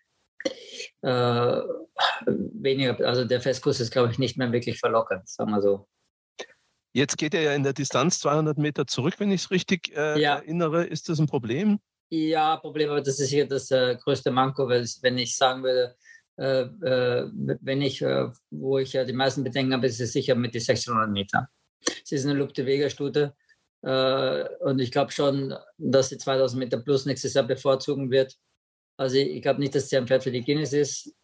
äh, 1.00 1.60
weniger, 2.26 3.04
also 3.06 3.24
der 3.24 3.40
Festkurs 3.40 3.80
ist, 3.80 3.90
glaube 3.90 4.12
ich, 4.12 4.18
nicht 4.18 4.36
mehr 4.36 4.52
wirklich 4.52 4.78
verlockend, 4.78 5.28
sagen 5.28 5.50
wir 5.50 5.62
so. 5.62 5.88
Jetzt 6.96 7.18
geht 7.18 7.34
er 7.34 7.42
ja 7.42 7.52
in 7.52 7.62
der 7.62 7.74
Distanz 7.74 8.20
200 8.20 8.56
Meter 8.56 8.86
zurück, 8.86 9.16
wenn 9.18 9.30
ich 9.30 9.42
es 9.42 9.50
richtig 9.50 9.94
äh, 9.94 10.18
ja. 10.18 10.36
erinnere. 10.36 10.86
Ist 10.86 11.10
das 11.10 11.18
ein 11.18 11.26
Problem? 11.26 11.78
Ja, 12.08 12.56
Problem, 12.56 12.88
aber 12.88 13.02
das 13.02 13.20
ist 13.20 13.28
hier 13.28 13.46
das 13.46 13.70
äh, 13.70 13.96
größte 13.96 14.30
Manko, 14.30 14.66
weil 14.66 14.86
wenn 15.02 15.18
ich 15.18 15.36
sagen 15.36 15.62
würde, 15.62 15.94
äh, 16.38 16.62
äh, 16.62 17.30
wenn 17.60 17.82
ich, 17.82 18.00
äh, 18.00 18.28
wo 18.50 18.78
ich 18.78 18.94
ja 18.94 19.04
die 19.04 19.12
meisten 19.12 19.44
Bedenken 19.44 19.74
habe, 19.74 19.86
ist 19.86 20.00
es 20.00 20.14
sicher 20.14 20.34
mit 20.36 20.54
den 20.54 20.62
600 20.62 21.10
Metern. 21.10 21.46
Es 22.02 22.12
ist 22.12 22.24
eine 22.24 22.32
Lupte 22.32 22.64
Vega-Stute 22.64 23.34
und 23.82 24.78
ich 24.80 24.90
glaube 24.90 25.12
schon, 25.12 25.54
dass 25.76 26.08
sie 26.08 26.16
2000 26.16 26.58
Meter 26.58 26.78
plus 26.78 27.04
nächstes 27.04 27.34
Jahr 27.34 27.46
bevorzugen 27.46 28.10
wird. 28.10 28.34
Also 28.96 29.16
ich 29.16 29.42
glaube 29.42 29.60
nicht, 29.60 29.74
dass 29.74 29.90
sie 29.90 29.98
ein 29.98 30.06
Pferd 30.06 30.24
für 30.24 30.32
die 30.32 30.42
Guinness 30.42 30.72
ist, 30.72 31.14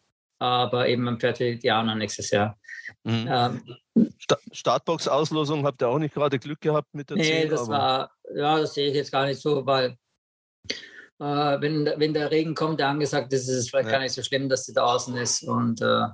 aber 0.43 0.87
eben 0.89 1.07
ein 1.07 1.19
Pferd 1.19 1.37
für 1.37 1.45
die 1.45 1.59
Diana 1.59 1.95
nächstes 1.95 2.29
Jahr. 2.31 2.57
Mhm. 3.03 3.27
Ähm, 3.29 4.09
Startbox-Auslosung 4.51 5.65
habt 5.65 5.81
ihr 5.81 5.87
auch 5.87 5.99
nicht 5.99 6.13
gerade 6.13 6.37
Glück 6.37 6.59
gehabt 6.59 6.93
mit 6.93 7.09
der 7.09 7.17
Nee, 7.17 7.41
10, 7.41 7.49
das 7.49 7.67
war, 7.69 8.11
ja, 8.35 8.59
das 8.59 8.73
sehe 8.73 8.89
ich 8.89 8.95
jetzt 8.95 9.11
gar 9.11 9.25
nicht 9.25 9.39
so, 9.39 9.65
weil 9.65 9.97
äh, 11.19 11.61
wenn, 11.61 11.85
wenn 11.85 12.13
der 12.13 12.29
Regen 12.29 12.55
kommt, 12.55 12.79
der 12.79 12.89
angesagt 12.89 13.31
ist, 13.31 13.47
ist 13.47 13.55
es 13.55 13.69
vielleicht 13.69 13.87
ja. 13.87 13.93
gar 13.93 13.99
nicht 13.99 14.13
so 14.13 14.21
schlimm, 14.21 14.49
dass 14.49 14.65
sie 14.65 14.73
da 14.73 14.83
außen 14.83 15.15
ist. 15.15 15.43
Und 15.43 15.81
äh, 15.81 16.07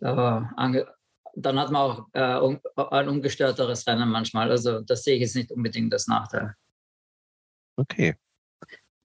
äh, 0.00 0.84
dann 1.34 1.60
hat 1.60 1.70
man 1.70 1.76
auch 1.76 2.06
äh, 2.12 2.38
un, 2.38 2.60
ein 2.76 3.08
ungestörteres 3.08 3.86
Rennen 3.86 4.08
manchmal. 4.08 4.50
Also 4.50 4.80
das 4.80 5.04
sehe 5.04 5.16
ich 5.16 5.22
jetzt 5.22 5.36
nicht 5.36 5.52
unbedingt 5.52 5.92
als 5.92 6.06
Nachteil. 6.06 6.54
Okay. 7.76 8.16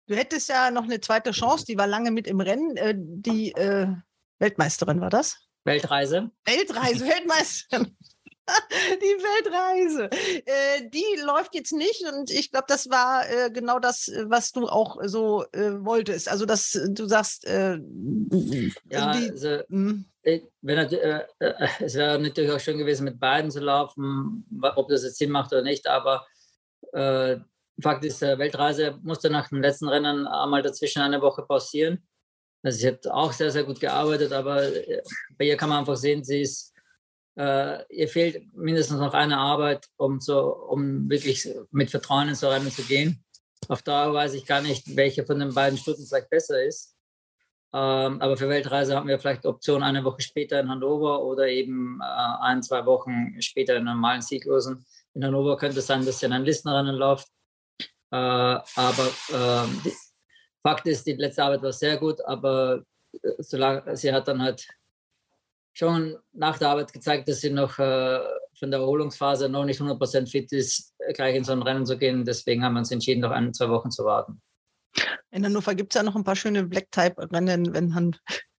Du 0.08 0.16
hättest 0.16 0.48
ja 0.50 0.72
noch 0.72 0.84
eine 0.84 1.02
zweite 1.02 1.32
Chance, 1.32 1.66
die 1.66 1.78
war 1.78 1.88
lange 1.88 2.12
mit 2.12 2.28
im 2.28 2.40
Rennen. 2.40 2.78
Äh, 2.78 2.96
die 2.98 3.52
äh, 3.54 3.94
Weltmeisterin 4.42 5.00
war 5.00 5.12
das? 5.12 5.38
Weltreise. 5.64 6.32
Weltreise, 6.46 7.06
Weltmeisterin. 7.06 7.96
die 9.02 9.24
Weltreise. 9.24 10.10
Äh, 10.46 10.90
die 10.90 11.22
läuft 11.24 11.54
jetzt 11.54 11.74
nicht 11.74 12.04
und 12.12 12.32
ich 12.32 12.52
glaube, 12.52 12.66
das 12.68 12.90
war 12.90 13.30
äh, 13.30 13.52
genau 13.52 13.80
das, 13.80 14.12
was 14.26 14.52
du 14.52 14.68
auch 14.68 14.98
so 15.04 15.46
äh, 15.52 15.86
wolltest. 15.86 16.28
Also, 16.28 16.48
dass 16.48 16.72
du 16.72 17.06
sagst, 17.06 17.46
äh, 17.46 17.78
ja, 18.90 19.14
die, 19.14 19.30
also 19.30 19.60
hm. 19.70 20.06
wenn, 20.24 20.78
äh, 20.78 21.24
äh, 21.38 21.68
es 21.80 21.94
wäre 21.94 22.20
natürlich 22.20 22.52
auch 22.52 22.60
schön 22.60 22.80
gewesen, 22.80 23.04
mit 23.06 23.20
beiden 23.20 23.52
zu 23.52 23.60
laufen, 23.60 24.44
ob 24.76 24.90
das 24.90 25.04
jetzt 25.04 25.18
Sinn 25.18 25.30
macht 25.30 25.54
oder 25.54 25.62
nicht, 25.62 25.88
aber 25.88 26.26
Fakt 26.94 28.04
ist, 28.04 28.22
Weltreise 28.22 29.00
musste 29.02 29.30
nach 29.30 29.48
dem 29.48 29.62
letzten 29.62 29.88
Rennen 29.88 30.28
einmal 30.28 30.62
dazwischen 30.62 31.02
eine 31.02 31.22
Woche 31.22 31.44
pausieren. 31.44 32.04
Also 32.64 32.78
sie 32.78 32.88
hat 32.88 33.08
auch 33.08 33.34
sehr, 33.34 33.52
sehr 33.52 33.64
gut 33.64 33.80
gearbeitet, 33.80 34.32
aber 34.34 34.62
bei 35.38 35.46
ihr 35.46 35.58
kann 35.58 35.70
man 35.70 35.80
einfach 35.80 35.98
sehen, 35.98 36.24
sie 36.24 36.42
ist 36.42 36.72
äh, 37.36 37.84
ihr 37.90 38.08
fehlt 38.08 38.54
mindestens 38.54 39.00
noch 39.00 39.14
eine 39.14 39.38
Arbeit, 39.38 39.88
um, 39.98 40.20
so, 40.20 40.54
um 40.54 41.10
wirklich 41.10 41.48
mit 41.72 41.90
Vertrauen 41.90 42.28
ins 42.28 42.44
Rennen 42.44 42.72
zu 42.72 42.84
gehen. 42.84 43.24
Auf 43.68 43.84
Dauer 43.84 44.14
weiß 44.14 44.34
ich 44.34 44.46
gar 44.46 44.62
nicht, 44.62 44.96
welche 44.96 45.26
von 45.26 45.40
den 45.40 45.54
beiden 45.54 45.78
Stunden 45.78 46.06
vielleicht 46.06 46.30
besser 46.30 46.64
ist. 46.64 46.96
Ähm, 47.74 48.22
aber 48.22 48.36
für 48.36 48.50
Weltreise 48.50 48.96
haben 48.96 49.08
wir 49.08 49.18
vielleicht 49.18 49.46
Option 49.46 49.82
eine 49.82 50.04
Woche 50.04 50.22
später 50.22 50.60
in 50.60 50.70
Hannover 50.70 51.24
oder 51.24 51.48
eben 51.48 52.02
äh, 52.02 52.06
ein, 52.42 52.62
zwei 52.62 52.86
Wochen 52.86 53.42
später 53.42 53.78
in 53.78 53.86
normalen 53.86 54.22
Sieglosen. 54.22 54.86
In 55.14 55.24
Hannover 55.24 55.56
könnte 55.56 55.80
es 55.80 55.88
sein, 55.88 56.06
dass 56.06 56.20
sie 56.20 56.26
in 56.26 56.34
ein 56.34 56.44
Listenrennen 56.44 56.96
läuft. 56.96 57.28
Äh, 58.12 58.18
aber 58.18 59.10
äh, 59.30 59.90
Fakt 60.64 60.88
ist, 60.88 61.06
die 61.08 61.14
letzte 61.14 61.44
Arbeit 61.44 61.64
war 61.64 61.74
sehr 61.74 61.98
gut, 61.98 62.24
aber 62.26 62.84
äh, 63.14 63.30
solange 63.40 63.96
sie 63.98 64.14
hat 64.14 64.28
dann 64.28 64.42
halt 64.42 64.68
schon 65.74 66.18
nach 66.34 66.58
der 66.58 66.70
Arbeit 66.70 66.94
gezeigt, 66.94 67.28
dass 67.28 67.42
sie 67.42 67.50
noch 67.50 67.80
äh, 67.80 68.20
von 68.60 68.72
der 68.72 68.80
Erholungsphase 68.80 69.50
noch 69.50 69.66
nicht 69.66 69.80
100% 69.80 70.30
fit 70.30 70.52
ist, 70.52 70.94
gleich 71.14 71.36
in 71.36 71.44
so 71.44 71.54
ein 71.54 71.62
Rennen 71.62 71.86
zu 71.86 71.98
gehen. 71.98 72.26
Deswegen 72.26 72.64
haben 72.64 72.74
wir 72.74 72.80
uns 72.80 72.92
entschieden, 72.92 73.22
noch 73.22 73.32
ein, 73.32 73.54
zwei 73.54 73.70
Wochen 73.70 73.90
zu 73.90 74.04
warten. 74.06 74.42
In 75.32 75.46
Hannover 75.46 75.74
gibt 75.74 75.94
es 75.94 75.96
ja 75.96 76.04
noch 76.04 76.16
ein 76.16 76.26
paar 76.26 76.36
schöne 76.36 76.64
Black-Type-Rennen, 76.66 77.74
wenn 77.74 77.90
man 77.90 78.16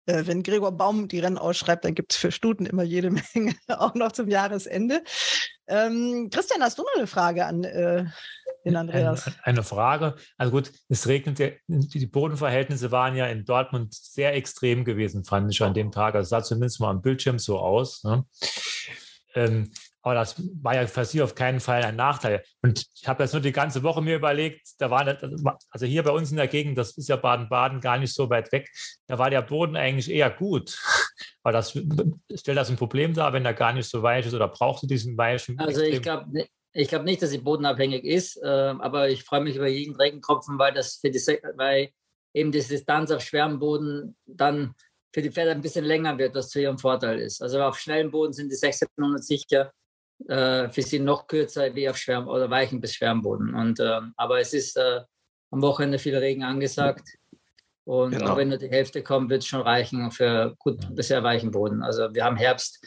äh, 0.06 0.26
wenn 0.26 0.44
Gregor 0.44 0.72
Baum 0.72 1.08
die 1.08 1.20
Rennen 1.20 1.38
ausschreibt, 1.38 1.86
dann 1.86 1.96
gibt 1.96 2.14
es 2.14 2.18
für 2.18 2.32
Stuten 2.32 2.66
immer 2.66 2.84
jede 2.84 3.12
Menge, 3.34 3.56
auch 3.68 3.94
noch 3.94 4.12
zum 4.12 4.28
Jahresende. 4.28 5.04
Ähm, 5.68 6.30
Christian, 6.32 6.62
hast 6.62 6.80
du 6.80 6.84
noch 6.84 6.96
eine 6.96 7.08
Frage 7.08 7.46
an 7.46 7.64
äh, 7.64 8.06
den 8.66 8.76
Andreas? 8.76 9.28
Eine, 9.28 9.36
eine, 9.44 9.64
Frage. 9.64 10.16
Also 10.38 10.52
gut, 10.52 10.72
es 10.90 11.08
regnet 11.08 11.40
ja, 11.40 11.50
die 11.68 12.06
Bodenverhältnisse 12.06 12.92
waren 12.92 13.16
ja 13.16 13.28
in 13.28 13.46
Dortmund 13.46 13.94
sehr 13.94 14.36
extrem 14.36 14.86
gewesen, 14.86 15.24
fand 15.24 15.52
ich 15.52 15.62
an 15.62 15.74
dem 15.74 15.92
Tag. 15.92 16.16
Also 16.16 16.30
sah 16.30 16.44
zumindest 16.44 16.80
mal 16.80 16.90
am 16.90 17.02
Bildschirm 17.02 17.40
so 17.40 17.60
aus. 17.60 18.04
Ne? 18.04 18.26
Ähm, 19.36 19.72
aber 20.04 20.16
das 20.16 20.36
war 20.62 20.76
ja 20.76 20.88
für 20.88 21.06
sie 21.06 21.22
auf 21.22 21.36
keinen 21.36 21.60
Fall 21.60 21.84
ein 21.84 21.96
Nachteil. 21.96 22.44
Und 22.62 22.86
ich 22.96 23.08
habe 23.08 23.22
das 23.22 23.34
nur 23.34 23.42
die 23.42 23.52
ganze 23.52 23.84
Woche 23.84 24.02
mir 24.02 24.16
überlegt, 24.16 24.62
da 24.80 24.90
war, 24.90 25.06
also 25.70 25.86
hier 25.86 26.04
bei 26.04 26.12
uns 26.12 26.32
in 26.32 26.38
der 26.38 26.48
Gegend, 26.48 26.78
das 26.78 26.98
ist 26.98 27.08
ja 27.08 27.18
Baden-Baden 27.18 27.82
gar 27.82 27.98
nicht 28.00 28.14
so 28.14 28.30
weit 28.30 28.52
weg, 28.52 28.68
da 29.08 29.20
war 29.20 29.30
der 29.30 29.44
Boden 29.44 29.76
eigentlich 29.76 30.10
eher 30.10 30.32
gut. 30.32 30.78
Aber 31.44 31.52
das 31.54 31.72
stellt 32.36 32.58
das 32.58 32.70
ein 32.70 32.78
Problem 32.78 33.14
dar, 33.14 33.34
wenn 33.34 33.46
er 33.46 33.54
gar 33.54 33.74
nicht 33.74 33.90
so 33.90 34.02
weich 34.02 34.26
ist 34.26 34.34
oder 34.34 34.48
brauchst 34.48 34.84
du 34.84 34.88
diesen 34.88 35.18
weichen? 35.18 35.58
Also 35.60 35.82
ich 35.82 36.02
glaube 36.02 36.26
ich 36.74 36.88
glaube 36.88 37.06
nicht, 37.06 37.22
dass 37.22 37.32
sie 37.32 37.40
bodenabhängig 37.40 38.04
ist, 38.04 38.38
äh, 38.42 38.48
aber 38.48 39.10
ich 39.10 39.24
freue 39.24 39.42
mich 39.42 39.56
über 39.56 39.68
jeden 39.68 39.96
Regentropfen, 39.96 40.58
weil 40.58 40.74
das 40.74 40.96
für 40.96 41.10
die, 41.10 41.20
weil 41.56 41.90
eben 42.34 42.52
die 42.52 42.62
Distanz 42.62 43.12
auf 43.12 43.22
schwerem 43.22 43.60
Boden 43.60 44.16
dann 44.26 44.74
für 45.14 45.22
die 45.22 45.32
Pferde 45.32 45.52
ein 45.52 45.62
bisschen 45.62 45.86
länger 45.86 46.18
wird, 46.18 46.36
was 46.36 46.50
zu 46.50 46.62
ihrem 46.62 46.78
Vorteil 46.78 47.20
ist. 47.20 47.42
Also 47.42 47.62
auf 47.62 47.78
schnellem 47.78 48.12
Boden 48.12 48.34
sind 48.34 48.50
die 48.50 48.56
1600 48.56 49.24
sicher 49.24 49.72
äh, 50.28 50.70
für 50.70 50.82
sie 50.82 51.00
noch 51.00 51.28
kürzer 51.28 51.74
wie 51.76 51.90
auf 51.90 51.98
schwerem 51.98 52.28
oder 52.28 52.50
weichen 52.50 52.80
bis 52.80 52.96
schwerem 52.96 53.22
Boden. 53.22 53.54
Und, 53.54 53.80
äh, 53.80 54.00
aber 54.16 54.40
es 54.40 54.54
ist 54.54 54.78
äh, 54.78 55.02
am 55.52 55.62
Wochenende 55.62 56.00
viel 56.00 56.16
Regen 56.16 56.44
angesagt. 56.44 57.10
Und 57.84 58.12
genau. 58.12 58.38
wenn 58.38 58.50
nur 58.50 58.58
die 58.58 58.70
Hälfte 58.70 59.04
kommt, 59.04 59.30
wird 59.30 59.42
es 59.42 59.48
schon 59.48 59.62
reichen 59.62 60.12
für 60.12 60.56
gut 60.60 60.96
bis 60.96 61.10
sehr 61.10 61.24
weichen 61.24 61.52
Boden. 61.52 61.84
Also 61.84 62.14
wir 62.14 62.24
haben 62.24 62.38
Herbst. 62.38 62.86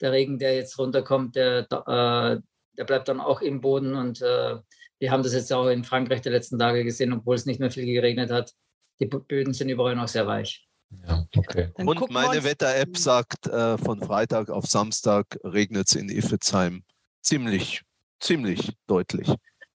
Der 0.00 0.12
Regen, 0.12 0.38
der 0.38 0.54
jetzt 0.54 0.78
runterkommt, 0.78 1.36
der, 1.36 1.66
äh, 1.70 2.40
der 2.78 2.84
bleibt 2.84 3.08
dann 3.08 3.20
auch 3.20 3.40
im 3.40 3.60
Boden. 3.60 3.94
Und 3.94 4.22
äh, 4.22 4.56
wir 4.98 5.10
haben 5.10 5.22
das 5.22 5.32
jetzt 5.32 5.52
auch 5.52 5.68
in 5.68 5.84
Frankreich 5.84 6.22
die 6.22 6.28
letzten 6.28 6.58
Tage 6.58 6.84
gesehen, 6.84 7.12
obwohl 7.12 7.36
es 7.36 7.46
nicht 7.46 7.60
mehr 7.60 7.70
viel 7.70 7.86
geregnet 7.86 8.30
hat. 8.30 8.52
Die 9.00 9.06
Böden 9.06 9.52
sind 9.52 9.68
überall 9.68 9.96
noch 9.96 10.08
sehr 10.08 10.26
weich. 10.26 10.66
Ja, 11.06 11.26
okay. 11.36 11.70
Und 11.74 12.10
meine 12.10 12.44
Wetter-App 12.44 12.96
sagt, 12.96 13.46
äh, 13.48 13.76
von 13.76 14.00
Freitag 14.00 14.50
auf 14.50 14.66
Samstag 14.66 15.38
regnet 15.42 15.88
es 15.88 15.96
in 15.96 16.08
Iffezheim 16.08 16.84
ziemlich, 17.22 17.82
ziemlich 18.20 18.72
deutlich. 18.86 19.28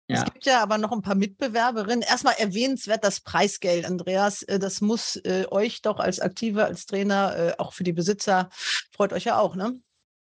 Ja. 0.07 0.17
Es 0.17 0.25
gibt 0.25 0.45
ja 0.45 0.61
aber 0.61 0.77
noch 0.77 0.91
ein 0.91 1.01
paar 1.01 1.15
Mitbewerberinnen. 1.15 2.01
Erstmal 2.01 2.33
erwähnenswert 2.37 3.03
das 3.03 3.21
Preisgeld, 3.21 3.85
Andreas. 3.85 4.41
Äh, 4.43 4.59
das 4.59 4.81
muss 4.81 5.15
äh, 5.17 5.45
euch 5.49 5.81
doch 5.81 5.99
als 5.99 6.19
Aktive, 6.19 6.65
als 6.65 6.85
Trainer, 6.85 7.35
äh, 7.37 7.53
auch 7.57 7.73
für 7.73 7.83
die 7.83 7.93
Besitzer, 7.93 8.49
freut 8.91 9.13
euch 9.13 9.25
ja 9.25 9.39
auch, 9.39 9.55
ne? 9.55 9.79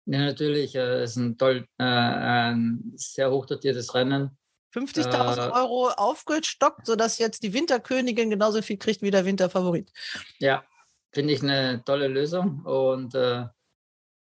Ja, 0.06 0.18
natürlich. 0.18 0.74
Äh, 0.74 1.02
es 1.02 1.12
ist 1.12 1.16
ein 1.16 1.38
toll, 1.38 1.66
äh, 1.78 1.84
ein 1.84 2.92
sehr 2.96 3.30
hochdotiertes 3.30 3.94
Rennen. 3.94 4.36
50.000 4.74 5.36
äh, 5.36 5.52
Euro 5.52 5.88
aufgestockt, 5.88 6.86
sodass 6.86 7.18
jetzt 7.18 7.42
die 7.42 7.52
Winterkönigin 7.52 8.30
genauso 8.30 8.60
viel 8.60 8.76
kriegt 8.76 9.02
wie 9.02 9.10
der 9.10 9.24
Winterfavorit. 9.24 9.92
Ja, 10.38 10.64
finde 11.12 11.32
ich 11.32 11.42
eine 11.42 11.82
tolle 11.84 12.08
Lösung 12.08 12.64
und 12.64 13.14
äh, 13.14 13.44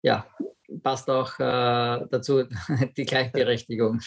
ja, 0.03 0.27
passt 0.83 1.09
auch 1.09 1.39
äh, 1.39 2.07
dazu 2.11 2.45
die 2.97 3.05
Gleichberechtigung 3.05 4.01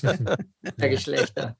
der 0.76 0.88
Geschlechter. 0.88 1.56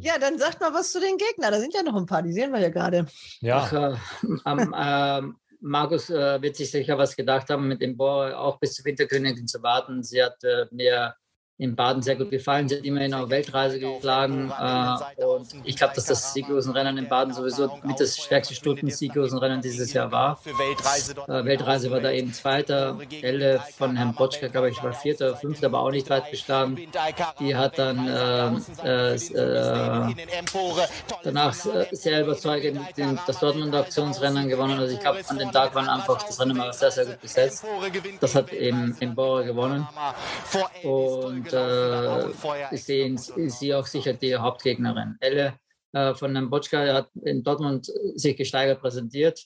Ja, 0.00 0.18
dann 0.18 0.38
sagt 0.38 0.60
mal 0.60 0.72
was 0.74 0.92
zu 0.92 1.00
den 1.00 1.16
Gegnern. 1.16 1.52
Da 1.52 1.60
sind 1.60 1.74
ja 1.74 1.82
noch 1.82 1.96
ein 1.96 2.06
paar, 2.06 2.22
die 2.22 2.32
sehen 2.32 2.52
wir 2.52 2.60
ja 2.60 2.70
gerade. 2.70 3.06
Ja. 3.40 3.96
Ach, 4.44 5.22
äh, 5.22 5.22
Markus 5.66 6.10
äh, 6.10 6.42
wird 6.42 6.56
sich 6.56 6.70
sicher 6.70 6.98
was 6.98 7.16
gedacht 7.16 7.48
haben, 7.48 7.68
mit 7.68 7.80
dem 7.80 7.96
Bohr 7.96 8.38
auch 8.38 8.58
bis 8.58 8.74
zur 8.74 8.84
Winterkönigin 8.84 9.48
zu 9.48 9.62
warten. 9.62 10.02
Sie 10.02 10.22
hat 10.22 10.44
äh, 10.44 10.66
mir 10.70 11.14
in 11.56 11.76
Baden 11.76 12.02
sehr 12.02 12.16
gut 12.16 12.30
gefallen. 12.30 12.68
Sie 12.68 12.76
hat 12.76 12.84
immerhin 12.84 13.14
auf 13.14 13.30
Weltreise 13.30 13.78
geschlagen. 13.78 14.50
Äh, 14.50 15.24
und 15.24 15.46
ich 15.64 15.76
glaube, 15.76 15.94
dass 15.94 16.06
das 16.06 16.32
Sieglosenrennen 16.32 16.98
in 16.98 17.08
Baden 17.08 17.32
sowieso 17.32 17.78
mit 17.84 18.00
das 18.00 18.18
stärkste 18.18 18.54
Stunden-Sieglosenrennen 18.54 19.60
dieses 19.60 19.92
Jahr 19.92 20.10
war. 20.10 20.40
Äh, 20.46 21.44
Weltreise 21.44 21.90
war 21.92 22.00
da 22.00 22.10
eben 22.10 22.32
Zweiter. 22.32 22.98
Elle 23.22 23.62
von 23.78 23.94
Herrn 23.96 24.14
Botschka, 24.14 24.48
glaube 24.48 24.70
ich, 24.70 24.82
war 24.82 24.92
Vierter, 24.92 25.36
Fünfter, 25.36 25.66
aber 25.66 25.80
auch 25.80 25.92
nicht 25.92 26.10
weit 26.10 26.28
geschlagen. 26.28 26.76
Die 27.38 27.54
hat 27.54 27.78
dann 27.78 28.08
äh, 28.08 29.14
äh 29.14 30.14
danach 31.22 31.54
sehr 31.54 32.22
überzeugend 32.22 32.80
den, 32.96 33.18
das 33.28 33.38
Dortmunder 33.38 33.80
Aktionsrennen 33.80 34.48
gewonnen. 34.48 34.80
Also 34.80 34.94
ich 34.94 35.00
glaube, 35.00 35.20
an 35.28 35.38
dem 35.38 35.52
Tag 35.52 35.72
waren 35.76 35.88
einfach 35.88 36.20
das 36.24 36.40
Rennen 36.40 36.58
war 36.58 36.72
sehr, 36.72 36.90
sehr 36.90 37.06
gut 37.06 37.20
besetzt. 37.20 37.64
Das 38.20 38.34
hat 38.34 38.52
eben 38.52 38.96
im 38.98 39.14
Bauer 39.14 39.44
gewonnen. 39.44 39.86
Und 40.82 41.43
und 41.52 42.72
äh, 42.72 42.76
sehen 42.76 43.16
sie 43.16 43.74
auch 43.74 43.86
sicher 43.86 44.12
die 44.14 44.36
Hauptgegnerin. 44.36 45.16
Elle 45.20 45.58
äh, 45.92 46.14
von 46.14 46.34
dem 46.34 46.50
Botschka 46.50 46.92
hat 46.92 47.10
in 47.22 47.42
Dortmund 47.42 47.90
sich 48.14 48.36
gesteigert 48.36 48.80
präsentiert, 48.80 49.44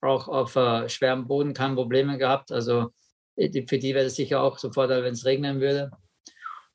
auch 0.00 0.28
auf 0.28 0.56
äh, 0.56 0.88
schwerem 0.88 1.26
Boden 1.26 1.54
keine 1.54 1.74
Probleme 1.74 2.18
gehabt. 2.18 2.52
Also 2.52 2.92
die, 3.36 3.66
für 3.66 3.78
die 3.78 3.94
wäre 3.94 4.06
es 4.06 4.16
sicher 4.16 4.42
auch 4.42 4.58
so 4.58 4.72
Vorteil, 4.72 5.04
wenn 5.04 5.12
es 5.12 5.24
regnen 5.24 5.60
würde. 5.60 5.90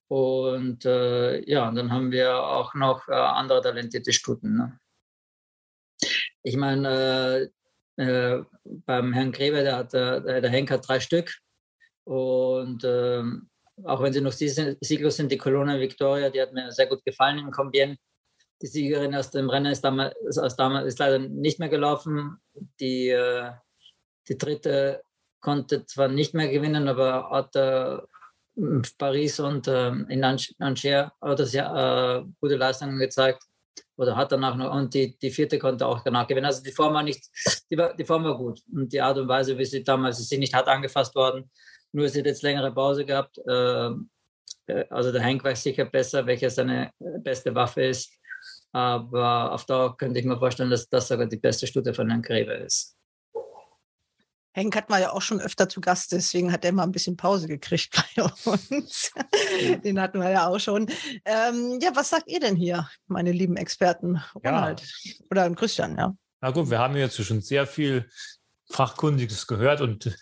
Und 0.07 0.85
äh, 0.85 1.43
ja, 1.49 1.67
und 1.67 1.75
dann 1.75 1.91
haben 1.91 2.11
wir 2.11 2.37
auch 2.37 2.73
noch 2.75 3.07
äh, 3.07 3.13
andere 3.13 3.61
talentierte 3.61 4.13
Stuten. 4.13 4.55
Ne? 4.55 4.79
Ich 6.43 6.55
meine, 6.55 7.49
äh, 7.97 8.03
äh, 8.03 8.43
beim 8.63 9.13
Herrn 9.13 9.31
Gräber, 9.31 9.63
der, 9.63 9.77
hat, 9.77 9.93
der, 9.93 10.19
der 10.21 10.49
Henk 10.49 10.71
hat 10.71 10.87
drei 10.87 10.99
Stück. 10.99 11.33
Und 12.05 12.83
ähm, 12.83 13.49
auch 13.85 14.01
wenn 14.01 14.13
sie 14.13 14.21
noch 14.21 14.31
sieglos 14.31 15.15
sind, 15.15 15.31
die 15.31 15.37
Colonna 15.37 15.79
Victoria, 15.79 16.29
die 16.29 16.41
hat 16.41 16.53
mir 16.53 16.71
sehr 16.71 16.87
gut 16.87 17.03
gefallen 17.03 17.39
in 17.39 17.51
Combien. 17.51 17.97
Die 18.61 18.67
Siegerin 18.67 19.15
aus 19.15 19.31
dem 19.31 19.49
Rennen 19.49 19.71
ist, 19.71 19.81
damals, 19.81 20.37
aus 20.37 20.55
damals, 20.55 20.87
ist 20.87 20.99
leider 20.99 21.19
nicht 21.19 21.59
mehr 21.59 21.69
gelaufen. 21.69 22.37
Die, 22.79 23.09
äh, 23.09 23.51
die 24.27 24.37
dritte 24.37 25.03
konnte 25.41 25.85
zwar 25.85 26.07
nicht 26.07 26.33
mehr 26.33 26.49
gewinnen, 26.49 26.87
aber 26.87 27.29
hat 27.29 27.55
äh, 27.55 27.97
Paris 28.97 29.39
und 29.39 29.67
äh, 29.67 29.89
in 29.89 30.23
Angers 30.23 30.53
hat 31.21 31.39
das 31.39 31.53
ja 31.53 32.23
gute 32.39 32.55
Leistungen 32.55 32.99
gezeigt 32.99 33.43
oder 33.95 34.15
hat 34.15 34.31
danach 34.31 34.55
noch 34.55 34.73
und 34.73 34.93
die, 34.93 35.17
die 35.17 35.31
vierte 35.31 35.59
konnte 35.59 35.85
auch 35.85 36.01
danach 36.03 36.27
gewinnen. 36.27 36.45
Also 36.45 36.63
die 36.63 36.71
Form 36.71 36.93
war 36.93 37.03
nicht, 37.03 37.29
die, 37.69 37.77
war, 37.77 37.93
die 37.95 38.05
Form 38.05 38.23
war 38.23 38.37
gut 38.37 38.61
und 38.71 38.91
die 38.91 39.01
Art 39.01 39.17
und 39.17 39.27
Weise, 39.27 39.57
wie 39.57 39.65
sie 39.65 39.83
damals, 39.83 40.17
sie 40.17 40.37
nicht 40.37 40.53
hart 40.53 40.67
angefasst 40.67 41.15
worden, 41.15 41.49
nur 41.93 42.09
sie 42.09 42.19
hat 42.19 42.25
jetzt 42.25 42.43
längere 42.43 42.73
Pause 42.73 43.05
gehabt. 43.05 43.39
Ähm, 43.49 44.09
äh, 44.67 44.85
also 44.89 45.11
der 45.11 45.23
Hank 45.23 45.43
weiß 45.43 45.63
sicher 45.63 45.85
besser, 45.85 46.25
welche 46.25 46.49
seine 46.49 46.87
äh, 46.99 47.19
beste 47.19 47.53
Waffe 47.55 47.83
ist. 47.83 48.11
Aber 48.71 49.51
auf 49.51 49.65
Dauer 49.65 49.95
könnte 49.95 50.19
ich 50.19 50.25
mir 50.25 50.37
vorstellen, 50.37 50.71
dass 50.71 50.89
das 50.89 51.07
sogar 51.07 51.27
die 51.27 51.37
beste 51.37 51.67
Stute 51.67 51.93
von 51.93 52.09
Herrn 52.09 52.23
Gräber 52.23 52.57
ist. 52.57 52.97
Henk 54.55 54.75
hat 54.75 54.89
man 54.89 55.01
ja 55.01 55.11
auch 55.11 55.21
schon 55.21 55.39
öfter 55.39 55.67
zu 55.67 55.81
Gast, 55.81 56.11
deswegen 56.11 56.51
hat 56.51 56.63
er 56.63 56.71
mal 56.71 56.83
ein 56.83 56.91
bisschen 56.91 57.17
Pause 57.17 57.47
gekriegt 57.47 58.03
bei 58.15 58.23
uns. 58.23 59.11
Den 59.83 59.99
hatten 59.99 60.19
wir 60.19 60.29
ja 60.29 60.47
auch 60.47 60.59
schon. 60.59 60.87
Ähm, 61.25 61.79
ja, 61.81 61.91
was 61.95 62.09
sagt 62.09 62.29
ihr 62.29 62.39
denn 62.39 62.55
hier, 62.55 62.87
meine 63.07 63.31
lieben 63.31 63.57
Experten? 63.57 64.21
Ronald 64.35 64.83
ja. 65.03 65.13
oder 65.31 65.49
Christian, 65.55 65.97
ja? 65.97 66.15
Na 66.41 66.51
gut, 66.51 66.69
wir 66.69 66.77
haben 66.77 66.95
jetzt 66.95 67.23
schon 67.23 67.41
sehr 67.41 67.65
viel 67.65 68.07
Fachkundiges 68.69 69.47
gehört 69.47 69.81
und 69.81 70.15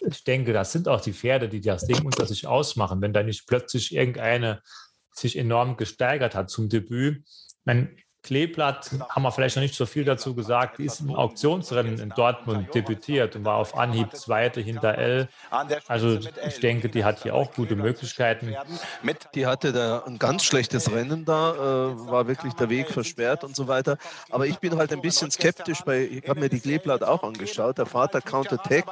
ich 0.00 0.24
denke, 0.24 0.52
das 0.52 0.72
sind 0.72 0.88
auch 0.88 1.00
die 1.00 1.12
Pferde, 1.12 1.48
die 1.48 1.60
das 1.60 1.86
Ding 1.86 2.04
unter 2.04 2.26
sich 2.26 2.46
ausmachen. 2.46 3.00
Wenn 3.00 3.12
da 3.12 3.22
nicht 3.22 3.46
plötzlich 3.46 3.94
irgendeine 3.94 4.62
sich 5.10 5.36
enorm 5.36 5.76
gesteigert 5.76 6.34
hat 6.34 6.50
zum 6.50 6.68
Debüt. 6.68 7.24
Man, 7.64 7.96
Kleeblatt 8.22 8.90
haben 9.08 9.22
wir 9.22 9.32
vielleicht 9.32 9.56
noch 9.56 9.62
nicht 9.62 9.74
so 9.74 9.86
viel 9.86 10.04
dazu 10.04 10.34
gesagt. 10.34 10.78
Die 10.78 10.84
ist 10.84 11.00
im 11.00 11.14
Auktionsrennen 11.14 11.98
in 11.98 12.10
Dortmund 12.10 12.74
debütiert 12.74 13.36
und 13.36 13.44
war 13.44 13.56
auf 13.56 13.76
Anhieb 13.76 14.14
Zweite 14.16 14.60
hinter 14.60 14.98
L. 14.98 15.28
Also 15.86 16.18
ich 16.46 16.60
denke, 16.60 16.88
die 16.88 17.04
hat 17.04 17.22
hier 17.22 17.34
auch 17.34 17.52
gute 17.54 17.76
Möglichkeiten. 17.76 18.54
Die 19.34 19.46
hatte 19.46 19.72
da 19.72 20.02
ein 20.04 20.18
ganz 20.18 20.44
schlechtes 20.44 20.90
Rennen 20.90 21.24
da, 21.24 21.52
äh, 21.52 22.10
war 22.10 22.26
wirklich 22.26 22.52
der 22.54 22.68
Weg 22.68 22.90
versperrt 22.90 23.44
und 23.44 23.54
so 23.54 23.68
weiter. 23.68 23.96
Aber 24.30 24.46
ich 24.46 24.58
bin 24.58 24.76
halt 24.76 24.92
ein 24.92 25.00
bisschen 25.00 25.30
skeptisch, 25.30 25.82
weil 25.84 26.02
ich 26.02 26.28
habe 26.28 26.40
mir 26.40 26.48
die 26.48 26.60
Kleeblatt 26.60 27.04
auch 27.04 27.22
angeschaut. 27.22 27.78
Der 27.78 27.86
Vater 27.86 28.20
Count 28.20 28.48
Tech, 28.64 28.84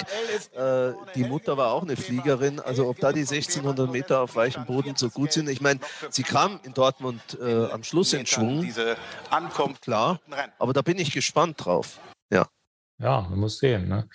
äh, 0.55 0.93
die 1.14 1.24
Mutter 1.24 1.57
war 1.57 1.72
auch 1.72 1.83
eine 1.83 1.97
Fliegerin. 1.97 2.61
Also 2.61 2.89
ob 2.89 3.01
da 3.01 3.12
die 3.12 3.27
1600 3.27 3.91
Meter 3.91 4.20
auf 4.20 4.37
weichem 4.37 4.64
Boden 4.64 4.95
so 4.97 5.11
gut 5.11 5.33
sind. 5.33 5.49
Ich 5.49 5.61
meine, 5.61 5.81
sie 6.11 6.22
kam 6.22 6.61
in 6.62 6.72
Dortmund 6.74 7.20
äh, 7.41 7.66
am 7.66 7.83
Schluss 7.83 8.12
in 8.12 8.24
Schwung 8.24 8.66
ankommt. 9.30 9.82
Klar, 9.82 10.20
aber 10.58 10.72
da 10.72 10.82
bin 10.82 10.98
ich 10.98 11.12
gespannt 11.12 11.64
drauf. 11.64 11.98
Ja, 12.30 12.48
ja 12.98 13.22
man 13.22 13.38
muss 13.38 13.58
sehen. 13.58 13.88
Ne? 13.88 14.08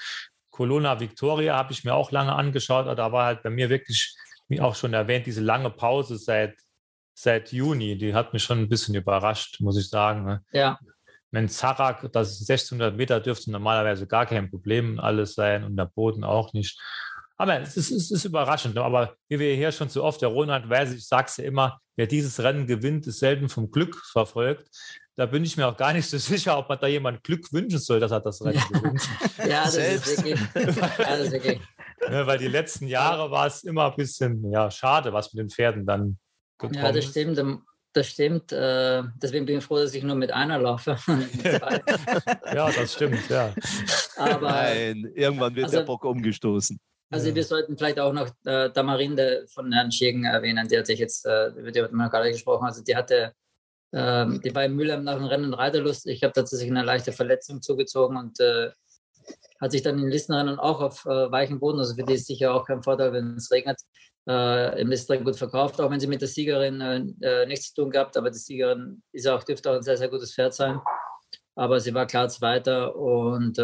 Colonna 0.49 0.99
Victoria 0.99 1.55
habe 1.55 1.73
ich 1.73 1.83
mir 1.83 1.93
auch 1.93 2.11
lange 2.11 2.33
angeschaut, 2.33 2.85
aber 2.85 2.95
da 2.95 3.11
war 3.11 3.25
halt 3.25 3.43
bei 3.43 3.49
mir 3.49 3.69
wirklich, 3.69 4.15
wie 4.47 4.61
auch 4.61 4.75
schon 4.75 4.93
erwähnt, 4.93 5.25
diese 5.25 5.41
lange 5.41 5.69
Pause 5.69 6.17
seit, 6.17 6.55
seit 7.13 7.51
Juni, 7.51 7.97
die 7.97 8.13
hat 8.13 8.33
mich 8.33 8.43
schon 8.43 8.59
ein 8.59 8.69
bisschen 8.69 8.95
überrascht, 8.95 9.59
muss 9.61 9.77
ich 9.77 9.89
sagen. 9.89 10.25
Ne? 10.25 10.43
Ja. 10.51 10.79
Wenn 11.31 11.47
Zarak, 11.47 12.11
das 12.11 12.41
1600 12.41 12.95
Meter 12.95 13.21
dürfte 13.21 13.51
normalerweise 13.51 14.05
gar 14.05 14.25
kein 14.25 14.49
Problem 14.49 14.99
alles 14.99 15.33
sein 15.33 15.63
und 15.63 15.77
der 15.77 15.85
Boden 15.85 16.25
auch 16.25 16.51
nicht. 16.51 16.79
Aber 17.41 17.59
es 17.59 17.75
ist, 17.75 17.89
es 17.89 18.11
ist 18.11 18.25
überraschend. 18.25 18.75
Ne? 18.75 18.83
Aber 18.83 19.15
wie 19.27 19.39
wir 19.39 19.55
hier 19.55 19.71
schon 19.71 19.89
so 19.89 20.03
oft, 20.03 20.21
der 20.21 20.29
Ronald 20.29 20.69
weiß, 20.69 20.93
ich 20.93 21.07
sage 21.07 21.25
es 21.27 21.37
ja 21.37 21.45
immer, 21.45 21.81
wer 21.95 22.05
dieses 22.05 22.39
Rennen 22.39 22.67
gewinnt, 22.67 23.07
ist 23.07 23.17
selten 23.17 23.49
vom 23.49 23.71
Glück 23.71 23.95
verfolgt. 24.11 24.69
Da 25.15 25.25
bin 25.25 25.43
ich 25.43 25.57
mir 25.57 25.65
auch 25.65 25.75
gar 25.75 25.91
nicht 25.91 26.07
so 26.07 26.17
sicher, 26.19 26.55
ob 26.55 26.69
man 26.69 26.77
da 26.79 26.85
jemand 26.85 27.23
Glück 27.23 27.51
wünschen 27.51 27.79
soll, 27.79 27.99
dass 27.99 28.11
er 28.11 28.19
das 28.19 28.45
Rennen 28.45 28.61
gewinnt. 28.71 29.09
ja, 29.39 29.63
das 29.63 29.75
ist 29.75 30.23
wirklich. 30.23 30.39
Ja, 30.53 30.83
das 30.99 31.19
ist 31.21 31.31
wirklich. 31.31 31.59
Ja, 32.11 32.27
weil 32.27 32.37
die 32.37 32.47
letzten 32.47 32.85
Jahre 32.85 33.31
war 33.31 33.47
es 33.47 33.63
immer 33.63 33.89
ein 33.89 33.95
bisschen 33.95 34.51
ja, 34.51 34.69
schade, 34.69 35.11
was 35.11 35.33
mit 35.33 35.41
den 35.41 35.49
Pferden 35.49 35.83
dann 35.83 36.19
gekommen 36.59 36.75
ist. 36.75 36.83
Ja, 36.83 36.91
das 36.91 37.05
stimmt. 37.05 37.63
Das 37.93 38.07
stimmt. 38.07 38.51
Äh, 38.51 39.01
deswegen 39.15 39.47
bin 39.47 39.57
ich 39.57 39.63
froh, 39.63 39.77
dass 39.77 39.95
ich 39.95 40.03
nur 40.03 40.15
mit 40.15 40.31
einer 40.31 40.59
laufe. 40.59 40.95
ja, 42.53 42.71
das 42.71 42.93
stimmt, 42.93 43.27
ja. 43.29 43.51
Aber, 44.15 44.51
Nein, 44.51 45.11
irgendwann 45.15 45.55
wird 45.55 45.65
also, 45.65 45.77
der 45.79 45.85
Bock 45.85 46.05
umgestoßen. 46.05 46.79
Also 47.11 47.29
ja. 47.29 47.35
wir 47.35 47.43
sollten 47.43 47.77
vielleicht 47.77 47.99
auch 47.99 48.13
noch 48.13 48.29
äh, 48.45 48.69
Damarinde 48.71 49.45
von 49.53 49.71
Herrn 49.71 49.91
Schirgen 49.91 50.23
erwähnen, 50.23 50.67
die 50.67 50.77
hat 50.77 50.87
sich 50.87 50.97
jetzt, 50.97 51.25
äh, 51.25 51.49
über 51.49 51.71
die 51.71 51.81
hat 51.81 51.91
man 51.91 52.09
gerade 52.09 52.31
gesprochen, 52.31 52.65
also 52.65 52.81
die 52.81 52.95
hatte, 52.95 53.33
äh, 53.91 54.25
die 54.39 54.55
war 54.55 54.63
in 54.63 54.75
Mülheim 54.75 55.03
nach 55.03 55.15
dem 55.15 55.25
Rennen 55.25 55.53
Reiterlust. 55.53 56.07
Ich 56.07 56.23
habe 56.23 56.33
tatsächlich 56.33 56.71
eine 56.71 56.83
leichte 56.83 57.11
Verletzung 57.11 57.61
zugezogen 57.61 58.15
und 58.15 58.39
äh, 58.39 58.71
hat 59.59 59.71
sich 59.73 59.81
dann 59.81 59.99
in 59.99 60.07
Listenrennen 60.07 60.57
auch 60.57 60.79
auf 60.79 61.05
äh, 61.05 61.31
weichem 61.31 61.59
Boden, 61.59 61.79
also 61.79 61.95
für 61.95 62.03
die 62.03 62.13
ist 62.13 62.27
sicher 62.27 62.53
auch 62.53 62.65
kein 62.65 62.81
Vorteil, 62.81 63.11
wenn 63.11 63.35
es 63.35 63.51
regnet, 63.51 63.81
äh, 64.27 64.81
im 64.81 64.89
Listenrennen 64.89 65.25
gut 65.25 65.35
verkauft, 65.35 65.81
auch 65.81 65.91
wenn 65.91 65.99
sie 65.99 66.07
mit 66.07 66.21
der 66.21 66.29
Siegerin 66.29 66.79
äh, 67.21 67.45
nichts 67.45 67.73
zu 67.73 67.81
tun 67.81 67.91
gehabt, 67.91 68.15
aber 68.15 68.31
die 68.31 68.37
Siegerin 68.37 69.03
ist 69.11 69.27
auch, 69.27 69.43
dürfte 69.43 69.69
auch 69.69 69.75
ein 69.75 69.83
sehr, 69.83 69.97
sehr 69.97 70.09
gutes 70.09 70.33
Pferd 70.33 70.53
sein. 70.53 70.79
Aber 71.55 71.81
sie 71.81 71.93
war 71.93 72.07
klar 72.07 72.29
Zweiter 72.29 72.95
und 72.95 73.59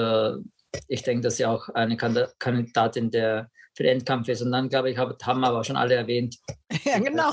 ich 0.87 1.03
denke, 1.03 1.23
dass 1.23 1.37
sie 1.37 1.45
auch 1.45 1.69
eine 1.69 1.97
Kandidatin 1.97 3.11
der 3.11 3.49
für 3.77 3.83
den 3.83 3.99
Endkampf 3.99 4.27
ist. 4.27 4.41
Und 4.41 4.51
dann, 4.51 4.69
glaube 4.69 4.89
ich, 4.89 4.97
haben 4.97 5.39
wir 5.39 5.47
aber 5.47 5.63
schon 5.63 5.77
alle 5.77 5.93
erwähnt. 5.93 6.37
Ja, 6.83 6.99
genau. 6.99 7.31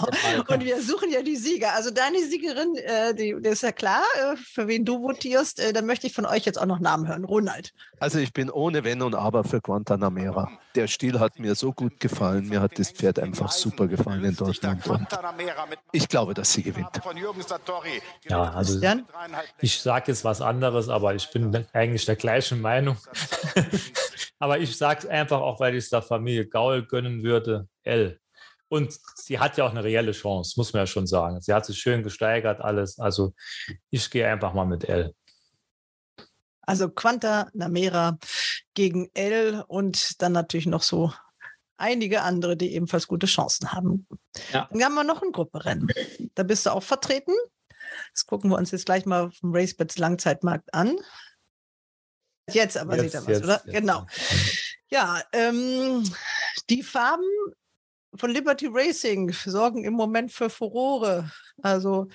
Und 0.48 0.64
wir 0.64 0.80
suchen 0.80 1.10
ja 1.10 1.20
die 1.20 1.34
Sieger. 1.34 1.74
Also 1.74 1.90
deine 1.90 2.20
Siegerin, 2.20 2.76
äh, 2.76 3.14
die, 3.14 3.34
das 3.42 3.54
ist 3.54 3.62
ja 3.62 3.72
klar, 3.72 4.02
äh, 4.14 4.36
für 4.36 4.68
wen 4.68 4.84
du 4.84 5.02
votierst. 5.02 5.58
Äh, 5.58 5.72
da 5.72 5.82
möchte 5.82 6.06
ich 6.06 6.12
von 6.12 6.24
euch 6.24 6.44
jetzt 6.44 6.56
auch 6.56 6.66
noch 6.66 6.78
Namen 6.78 7.08
hören. 7.08 7.24
Ronald. 7.24 7.72
Also 7.98 8.20
ich 8.20 8.32
bin 8.32 8.48
ohne 8.48 8.84
Wenn 8.84 9.02
und 9.02 9.16
Aber 9.16 9.42
für 9.42 9.60
Guantanamera. 9.60 10.50
Der 10.76 10.86
Stil 10.86 11.18
hat 11.18 11.38
mir 11.40 11.56
so 11.56 11.72
gut 11.72 11.98
gefallen. 11.98 12.48
Mir 12.48 12.60
hat 12.60 12.78
das 12.78 12.92
Pferd 12.92 13.18
einfach 13.18 13.50
super 13.50 13.88
gefallen 13.88 14.24
in 14.24 14.36
Deutschland. 14.36 14.86
Und 14.86 15.06
ich 15.92 16.08
glaube, 16.08 16.34
dass 16.34 16.52
sie 16.52 16.62
gewinnt. 16.62 17.00
Ja, 18.28 18.50
also 18.50 18.80
ich 19.60 19.80
sage 19.80 20.04
jetzt 20.08 20.24
was 20.24 20.40
anderes, 20.40 20.88
aber 20.88 21.14
ich 21.14 21.28
bin 21.30 21.66
eigentlich 21.72 22.04
der 22.06 22.16
gleichen 22.16 22.60
Meinung. 22.60 22.96
aber 24.38 24.58
ich 24.58 24.76
sage 24.76 25.00
es 25.00 25.06
einfach 25.06 25.40
auch, 25.40 25.60
weil 25.60 25.74
ich 25.74 25.84
es 25.84 25.90
der 25.90 26.02
Familie 26.02 26.33
Gaul 26.42 26.86
gönnen 26.86 27.22
würde. 27.22 27.68
L. 27.82 28.20
Und 28.68 28.98
sie 29.16 29.38
hat 29.38 29.56
ja 29.56 29.64
auch 29.64 29.70
eine 29.70 29.84
reelle 29.84 30.12
Chance, 30.12 30.54
muss 30.56 30.72
man 30.72 30.82
ja 30.82 30.86
schon 30.86 31.06
sagen. 31.06 31.40
Sie 31.40 31.52
hat 31.52 31.66
sich 31.66 31.78
schön 31.78 32.02
gesteigert, 32.02 32.60
alles. 32.60 32.98
Also 32.98 33.34
ich 33.90 34.10
gehe 34.10 34.26
einfach 34.26 34.52
mal 34.52 34.64
mit 34.64 34.88
L. 34.88 35.14
Also 36.62 36.88
Quanta 36.88 37.48
Namera 37.52 38.18
gegen 38.74 39.10
L 39.14 39.64
und 39.68 40.20
dann 40.22 40.32
natürlich 40.32 40.66
noch 40.66 40.82
so 40.82 41.12
einige 41.76 42.22
andere, 42.22 42.56
die 42.56 42.74
ebenfalls 42.74 43.06
gute 43.06 43.26
Chancen 43.26 43.72
haben. 43.72 44.06
Ja. 44.52 44.68
Dann 44.72 44.82
haben 44.82 44.94
wir 44.94 45.04
noch 45.04 45.22
ein 45.22 45.32
Grupperennen. 45.32 45.88
Da 46.34 46.42
bist 46.42 46.66
du 46.66 46.70
auch 46.70 46.82
vertreten. 46.82 47.34
Das 48.12 48.26
gucken 48.26 48.50
wir 48.50 48.56
uns 48.56 48.70
jetzt 48.70 48.86
gleich 48.86 49.06
mal 49.06 49.30
vom 49.30 49.54
RaceBets 49.54 49.98
Langzeitmarkt 49.98 50.72
an. 50.72 50.96
Jetzt 52.50 52.76
aber 52.76 52.96
jetzt, 52.96 53.12
sieht 53.12 53.14
er 53.14 53.22
was, 53.22 53.28
jetzt, 53.28 53.44
oder? 53.44 53.62
Jetzt, 53.64 53.74
genau. 53.74 54.06
Ja, 54.94 55.20
ähm, 55.32 56.08
die 56.70 56.84
Farben 56.84 57.26
von 58.14 58.30
Liberty 58.30 58.68
Racing 58.70 59.32
sorgen 59.32 59.82
im 59.82 59.94
Moment 59.94 60.30
für 60.30 60.48
Furore. 60.48 61.32
Also 61.60 62.06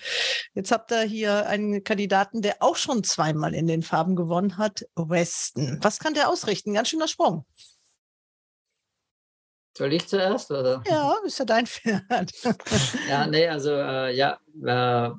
jetzt 0.53 0.71
habt 0.71 0.89
ihr 0.93 1.01
hier 1.01 1.45
einen 1.47 1.83
Kandidaten, 1.83 2.41
der 2.41 2.63
auch 2.63 2.77
schon 2.77 3.03
zweimal 3.03 3.53
in 3.53 3.67
den 3.67 3.83
Farben 3.83 4.15
gewonnen 4.15 4.57
hat, 4.57 4.85
Weston. 4.95 5.77
Was 5.81 5.99
kann 5.99 6.13
der 6.13 6.29
ausrichten? 6.29 6.73
Ganz 6.73 6.87
schöner 6.87 7.09
Sprung. 7.09 7.45
Soll 9.77 9.91
ich 9.91 10.07
zuerst, 10.07 10.49
oder? 10.49 10.81
Ja, 10.87 11.15
ist 11.25 11.39
ja 11.39 11.43
dein 11.43 11.67
Pferd. 11.67 12.31
ja, 13.09 13.27
nee, 13.27 13.45
also 13.45 13.71
äh, 13.71 14.15
ja, 14.15 14.39
äh, 14.63 15.11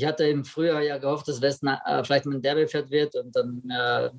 ich 0.00 0.06
hatte 0.06 0.24
im 0.24 0.44
Frühjahr 0.44 0.82
ja 0.82 0.98
gehofft, 0.98 1.28
dass 1.28 1.40
Westen 1.42 1.68
äh, 1.68 2.04
vielleicht 2.04 2.26
mein 2.26 2.42
Derby-Pferd 2.42 2.90
wird 2.90 3.14
und 3.16 3.34
dann 3.34 3.62
äh, 3.70 4.10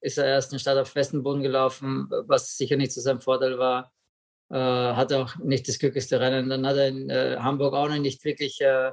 ist 0.00 0.18
er 0.18 0.26
erst 0.26 0.52
in 0.52 0.56
den 0.56 0.60
Start 0.60 0.78
auf 0.78 0.94
Westenboden 0.94 1.42
gelaufen, 1.42 2.08
was 2.26 2.56
sicher 2.56 2.76
nicht 2.76 2.92
zu 2.92 3.00
seinem 3.00 3.20
Vorteil 3.20 3.58
war 3.58 3.92
äh, 4.50 4.54
hatte 4.54 5.18
auch 5.18 5.36
nicht 5.36 5.68
das 5.68 5.78
glücklichste 5.78 6.20
Rennen. 6.20 6.48
Dann 6.48 6.66
hat 6.66 6.76
er 6.76 6.88
in 6.88 7.10
äh, 7.10 7.36
Hamburg 7.38 7.74
auch 7.74 7.88
noch 7.88 7.98
nicht 7.98 8.24
wirklich 8.24 8.60
äh, 8.60 8.92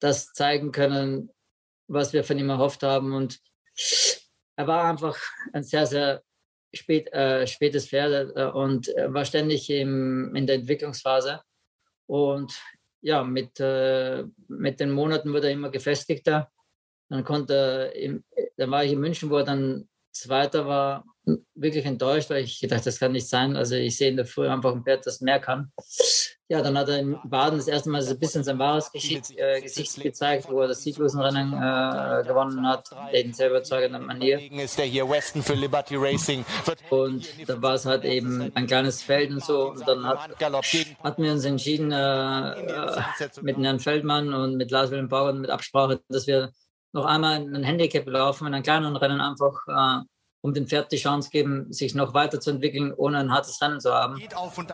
das 0.00 0.32
zeigen 0.32 0.72
können, 0.72 1.30
was 1.88 2.12
wir 2.12 2.24
von 2.24 2.38
ihm 2.38 2.50
erhofft 2.50 2.82
haben. 2.82 3.14
Und 3.14 3.38
er 4.56 4.66
war 4.66 4.84
einfach 4.84 5.18
ein 5.52 5.62
sehr, 5.62 5.86
sehr 5.86 6.22
spät, 6.74 7.12
äh, 7.12 7.46
spätes 7.46 7.88
Pferd 7.88 8.36
und 8.54 8.88
war 8.88 9.24
ständig 9.24 9.70
im, 9.70 10.34
in 10.34 10.46
der 10.46 10.56
Entwicklungsphase. 10.56 11.40
Und 12.06 12.60
ja, 13.02 13.24
mit, 13.24 13.60
äh, 13.60 14.24
mit 14.48 14.80
den 14.80 14.90
Monaten 14.90 15.32
wurde 15.32 15.48
er 15.48 15.52
immer 15.52 15.70
gefestigter. 15.70 16.50
Dann 17.08 17.24
konnte 17.24 17.92
er, 17.94 18.20
dann 18.56 18.70
war 18.70 18.84
ich 18.84 18.92
in 18.92 19.00
München, 19.00 19.30
wo 19.30 19.38
er 19.38 19.44
dann 19.44 19.88
Zweiter 20.12 20.66
war, 20.66 21.04
wirklich 21.54 21.84
enttäuscht, 21.84 22.30
weil 22.30 22.44
ich 22.44 22.60
gedacht, 22.60 22.86
das 22.86 22.98
kann 22.98 23.12
nicht 23.12 23.28
sein. 23.28 23.56
Also 23.56 23.74
ich 23.76 23.96
sehe 23.96 24.10
in 24.10 24.16
der 24.16 24.26
Früh 24.26 24.48
einfach 24.48 24.72
ein 24.74 24.82
Pferd, 24.82 25.06
das 25.06 25.20
mehr 25.20 25.40
kann. 25.40 25.72
Ja, 26.50 26.62
dann 26.62 26.76
hat 26.76 26.88
er 26.88 26.98
in 26.98 27.16
Baden 27.22 27.58
das 27.58 27.68
erste 27.68 27.90
Mal 27.90 28.02
so 28.02 28.10
ein 28.10 28.18
bisschen 28.18 28.42
sein 28.42 28.58
wahres 28.58 28.90
Gesicht, 28.90 29.30
äh, 29.38 29.60
Gesicht 29.60 30.02
gezeigt, 30.02 30.50
wo 30.50 30.60
er 30.60 30.66
das 30.66 30.82
Sieglosenrennen 30.82 31.52
äh, 31.52 32.26
gewonnen 32.26 32.66
hat, 32.66 32.90
in 33.12 33.32
sehr 33.32 33.50
überzeugender 33.50 34.00
Manier. 34.00 34.40
Ist 34.60 34.76
der 34.76 34.86
hier 34.86 35.08
Weston 35.08 35.44
für 35.44 35.54
Liberty 35.54 35.94
Racing. 35.94 36.44
Und 36.90 37.24
da 37.46 37.62
war 37.62 37.74
es 37.74 37.86
halt 37.86 38.04
eben 38.04 38.50
ein 38.56 38.66
kleines 38.66 39.00
Feld 39.00 39.30
und 39.30 39.44
so. 39.44 39.70
Und 39.70 39.86
dann 39.86 40.04
hat, 40.04 40.28
hatten 40.40 41.22
wir 41.22 41.30
uns 41.30 41.44
entschieden, 41.44 41.92
äh, 41.92 42.50
äh 42.50 43.02
mit 43.42 43.56
Herrn 43.56 43.78
Feldmann 43.78 44.34
und 44.34 44.56
mit 44.56 44.72
Lars 44.72 44.90
Wilhelm 44.90 45.08
Bauer 45.08 45.32
mit 45.32 45.50
Absprache, 45.50 46.00
dass 46.08 46.26
wir 46.26 46.50
noch 46.92 47.04
einmal 47.04 47.36
ein 47.36 47.62
Handicap 47.62 48.08
laufen 48.08 48.48
in 48.48 48.54
einem 48.54 48.64
kleinen 48.64 48.96
Rennen 48.96 49.20
einfach 49.20 49.54
äh, 49.68 50.04
um 50.42 50.54
dem 50.54 50.66
Pferd 50.66 50.90
die 50.90 50.96
Chance 50.96 51.30
geben, 51.30 51.72
sich 51.72 51.94
noch 51.94 52.14
weiterzuentwickeln, 52.14 52.94
ohne 52.94 53.18
ein 53.18 53.32
hartes 53.32 53.60
Rennen 53.60 53.80
zu 53.80 53.92
haben. 53.92 54.20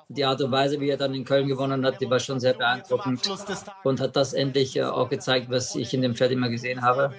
Die 0.09 0.25
Art 0.25 0.41
und 0.41 0.53
Weise, 0.53 0.81
wie 0.81 0.89
er 0.89 0.97
dann 0.97 1.15
in 1.15 1.25
Köln 1.25 1.49
gewonnen 1.49 1.85
hat, 1.85 2.01
die 2.01 2.09
war 2.09 2.21
schon 2.21 2.39
sehr 2.39 2.55
beeindruckend 2.55 3.29
und 3.83 4.01
hat 4.01 4.15
das 4.15 4.33
endlich 4.33 4.77
äh, 4.77 4.85
auch 4.85 5.09
gezeigt, 5.09 5.51
was 5.51 5.75
ich 5.75 5.93
in 5.93 6.03
dem 6.03 6.15
Pferd 6.15 6.31
immer 6.31 6.49
gesehen 6.49 6.83
habe. 6.83 7.13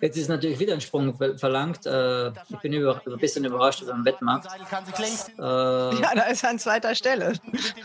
Jetzt 0.00 0.16
ist 0.16 0.28
natürlich 0.28 0.58
wieder 0.58 0.74
ein 0.74 0.80
Sprung 0.80 1.16
verlangt. 1.38 1.86
Äh, 1.86 2.28
ich 2.48 2.58
bin 2.60 2.72
über, 2.72 3.00
ein 3.06 3.18
bisschen 3.18 3.44
überrascht 3.44 3.82
über 3.82 3.92
den 3.92 4.04
Wettmarkt. 4.04 4.48
Äh, 5.38 5.42
ja, 5.42 6.14
da 6.14 6.22
ist 6.22 6.42
er 6.42 6.50
an 6.50 6.58
zweiter 6.58 6.94
Stelle. 6.94 7.34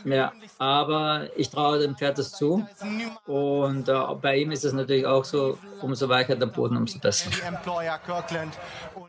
Ja, 0.06 0.32
aber 0.58 1.28
ich 1.36 1.50
traue 1.50 1.80
dem 1.80 1.96
Pferd 1.96 2.18
das 2.18 2.32
zu. 2.32 2.66
Und 3.28 3.86
bei 4.22 4.38
ihm 4.38 4.52
ist 4.52 4.66
es 4.66 4.74
natürlich 4.74 5.06
auch 5.06 5.26
so, 5.26 5.58
umso 5.82 6.10
weicher 6.10 6.36
der 6.36 6.48
Boden, 6.48 6.78
umso 6.78 6.98
besser. 7.00 7.30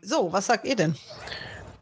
So, 0.01 0.31
was 0.31 0.47
sagt 0.47 0.65
ihr 0.65 0.75
denn? 0.75 0.82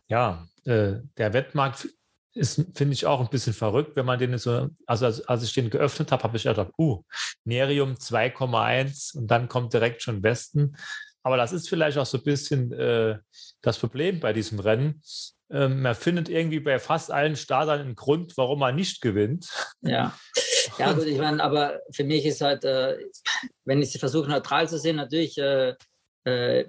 Ja, 0.08 0.48
äh, 0.66 0.96
der 1.18 1.34
Wettmarkt 1.34 1.88
ist, 2.34 2.66
finde 2.76 2.94
ich, 2.94 3.06
auch 3.06 3.20
ein 3.20 3.30
bisschen 3.30 3.54
verrückt, 3.54 3.96
wenn 3.96 4.06
man 4.06 4.20
den 4.20 4.38
so, 4.38 4.70
also 4.86 5.06
als, 5.06 5.28
als 5.28 5.44
ich 5.44 5.54
den 5.54 5.70
geöffnet 5.70 6.12
habe, 6.12 6.24
habe 6.24 6.38
ich 6.38 6.44
gedacht, 6.44 6.72
uh, 6.78 7.04
Nerium 7.44 7.96
2,1 7.96 9.18
und 9.18 9.28
dann 9.28 9.48
kommt 9.48 9.74
direkt 9.74 10.02
schon 10.02 10.24
Westen. 10.24 10.76
Aber 11.24 11.38
das 11.38 11.52
ist 11.52 11.70
vielleicht 11.70 11.98
auch 11.98 12.06
so 12.06 12.18
ein 12.18 12.24
bisschen 12.24 12.72
äh, 12.74 13.18
das 13.62 13.78
Problem 13.78 14.20
bei 14.20 14.34
diesem 14.34 14.60
Rennen. 14.60 15.02
Ähm, 15.52 15.82
man 15.82 15.96
findet 15.96 16.30
irgendwie 16.30 16.62
bei 16.62 16.80
fast 16.80 17.12
allen 17.12 17.36
Startern 17.36 17.82
einen 17.82 17.96
Grund, 17.96 18.38
warum 18.38 18.60
man 18.60 18.76
nicht 18.76 19.02
gewinnt. 19.02 19.48
Ja, 19.82 20.18
ja 20.80 20.94
gut, 20.94 21.06
ich 21.06 21.18
meine, 21.18 21.44
aber 21.44 21.82
für 21.92 22.06
mich 22.06 22.26
ist 22.26 22.42
halt, 22.42 22.64
äh, 22.64 22.98
wenn 23.66 23.82
ich 23.82 24.00
versuche 24.00 24.30
neutral 24.30 24.68
zu 24.70 24.80
sehen, 24.80 24.96
natürlich 24.96 25.38
äh, 25.38 25.76
äh, 26.24 26.66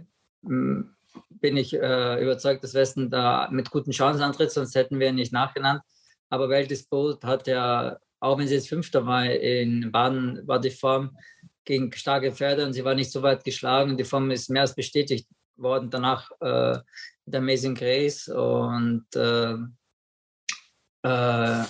bin 1.28 1.56
ich 1.56 1.74
äh, 1.74 2.22
überzeugt, 2.22 2.62
dass 2.62 2.74
Westen 2.74 3.10
da 3.10 3.48
mit 3.50 3.70
guten 3.70 3.90
Chancen 3.90 4.22
antritt, 4.22 4.52
sonst 4.52 4.74
hätten 4.74 4.98
wir 5.00 5.08
ihn 5.08 5.16
nicht 5.16 5.32
nachgenannt. 5.32 5.82
Aber 6.30 6.48
Weltdisput 6.48 7.24
hat 7.24 7.46
ja, 7.46 7.98
auch 8.20 8.38
wenn 8.38 8.48
sie 8.48 8.54
jetzt 8.54 8.68
Fünfter 8.68 9.04
war 9.06 9.24
in 9.24 9.92
Baden, 9.92 10.46
war 10.46 10.60
die 10.60 10.70
Form 10.70 11.16
gegen 11.64 11.92
starke 11.92 12.32
Pferde 12.32 12.64
und 12.64 12.72
sie 12.72 12.84
war 12.84 12.94
nicht 12.94 13.10
so 13.10 13.22
weit 13.22 13.44
geschlagen. 13.44 13.96
Die 13.96 14.04
Form 14.04 14.30
ist 14.30 14.50
mehr 14.50 14.62
als 14.62 14.74
bestätigt 14.74 15.28
worden 15.56 15.90
danach 15.90 16.30
äh, 16.40 16.78
mit 17.26 17.34
Amazing 17.34 17.74
Grace 17.74 18.28
und 18.28 19.04
äh, 19.14 19.56
äh, 21.02 21.64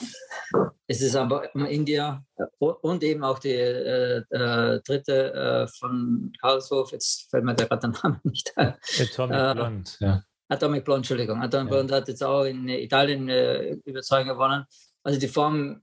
es 0.86 1.00
ist 1.00 1.16
aber 1.16 1.54
India 1.54 2.24
und 2.58 3.02
eben 3.02 3.24
auch 3.24 3.38
die 3.38 3.50
äh, 3.50 4.22
äh, 4.28 4.80
dritte 4.82 5.32
äh, 5.32 5.66
von 5.68 6.32
Karlshof, 6.40 6.92
jetzt 6.92 7.30
fällt 7.30 7.44
mir 7.44 7.54
gerade 7.54 7.80
der 7.80 8.02
Name 8.02 8.20
nicht 8.24 8.52
ein. 8.56 8.74
Atomic 9.00 9.36
äh, 9.36 9.54
Blonde, 9.54 9.90
ja. 10.00 10.22
Atomic 10.48 10.84
Blonde, 10.84 10.98
Entschuldigung. 10.98 11.40
Atomic 11.40 11.70
ja. 11.70 11.76
Blonde 11.76 11.94
hat 11.94 12.08
jetzt 12.08 12.22
auch 12.22 12.44
in 12.44 12.68
Italien 12.68 13.28
äh, 13.28 13.72
überzeugend 13.84 14.32
gewonnen. 14.32 14.66
Also 15.02 15.18
die 15.18 15.28
Form, 15.28 15.82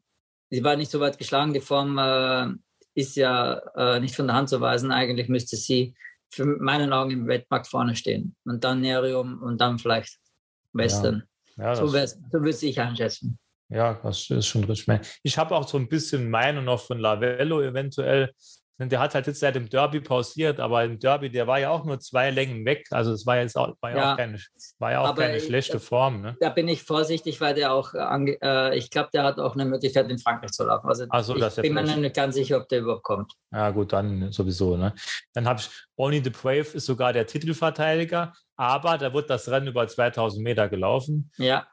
die 0.52 0.64
war 0.64 0.76
nicht 0.76 0.92
so 0.92 1.00
weit 1.00 1.18
geschlagen. 1.18 1.54
Die 1.54 1.60
Form 1.60 1.98
äh, 1.98 2.48
ist 2.94 3.16
ja 3.16 4.00
nicht 4.00 4.16
von 4.16 4.28
der 4.28 4.36
Hand 4.36 4.50
zu 4.50 4.60
weisen. 4.60 4.92
Eigentlich 4.92 5.30
müsste 5.30 5.56
sie 5.56 5.96
für 6.30 6.46
meinen 6.46 6.92
Augen 6.92 7.12
im 7.12 7.28
Wettmarkt 7.28 7.68
vorne 7.68 7.96
stehen. 7.96 8.36
Und 8.46 8.64
dann 8.64 8.82
Nerium 8.82 9.42
und 9.42 9.62
dann 9.62 9.80
vielleicht 9.80 10.20
Western. 10.74 11.16
Ja. 11.16 11.39
Ja, 11.60 11.76
so, 11.76 11.88
so 11.88 12.08
würde 12.32 12.66
ich 12.66 12.80
einschätzen. 12.80 13.38
Ja, 13.70 14.00
das 14.02 14.30
ist 14.30 14.48
schon 14.48 14.64
richtig. 14.64 15.00
Ich 15.22 15.38
habe 15.38 15.56
auch 15.56 15.68
so 15.68 15.78
ein 15.78 15.88
bisschen 15.88 16.30
Meinung 16.30 16.66
noch 16.66 16.82
von 16.82 17.00
Lavello 17.00 17.62
eventuell. 17.62 18.32
Der 18.82 19.02
hat 19.02 19.14
halt 19.14 19.28
jetzt 19.28 19.42
seit 19.42 19.56
dem 19.56 19.68
Derby 19.68 20.00
pausiert, 20.00 20.62
aber 20.62 20.86
im 20.86 20.98
Derby, 20.98 21.30
der 21.30 21.48
war 21.48 21.60
ja 21.60 21.70
auch 21.70 21.84
nur 21.84 22.00
zwei 22.00 22.32
Längen 22.32 22.64
weg. 22.64 22.88
Also 22.92 23.12
es 23.12 23.26
war 23.26 23.36
jetzt 23.38 23.58
auch, 23.58 23.76
war 23.82 23.92
ja, 23.92 23.98
ja 23.98 24.14
auch 24.14 24.18
keine, 24.18 24.40
war 24.80 24.92
ja 24.92 25.02
auch 25.02 25.16
keine 25.16 25.42
schlechte 25.42 25.78
ich, 25.78 25.84
Form. 25.84 26.22
Ne? 26.22 26.38
Da 26.40 26.50
bin 26.50 26.70
ich 26.70 26.82
vorsichtig, 26.84 27.42
weil 27.42 27.54
der 27.54 27.74
auch, 27.74 27.94
äh, 27.94 28.78
ich 28.78 28.90
glaube, 28.90 29.10
der 29.14 29.26
hat 29.26 29.38
auch 29.38 29.56
eine 29.56 29.66
Möglichkeit, 29.66 30.10
in 30.10 30.18
Frankreich 30.18 30.52
zu 30.52 30.64
laufen. 30.64 30.88
Also 30.88 31.38
so, 31.38 31.46
ich 31.46 31.56
bin 31.58 31.74
mir 31.74 31.84
nicht 31.84 32.16
ganz 32.16 32.36
sicher, 32.36 32.56
ob 32.56 32.70
der 32.70 32.80
überhaupt 32.80 33.04
kommt. 33.04 33.34
Ja 33.52 33.70
gut, 33.72 33.92
dann 33.92 34.32
sowieso. 34.32 34.78
Ne? 34.78 34.96
Dann 35.34 35.46
habe 35.46 35.60
ich, 35.60 35.70
Only 35.98 36.24
the 36.24 36.30
Brave 36.30 36.68
ist 36.74 36.86
sogar 36.86 37.12
der 37.12 37.28
Titelverteidiger, 37.28 38.32
aber 38.60 38.98
da 38.98 39.14
wird 39.14 39.30
das 39.30 39.50
Rennen 39.50 39.68
über 39.68 39.88
2000 39.88 40.44
Meter 40.44 40.70
gelaufen. 40.70 41.32
Ja 41.38 41.66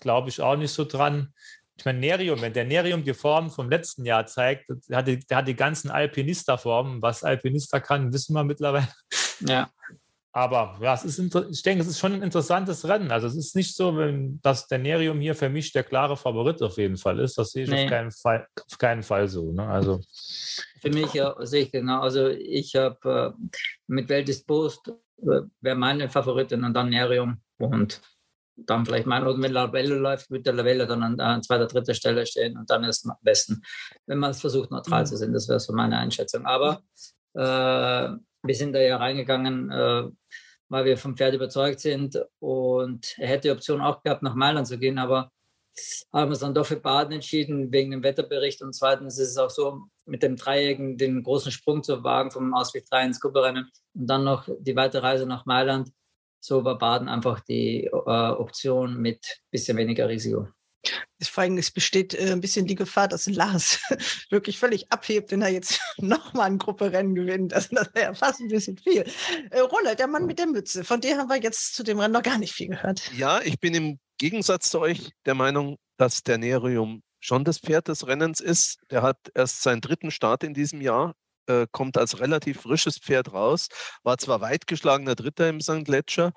glaube 0.00 0.28
ich 0.28 0.40
auch 0.40 0.56
nicht 0.56 0.72
so 0.72 0.84
dran. 0.84 1.32
Ich 1.78 1.84
meine, 1.84 1.98
Nerium, 1.98 2.40
wenn 2.40 2.54
der 2.54 2.64
Nerium 2.64 3.04
die 3.04 3.12
Form 3.12 3.50
vom 3.50 3.68
letzten 3.68 4.06
Jahr 4.06 4.26
zeigt, 4.26 4.70
der 4.88 4.98
hat 4.98 5.08
die, 5.08 5.18
der 5.18 5.38
hat 5.38 5.48
die 5.48 5.56
ganzen 5.56 5.90
Alpinista-Formen. 5.90 7.02
Was 7.02 7.22
Alpinista 7.22 7.80
kann, 7.80 8.12
wissen 8.12 8.34
wir 8.34 8.44
mittlerweile. 8.44 8.88
Ja. 9.40 9.68
Aber 10.32 10.78
ja, 10.82 10.94
es 10.94 11.04
ist 11.04 11.18
ich 11.18 11.62
denke, 11.62 11.82
es 11.82 11.88
ist 11.88 11.98
schon 11.98 12.12
ein 12.12 12.22
interessantes 12.22 12.86
Rennen. 12.86 13.10
Also 13.10 13.26
es 13.26 13.36
ist 13.36 13.56
nicht 13.56 13.74
so, 13.74 13.96
wenn, 13.96 14.38
dass 14.42 14.66
der 14.66 14.78
Nerium 14.78 15.18
hier 15.20 15.34
für 15.34 15.48
mich 15.48 15.72
der 15.72 15.82
klare 15.82 16.16
Favorit 16.16 16.62
auf 16.62 16.76
jeden 16.76 16.96
Fall 16.98 17.20
ist. 17.20 17.38
Das 17.38 17.52
sehe 17.52 17.64
ich 17.64 17.70
nee. 17.70 17.84
auf, 17.84 17.90
keinen 17.90 18.10
Fall, 18.10 18.46
auf 18.70 18.78
keinen 18.78 19.02
Fall 19.02 19.28
so. 19.28 19.52
Ne? 19.52 19.66
Also. 19.66 20.00
Für 20.80 20.90
mich 20.90 21.12
ja, 21.14 21.34
sehe 21.40 21.64
ich 21.64 21.72
genau. 21.72 22.00
Also 22.00 22.28
ich 22.28 22.74
habe 22.74 23.34
äh, 23.34 23.42
mit 23.86 24.08
Welt 24.10 24.28
ist 24.28 24.46
Post, 24.46 24.92
wäre 25.18 25.76
meine 25.76 26.08
Favoritin 26.08 26.64
und 26.64 26.74
dann 26.74 26.90
Nerium. 26.90 27.40
Und 27.58 28.00
dann 28.56 28.86
vielleicht 28.86 29.06
mein, 29.06 29.22
oder 29.22 29.40
wenn 29.40 29.52
Lavelle 29.52 29.96
läuft, 29.96 30.30
wird 30.30 30.46
der 30.46 30.54
Lavelle 30.54 30.86
dann 30.86 31.02
an, 31.02 31.20
an 31.20 31.42
zweiter, 31.42 31.66
dritter 31.66 31.94
Stelle 31.94 32.26
stehen 32.26 32.56
und 32.56 32.70
dann 32.70 32.84
ist 32.84 33.04
es 33.04 33.10
am 33.10 33.16
besten, 33.20 33.62
wenn 34.06 34.18
man 34.18 34.30
es 34.30 34.40
versucht, 34.40 34.70
neutral 34.70 35.02
mhm. 35.02 35.06
zu 35.06 35.16
sein. 35.16 35.32
Das 35.32 35.48
wäre 35.48 35.60
so 35.60 35.72
meine 35.72 35.98
Einschätzung. 35.98 36.46
Aber 36.46 36.82
äh, 37.34 37.38
wir 38.42 38.54
sind 38.54 38.72
da 38.72 38.80
ja 38.80 38.96
reingegangen, 38.96 39.70
äh, 39.70 40.04
weil 40.68 40.84
wir 40.84 40.96
vom 40.96 41.16
Pferd 41.16 41.34
überzeugt 41.34 41.80
sind 41.80 42.18
und 42.38 43.18
er 43.18 43.28
hätte 43.28 43.48
die 43.48 43.52
Option 43.52 43.80
auch 43.80 44.02
gehabt, 44.02 44.22
nach 44.22 44.34
Mailand 44.34 44.66
zu 44.66 44.78
gehen, 44.78 44.98
aber 44.98 45.30
haben 46.12 46.30
uns 46.30 46.40
dann 46.40 46.54
doch 46.54 46.66
für 46.66 46.76
Baden 46.76 47.12
entschieden, 47.12 47.72
wegen 47.72 47.90
dem 47.90 48.02
Wetterbericht. 48.02 48.62
Und 48.62 48.74
zweitens 48.74 49.18
ist 49.18 49.30
es 49.30 49.38
auch 49.38 49.50
so, 49.50 49.82
mit 50.04 50.22
dem 50.22 50.36
Dreieckigen 50.36 50.96
den 50.96 51.22
großen 51.22 51.52
Sprung 51.52 51.82
zu 51.82 52.02
wagen 52.04 52.30
vom 52.30 52.54
Ausweg 52.54 52.86
3 52.88 53.06
ins 53.06 53.20
Grupperennen 53.20 53.70
und 53.94 54.06
dann 54.06 54.24
noch 54.24 54.48
die 54.60 54.76
weite 54.76 55.02
Reise 55.02 55.26
nach 55.26 55.46
Mailand 55.46 55.90
so 56.46 56.64
war 56.64 56.78
Baden 56.78 57.08
einfach 57.08 57.40
die 57.40 57.86
äh, 57.86 57.90
Option 57.90 58.96
mit 58.98 59.40
bisschen 59.50 59.76
weniger 59.76 60.08
Risiko. 60.08 60.48
Vor 61.22 61.42
allem, 61.42 61.58
es 61.58 61.70
besteht 61.70 62.14
äh, 62.14 62.32
ein 62.32 62.40
bisschen 62.40 62.66
die 62.66 62.74
Gefahr, 62.74 63.08
dass 63.08 63.26
Lars 63.26 63.80
wirklich 64.30 64.58
völlig 64.58 64.90
abhebt, 64.92 65.30
wenn 65.30 65.42
er 65.42 65.48
jetzt 65.48 65.80
nochmal 65.98 66.46
ein 66.46 66.58
Grupperennen 66.58 67.14
gewinnt. 67.14 67.54
Also 67.54 67.74
das 67.74 67.94
wäre 67.94 68.06
ja 68.06 68.14
fast 68.14 68.40
ein 68.40 68.48
bisschen 68.48 68.78
viel. 68.78 69.04
Äh, 69.50 69.60
Roland, 69.60 69.98
der 69.98 70.06
Mann 70.06 70.26
mit 70.26 70.38
der 70.38 70.46
Mütze, 70.46 70.84
von 70.84 71.00
dem 71.00 71.18
haben 71.18 71.28
wir 71.28 71.42
jetzt 71.42 71.74
zu 71.74 71.82
dem 71.82 71.98
Rennen 71.98 72.14
noch 72.14 72.22
gar 72.22 72.38
nicht 72.38 72.52
viel 72.52 72.68
gehört. 72.68 73.10
Ja, 73.16 73.40
ich 73.42 73.58
bin 73.58 73.74
im 73.74 73.98
Gegensatz 74.18 74.70
zu 74.70 74.80
euch 74.80 75.10
der 75.24 75.34
Meinung, 75.34 75.76
dass 75.96 76.22
der 76.22 76.38
Nerium 76.38 77.02
schon 77.20 77.44
das 77.44 77.58
Pferd 77.58 77.88
des 77.88 78.06
Rennens 78.06 78.40
ist. 78.40 78.78
Der 78.90 79.02
hat 79.02 79.18
erst 79.34 79.62
seinen 79.62 79.80
dritten 79.80 80.10
Start 80.10 80.44
in 80.44 80.54
diesem 80.54 80.80
Jahr 80.80 81.14
äh, 81.46 81.66
kommt 81.70 81.96
als 81.96 82.20
relativ 82.20 82.62
frisches 82.62 82.98
Pferd 82.98 83.32
raus, 83.32 83.68
war 84.02 84.18
zwar 84.18 84.40
weit 84.40 84.66
geschlagener 84.66 85.14
Dritter 85.14 85.48
im 85.48 85.60
St. 85.60 85.88
Ledger. 85.88 86.32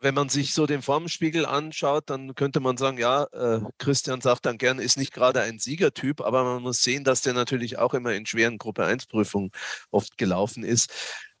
Wenn 0.00 0.14
man 0.14 0.28
sich 0.28 0.54
so 0.54 0.66
den 0.66 0.82
Formenspiegel 0.82 1.46
anschaut, 1.46 2.10
dann 2.10 2.34
könnte 2.34 2.60
man 2.60 2.76
sagen, 2.76 2.98
ja, 2.98 3.24
äh, 3.32 3.60
Christian 3.78 4.20
sagt 4.20 4.46
dann 4.46 4.58
gern, 4.58 4.78
ist 4.78 4.98
nicht 4.98 5.12
gerade 5.12 5.40
ein 5.42 5.58
Siegertyp, 5.58 6.20
aber 6.20 6.44
man 6.44 6.62
muss 6.62 6.82
sehen, 6.82 7.04
dass 7.04 7.22
der 7.22 7.34
natürlich 7.34 7.78
auch 7.78 7.94
immer 7.94 8.12
in 8.12 8.26
schweren 8.26 8.58
Gruppe 8.58 8.84
1 8.84 9.06
Prüfungen 9.06 9.50
oft 9.90 10.18
gelaufen 10.18 10.64
ist. 10.64 10.90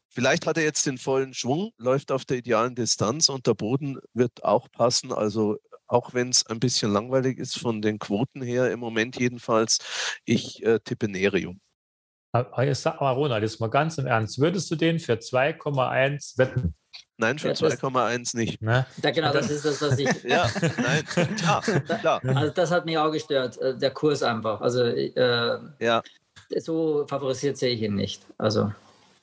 Vielleicht 0.08 0.46
hat 0.46 0.58
er 0.58 0.64
jetzt 0.64 0.84
den 0.86 0.98
vollen 0.98 1.32
Schwung, 1.32 1.72
läuft 1.78 2.12
auf 2.12 2.24
der 2.24 2.36
idealen 2.36 2.74
Distanz 2.74 3.30
und 3.30 3.46
der 3.46 3.54
Boden 3.54 3.98
wird 4.12 4.44
auch 4.44 4.70
passen. 4.70 5.12
Also 5.12 5.58
auch 5.86 6.14
wenn 6.14 6.28
es 6.28 6.46
ein 6.46 6.60
bisschen 6.60 6.92
langweilig 6.92 7.38
ist 7.38 7.58
von 7.58 7.80
den 7.80 7.98
Quoten 7.98 8.42
her 8.42 8.70
im 8.70 8.80
Moment 8.80 9.18
jedenfalls, 9.18 9.78
ich 10.24 10.62
äh, 10.64 10.80
tippe 10.80 11.08
Nerium. 11.08 11.60
Aber 12.32 13.10
Ronald, 13.10 13.42
jetzt 13.42 13.60
mal 13.60 13.68
ganz 13.68 13.98
im 13.98 14.06
Ernst, 14.06 14.38
würdest 14.38 14.70
du 14.70 14.76
den 14.76 14.98
für 14.98 15.14
2,1 15.14 16.38
wetten? 16.38 16.74
Nein, 17.16 17.38
für 17.38 17.52
2,1 17.52 18.36
nicht. 18.36 18.62
Ne? 18.62 18.86
Ja, 19.02 19.10
genau, 19.10 19.32
das 19.32 19.50
ist 19.50 19.64
das, 19.64 19.80
was 19.80 19.98
ich. 19.98 20.08
ja, 20.24 20.50
nein, 20.76 21.04
klar, 21.36 21.62
klar. 22.00 22.20
Also, 22.24 22.52
das 22.52 22.70
hat 22.70 22.84
mich 22.84 22.98
auch 22.98 23.10
gestört, 23.10 23.58
äh, 23.58 23.76
der 23.76 23.90
Kurs 23.90 24.22
einfach. 24.22 24.60
Also, 24.60 24.84
äh, 24.84 25.58
ja. 25.78 26.02
so 26.58 27.06
favorisiert 27.06 27.56
sehe 27.56 27.74
ich 27.74 27.82
ihn 27.82 27.94
nicht. 27.94 28.22
Also. 28.38 28.72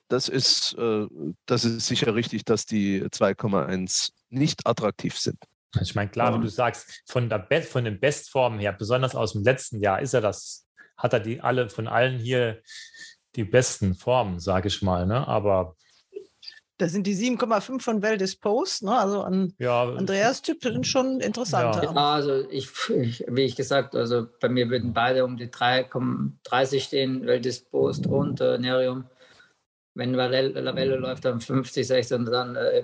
Das 0.08 0.28
ist, 0.28 0.76
äh, 0.78 1.08
das 1.46 1.66
ist 1.66 1.88
sicher 1.88 2.16
richtig, 2.16 2.46
dass 2.46 2.66
die 2.66 3.04
2,1 3.04 4.12
nicht 4.30 4.66
attraktiv 4.66 5.18
sind. 5.18 5.38
Ich 5.82 5.94
meine, 5.94 6.10
klar, 6.10 6.34
wenn 6.34 6.42
du 6.42 6.48
sagst, 6.48 7.04
von, 7.06 7.30
der 7.30 7.40
Be 7.40 7.62
von 7.62 7.84
den 7.84 8.00
Bestformen 8.00 8.60
her, 8.60 8.74
besonders 8.74 9.16
aus 9.16 9.34
dem 9.34 9.44
letzten 9.44 9.82
Jahr, 9.82 10.02
ist 10.02 10.14
er 10.14 10.22
das, 10.22 10.66
hat 10.98 11.14
er 11.14 11.20
die 11.20 11.42
alle 11.42 11.70
von 11.70 11.88
allen 11.88 12.18
hier 12.18 12.62
die 13.36 13.44
besten 13.44 13.94
Formen, 13.94 14.40
sage 14.40 14.68
ich 14.68 14.82
mal. 14.82 15.06
Ne? 15.06 15.28
Aber 15.28 15.76
da 16.80 16.88
sind 16.88 17.06
die 17.06 17.16
7,5 17.16 17.82
von 17.82 18.02
Well 18.02 18.18
Post, 18.40 18.84
ne? 18.84 18.98
also 18.98 19.22
an 19.22 19.54
ja, 19.58 19.84
Andreas 19.84 20.42
Typ 20.42 20.64
sind 20.64 20.88
schon 20.88 21.20
interessanter. 21.20 21.84
Ja. 21.84 21.94
ja, 21.94 22.14
also 22.14 22.50
ich, 22.50 22.70
ich, 22.90 23.26
wie 23.28 23.44
ich 23.44 23.58
gesagt, 23.58 23.96
also 23.96 24.28
bei 24.40 24.48
mir 24.48 24.70
würden 24.70 24.94
beide 24.94 25.26
um 25.26 25.36
die 25.36 25.50
3,30 25.50 26.80
stehen, 26.80 27.26
Well 27.26 27.42
Post 27.70 28.08
und 28.08 28.40
äh, 28.40 28.58
Nerium. 28.58 29.04
wenn 29.94 30.14
Lavelle 30.14 30.96
läuft 30.96 31.26
dann 31.26 31.42
50, 31.42 31.86
60 31.86 32.18
und 32.18 32.26
dann 32.28 32.56
äh, 32.56 32.84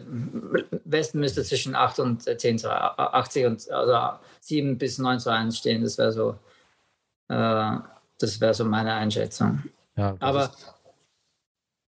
Westen 0.84 1.22
müsste 1.22 1.44
zwischen 1.44 1.74
8 1.74 2.00
und 2.00 2.24
10 2.24 2.60
zu 2.60 2.70
80 2.70 3.46
und 3.46 3.72
also 3.72 4.20
7 4.42 4.78
bis 4.78 4.98
9 4.98 5.20
zu 5.20 5.32
1 5.32 5.58
stehen. 5.58 5.84
Das 5.84 5.98
wäre 5.98 6.12
so, 6.12 6.38
äh, 7.30 7.78
das 8.20 8.42
wäre 8.42 8.54
so 8.54 8.66
meine 8.66 8.94
Einschätzung. 8.94 9.64
Ja, 9.96 10.18
Aber 10.20 10.52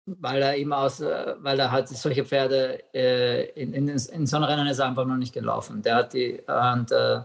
weil 0.08 0.42
er 0.42 0.58
eben 0.58 0.74
aus, 0.74 1.02
äh, 1.02 1.36
weil 1.40 1.60
er 1.60 1.72
hat 1.72 1.90
solche 1.90 2.26
Pferde 2.26 2.82
äh, 2.94 3.50
in, 3.62 3.74
in, 3.74 3.90
in 3.90 4.26
so 4.26 4.38
einem 4.38 4.46
Rennen 4.46 4.68
ist 4.68 4.80
er 4.80 4.88
einfach 4.88 5.06
noch 5.06 5.18
nicht 5.18 5.34
gelaufen. 5.34 5.82
Der 5.82 5.96
hat 5.96 6.14
die 6.14 6.42
und 6.48 6.92
äh, 6.92 7.22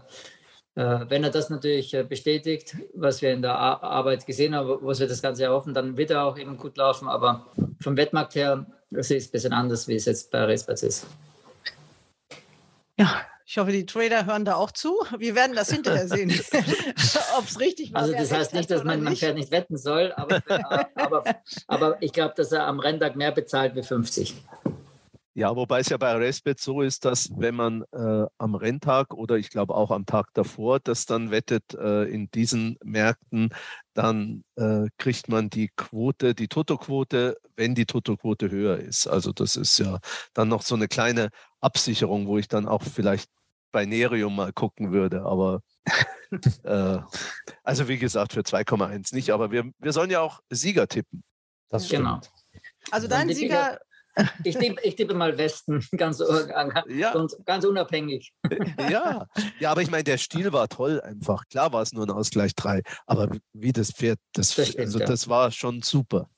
äh, 0.75 1.05
wenn 1.07 1.23
er 1.23 1.29
das 1.29 1.49
natürlich 1.49 1.93
äh, 1.93 2.03
bestätigt, 2.03 2.75
was 2.95 3.21
wir 3.21 3.31
in 3.31 3.41
der 3.41 3.55
Arbeit 3.57 4.25
gesehen 4.25 4.55
haben, 4.55 4.79
was 4.81 4.99
wir 4.99 5.07
das 5.07 5.21
Ganze 5.21 5.43
erhoffen, 5.43 5.73
dann 5.73 5.97
wird 5.97 6.11
er 6.11 6.23
auch 6.23 6.37
eben 6.37 6.57
gut 6.57 6.77
laufen. 6.77 7.07
Aber 7.07 7.45
vom 7.79 7.95
Wettmarkt 7.95 8.35
her 8.35 8.65
ist 8.89 9.11
es 9.11 9.27
ein 9.27 9.31
bisschen 9.31 9.53
anders, 9.53 9.87
wie 9.87 9.95
es 9.95 10.05
jetzt 10.05 10.31
bei 10.31 10.43
Racebats 10.43 10.83
ist. 10.83 11.07
Ja, 12.97 13.21
ich 13.53 13.59
hoffe, 13.59 13.71
die 13.71 13.85
Trader 13.85 14.25
hören 14.25 14.45
da 14.45 14.55
auch 14.55 14.71
zu. 14.71 14.95
Wir 15.19 15.35
werden 15.35 15.55
das 15.55 15.69
hinterher 15.69 16.07
sehen, 16.07 16.31
ob 17.37 17.47
es 17.47 17.59
richtig 17.59 17.93
war. 17.93 18.01
Also 18.01 18.13
das 18.13 18.31
heißt 18.31 18.55
nicht, 18.55 18.71
dass 18.71 18.83
man, 18.83 19.03
man 19.03 19.15
Pferd 19.15 19.35
nicht 19.35 19.51
wetten 19.51 19.77
soll, 19.77 20.11
aber, 20.13 20.41
aber, 20.95 21.23
aber 21.67 22.01
ich 22.01 22.13
glaube, 22.13 22.33
dass 22.35 22.51
er 22.51 22.65
am 22.65 22.79
Renntag 22.79 23.15
mehr 23.15 23.31
bezahlt 23.31 23.75
wie 23.75 23.83
50. 23.83 24.43
Ja, 25.35 25.55
wobei 25.55 25.81
es 25.81 25.89
ja 25.89 25.97
bei 25.97 26.13
Respet 26.13 26.59
so 26.59 26.81
ist, 26.81 27.05
dass 27.05 27.29
wenn 27.37 27.53
man 27.53 27.83
äh, 27.91 28.25
am 28.39 28.55
Renntag 28.55 29.13
oder 29.13 29.35
ich 29.35 29.51
glaube 29.51 29.75
auch 29.75 29.91
am 29.91 30.07
Tag 30.07 30.27
davor 30.33 30.79
das 30.79 31.05
dann 31.05 31.29
wettet 31.29 31.75
äh, 31.75 32.05
in 32.05 32.31
diesen 32.31 32.77
Märkten, 32.83 33.49
dann 33.93 34.43
äh, 34.55 34.87
kriegt 34.97 35.29
man 35.29 35.51
die 35.51 35.69
Quote, 35.75 36.33
die 36.33 36.47
Toto-Quote, 36.47 37.37
wenn 37.55 37.75
die 37.75 37.85
Toto-Quote 37.85 38.49
höher 38.49 38.77
ist. 38.77 39.05
Also 39.05 39.31
das 39.31 39.55
ist 39.55 39.77
ja 39.77 39.99
dann 40.33 40.49
noch 40.49 40.63
so 40.63 40.73
eine 40.73 40.87
kleine 40.87 41.29
Absicherung, 41.61 42.25
wo 42.25 42.39
ich 42.39 42.47
dann 42.47 42.67
auch 42.67 42.81
vielleicht 42.81 43.29
bei 43.73 43.85
Nerium 43.85 44.37
mal 44.37 44.53
gucken 44.53 44.93
würde. 44.93 45.23
Aber 45.23 45.61
äh, 46.63 46.99
also 47.63 47.89
wie 47.89 47.97
gesagt, 47.97 48.31
für 48.31 48.41
2,1 48.41 49.13
nicht. 49.13 49.31
Aber 49.31 49.51
wir, 49.51 49.69
wir 49.79 49.91
sollen 49.91 50.09
ja 50.09 50.21
auch 50.21 50.39
Sieger 50.49 50.87
tippen. 50.87 51.23
Das 51.67 51.89
genau. 51.89 52.21
stimmt. 52.21 52.31
Genau. 52.51 52.63
Also 52.91 53.07
dein 53.09 53.33
Sieger 53.33 53.79
ich 54.43 54.55
tippe, 54.57 54.81
ich 54.83 54.95
tippe 54.95 55.13
mal 55.13 55.37
Westen, 55.37 55.83
ganz, 55.97 56.23
ja. 56.87 57.27
ganz 57.45 57.65
unabhängig. 57.65 58.33
Ja. 58.77 59.27
ja, 59.59 59.71
aber 59.71 59.81
ich 59.81 59.89
meine, 59.89 60.03
der 60.03 60.17
Stil 60.17 60.53
war 60.53 60.69
toll 60.69 61.01
einfach. 61.01 61.47
Klar 61.47 61.73
war 61.73 61.81
es 61.81 61.93
nur 61.93 62.05
ein 62.05 62.11
Ausgleich 62.11 62.53
3, 62.55 62.83
aber 63.07 63.31
wie 63.53 63.71
das 63.71 63.91
Pferd, 63.91 64.19
das, 64.33 64.55
das, 64.55 64.67
stimmt, 64.67 64.85
also, 64.85 64.99
ja. 64.99 65.05
das 65.05 65.27
war 65.27 65.51
schon 65.51 65.81
super. 65.81 66.29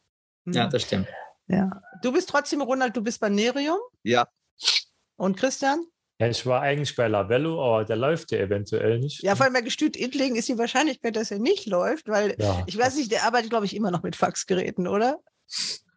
Ja, 0.46 0.68
das 0.68 0.84
stimmt. 0.84 1.08
Ja. 1.48 1.82
Du 2.02 2.12
bist 2.12 2.30
trotzdem, 2.30 2.62
Ronald, 2.62 2.96
du 2.96 3.02
bist 3.02 3.20
bei 3.20 3.30
Nerium? 3.30 3.80
Ja. 4.04 4.28
Und 5.18 5.38
Christian? 5.38 5.86
Ja, 6.20 6.28
ich 6.28 6.46
war 6.46 6.62
eigentlich 6.62 6.96
bei 6.96 7.08
Labello, 7.08 7.62
aber 7.62 7.84
der 7.84 7.98
läuft 7.98 8.32
ja 8.32 8.40
eventuell 8.40 9.00
nicht. 9.00 9.22
Ja, 9.22 9.36
vor 9.36 9.46
allem 9.46 9.54
bei 9.54 9.62
Gestüt 9.62 9.98
Intlegen 9.98 10.36
ist 10.36 10.48
die 10.48 10.58
Wahrscheinlichkeit, 10.58 11.16
dass 11.16 11.32
er 11.32 11.40
nicht 11.40 11.66
läuft, 11.66 12.08
weil 12.08 12.36
ja. 12.40 12.64
ich 12.68 12.78
weiß 12.78 12.96
nicht, 12.96 13.12
der 13.12 13.24
arbeitet, 13.24 13.50
glaube 13.50 13.66
ich, 13.66 13.76
immer 13.76 13.92
noch 13.92 14.04
mit 14.04 14.16
Faxgeräten, 14.16 14.88
oder? 14.88 15.20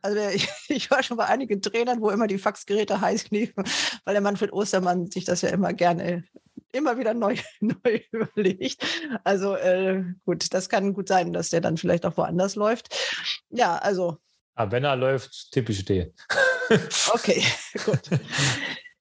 Also 0.03 0.19
ich, 0.35 0.49
ich, 0.69 0.91
war 0.91 1.03
schon 1.03 1.17
bei 1.17 1.27
einigen 1.27 1.63
Trainern, 1.63 2.01
wo 2.01 2.11
immer 2.11 2.27
die 2.27 2.39
Faxgeräte 2.39 3.01
heiß 3.01 3.31
liefen, 3.31 3.65
weil 4.05 4.15
der 4.15 4.21
Manfred 4.21 4.53
Ostermann 4.53 5.09
sich 5.11 5.25
das 5.25 5.43
ja 5.43 5.51
immer 5.51 5.73
gerne 5.73 6.25
immer 6.73 6.99
wieder 6.99 7.15
neu, 7.15 7.37
neu 7.61 8.01
überlegt. 8.11 8.85
Also 9.25 9.55
äh, 9.57 10.05
gut, 10.25 10.53
das 10.53 10.69
kann 10.69 10.95
gut 10.95 11.09
sein, 11.09 11.33
dass 11.33 11.51
der 11.51 11.61
dann 11.61 11.77
vielleicht 11.77 12.05
auch 12.07 12.17
woanders 12.17 12.57
läuft. 12.57 12.95
Ja, 13.51 13.77
also. 13.77 14.19
Aber 14.55 14.73
wenn 14.73 14.85
er 14.85 14.97
läuft, 14.97 15.53
typisch 15.53 15.85
D. 15.85 16.13
okay, 17.13 17.43
gut. 17.85 18.11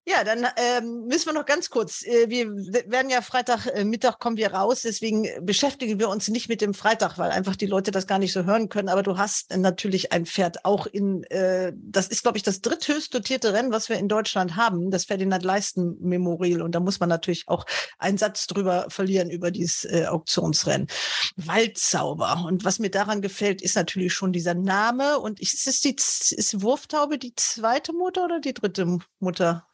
Ja, 0.09 0.23
dann 0.23 0.47
ähm, 0.55 1.05
müssen 1.07 1.25
wir 1.25 1.33
noch 1.33 1.45
ganz 1.45 1.69
kurz, 1.69 2.01
äh, 2.05 2.29
wir 2.29 2.47
werden 2.47 3.09
ja 3.09 3.21
Freitagmittag 3.21 4.13
äh, 4.13 4.17
kommen 4.17 4.37
wir 4.37 4.53
raus, 4.53 4.83
deswegen 4.83 5.27
beschäftigen 5.41 5.99
wir 5.99 6.07
uns 6.07 6.29
nicht 6.29 6.47
mit 6.47 6.61
dem 6.61 6.73
Freitag, 6.73 7.17
weil 7.17 7.29
einfach 7.29 7.57
die 7.57 7.65
Leute 7.65 7.91
das 7.91 8.07
gar 8.07 8.17
nicht 8.17 8.31
so 8.31 8.45
hören 8.45 8.69
können. 8.69 8.87
Aber 8.87 9.03
du 9.03 9.17
hast 9.17 9.53
natürlich 9.57 10.13
ein 10.13 10.25
Pferd 10.25 10.63
auch 10.63 10.85
in, 10.85 11.25
äh, 11.25 11.73
das 11.75 12.07
ist, 12.07 12.23
glaube 12.23 12.37
ich, 12.37 12.43
das 12.43 12.61
dritthöchst 12.61 13.13
dotierte 13.13 13.51
Rennen, 13.51 13.73
was 13.73 13.89
wir 13.89 13.97
in 13.97 14.07
Deutschland 14.07 14.55
haben, 14.55 14.91
das 14.91 15.03
Ferdinand 15.03 15.43
Leisten 15.43 15.97
Memorial. 15.99 16.61
Und 16.61 16.73
da 16.73 16.79
muss 16.79 17.01
man 17.01 17.09
natürlich 17.09 17.43
auch 17.49 17.65
einen 17.99 18.17
Satz 18.17 18.47
drüber 18.47 18.85
verlieren 18.87 19.29
über 19.29 19.51
dieses 19.51 19.83
äh, 19.83 20.05
Auktionsrennen. 20.05 20.87
Waldzauber. 21.35 22.45
Und 22.47 22.63
was 22.63 22.79
mir 22.79 22.91
daran 22.91 23.21
gefällt, 23.21 23.61
ist 23.61 23.75
natürlich 23.75 24.13
schon 24.13 24.31
dieser 24.31 24.53
Name. 24.53 25.19
Und 25.19 25.41
ist, 25.41 25.67
ist, 25.67 25.83
die, 25.83 25.97
ist 25.97 26.61
Wurftaube 26.61 27.17
die 27.17 27.35
zweite 27.35 27.91
Mutter 27.91 28.23
oder 28.23 28.39
die 28.39 28.53
dritte 28.53 28.99
Mutter? 29.19 29.66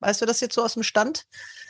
Weißt 0.00 0.20
du 0.20 0.26
das 0.26 0.40
jetzt 0.40 0.54
so 0.54 0.64
aus 0.64 0.74
dem 0.74 0.82
Stand? 0.82 1.26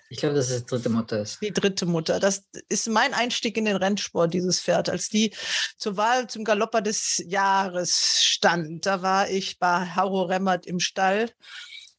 Ich 0.09 0.19
glaube, 0.19 0.35
dass 0.35 0.51
es 0.51 0.65
die 0.65 0.67
dritte 0.67 0.89
Mutter 0.89 1.21
ist. 1.21 1.41
Die 1.41 1.53
dritte 1.53 1.87
Mutter. 1.87 2.19
Das 2.19 2.45
ist 2.69 2.89
mein 2.89 3.15
Einstieg 3.15 3.57
in 3.57 3.65
den 3.65 3.77
Rennsport, 3.77 4.35
dieses 4.35 4.61
Pferd. 4.61 4.89
Als 4.89 5.09
die 5.09 5.33
zur 5.79 5.97
Wahl 5.97 6.29
zum 6.29 6.45
Galopper 6.45 6.83
des 6.83 7.23
Jahres 7.27 8.25
stand, 8.25 8.87
da 8.87 9.03
war 9.03 9.31
ich 9.31 9.59
bei 9.59 9.95
Hauro 9.95 10.23
Remmert 10.23 10.67
im 10.67 10.81
Stall 10.81 11.31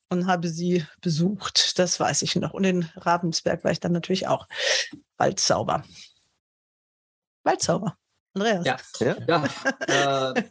und 0.10 0.28
habe 0.28 0.50
sie 0.50 0.86
besucht. 1.00 1.80
Das 1.80 2.00
weiß 2.00 2.22
ich 2.24 2.36
noch. 2.36 2.54
Und 2.54 2.66
in 2.66 2.90
Ravensberg 2.96 3.64
war 3.64 3.72
ich 3.72 3.80
dann 3.80 3.94
natürlich 3.94 4.28
auch. 4.28 4.46
Waldzauber. 5.18 5.84
Waldzauber. 7.44 7.98
Andreas. 8.34 8.66
Ja, 8.66 8.78
ja. 9.00 9.44
ja 9.88 10.34
äh, 10.34 10.44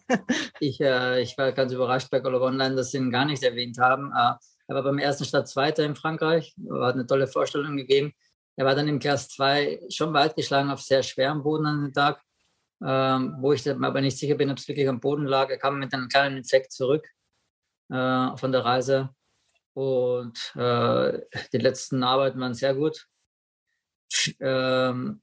ich, 0.61 0.81
äh, 0.81 1.22
ich 1.22 1.37
war 1.39 1.53
ganz 1.53 1.72
überrascht 1.72 2.09
bei 2.11 2.20
Galopp 2.20 2.43
Online, 2.43 2.74
dass 2.74 2.91
sie 2.91 2.99
ihn 2.99 3.11
gar 3.11 3.24
nicht 3.24 3.43
erwähnt 3.43 3.78
haben. 3.78 4.12
Äh, 4.16 4.35
er 4.70 4.76
war 4.76 4.84
beim 4.84 4.98
ersten 4.98 5.24
Start 5.24 5.48
Zweiter 5.48 5.84
in 5.84 5.96
Frankreich, 5.96 6.54
hat 6.80 6.94
eine 6.94 7.04
tolle 7.04 7.26
Vorstellung 7.26 7.76
gegeben. 7.76 8.12
Er 8.54 8.64
war 8.64 8.76
dann 8.76 8.86
im 8.86 9.00
Klasse 9.00 9.28
2 9.30 9.80
schon 9.90 10.14
weit 10.14 10.36
geschlagen 10.36 10.70
auf 10.70 10.80
sehr 10.80 11.02
schwerem 11.02 11.42
Boden 11.42 11.66
an 11.66 11.82
den 11.82 11.92
Tag, 11.92 12.22
ähm, 12.80 13.34
wo 13.40 13.52
ich 13.52 13.64
mir 13.64 13.84
aber 13.84 14.00
nicht 14.00 14.16
sicher 14.16 14.36
bin, 14.36 14.48
ob 14.48 14.58
es 14.58 14.68
wirklich 14.68 14.88
am 14.88 15.00
Boden 15.00 15.24
lag. 15.24 15.50
Er 15.50 15.58
kam 15.58 15.80
mit 15.80 15.92
einem 15.92 16.08
kleinen 16.08 16.36
Infekt 16.36 16.70
zurück 16.70 17.04
äh, 17.88 18.36
von 18.36 18.52
der 18.52 18.64
Reise 18.64 19.10
und 19.74 20.38
äh, 20.54 21.18
die 21.52 21.58
letzten 21.58 22.04
Arbeiten 22.04 22.38
waren 22.38 22.54
sehr 22.54 22.74
gut. 22.76 23.08
Ähm, 24.38 25.20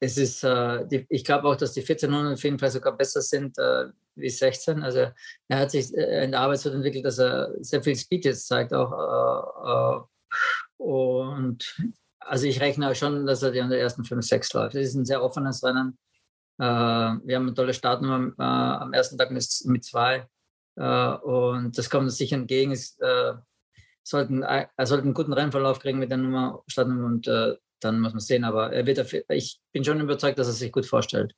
es 0.00 0.18
ist, 0.18 0.44
äh, 0.44 0.86
die, 0.86 1.06
ich 1.08 1.24
glaube 1.24 1.48
auch, 1.48 1.56
dass 1.56 1.72
die 1.72 1.80
1400 1.80 2.34
auf 2.34 2.44
jeden 2.44 2.58
Fall 2.58 2.70
sogar 2.70 2.96
besser 2.96 3.22
sind 3.22 3.56
äh, 3.58 3.86
wie 4.14 4.28
16. 4.28 4.82
Also 4.82 5.10
er 5.48 5.58
hat 5.58 5.70
sich 5.70 5.94
äh, 5.96 6.24
in 6.24 6.32
der 6.32 6.40
Arbeit 6.40 6.60
so 6.60 6.70
entwickelt, 6.70 7.04
dass 7.04 7.18
er 7.18 7.52
sehr 7.60 7.82
viel 7.82 7.96
Speed 7.96 8.24
jetzt 8.24 8.46
zeigt 8.46 8.72
auch. 8.72 8.92
Äh, 8.92 9.70
äh, 9.70 10.82
und 10.82 11.76
also 12.20 12.46
ich 12.46 12.60
rechne 12.60 12.94
schon, 12.94 13.26
dass 13.26 13.42
er 13.42 13.52
die 13.52 13.60
an 13.60 13.70
der 13.70 13.80
ersten 13.80 14.04
5, 14.04 14.24
6 14.24 14.52
läuft. 14.54 14.74
Das 14.74 14.82
ist 14.82 14.94
ein 14.94 15.04
sehr 15.04 15.22
offenes 15.22 15.62
Rennen. 15.62 15.98
Wir 16.56 16.66
haben 16.66 17.22
eine 17.28 17.54
tolle 17.54 17.74
Startnummer 17.74 18.32
am 18.38 18.92
ersten 18.92 19.18
Tag 19.18 19.32
mit, 19.32 19.44
mit 19.64 19.84
zwei. 19.84 20.28
und 20.76 21.72
das 21.76 21.90
kommt 21.90 22.04
uns 22.04 22.16
sicher 22.16 22.36
entgegen. 22.36 22.70
Es, 22.70 22.96
sollten, 24.04 24.42
er 24.42 24.68
sollte 24.86 25.04
einen 25.04 25.14
guten 25.14 25.32
Rennverlauf 25.32 25.80
kriegen 25.80 25.98
mit 25.98 26.10
der 26.10 26.18
Nummer, 26.18 26.62
Startnummer 26.68 27.06
und 27.06 27.28
dann 27.84 28.00
muss 28.00 28.12
man 28.12 28.20
sehen. 28.20 28.44
Aber 28.44 28.72
er 28.72 28.86
wird 28.86 28.98
dafür, 28.98 29.24
ich 29.28 29.60
bin 29.72 29.84
schon 29.84 30.00
überzeugt, 30.00 30.38
dass 30.38 30.46
er 30.46 30.52
sich 30.52 30.72
gut 30.72 30.86
vorstellt. 30.86 31.34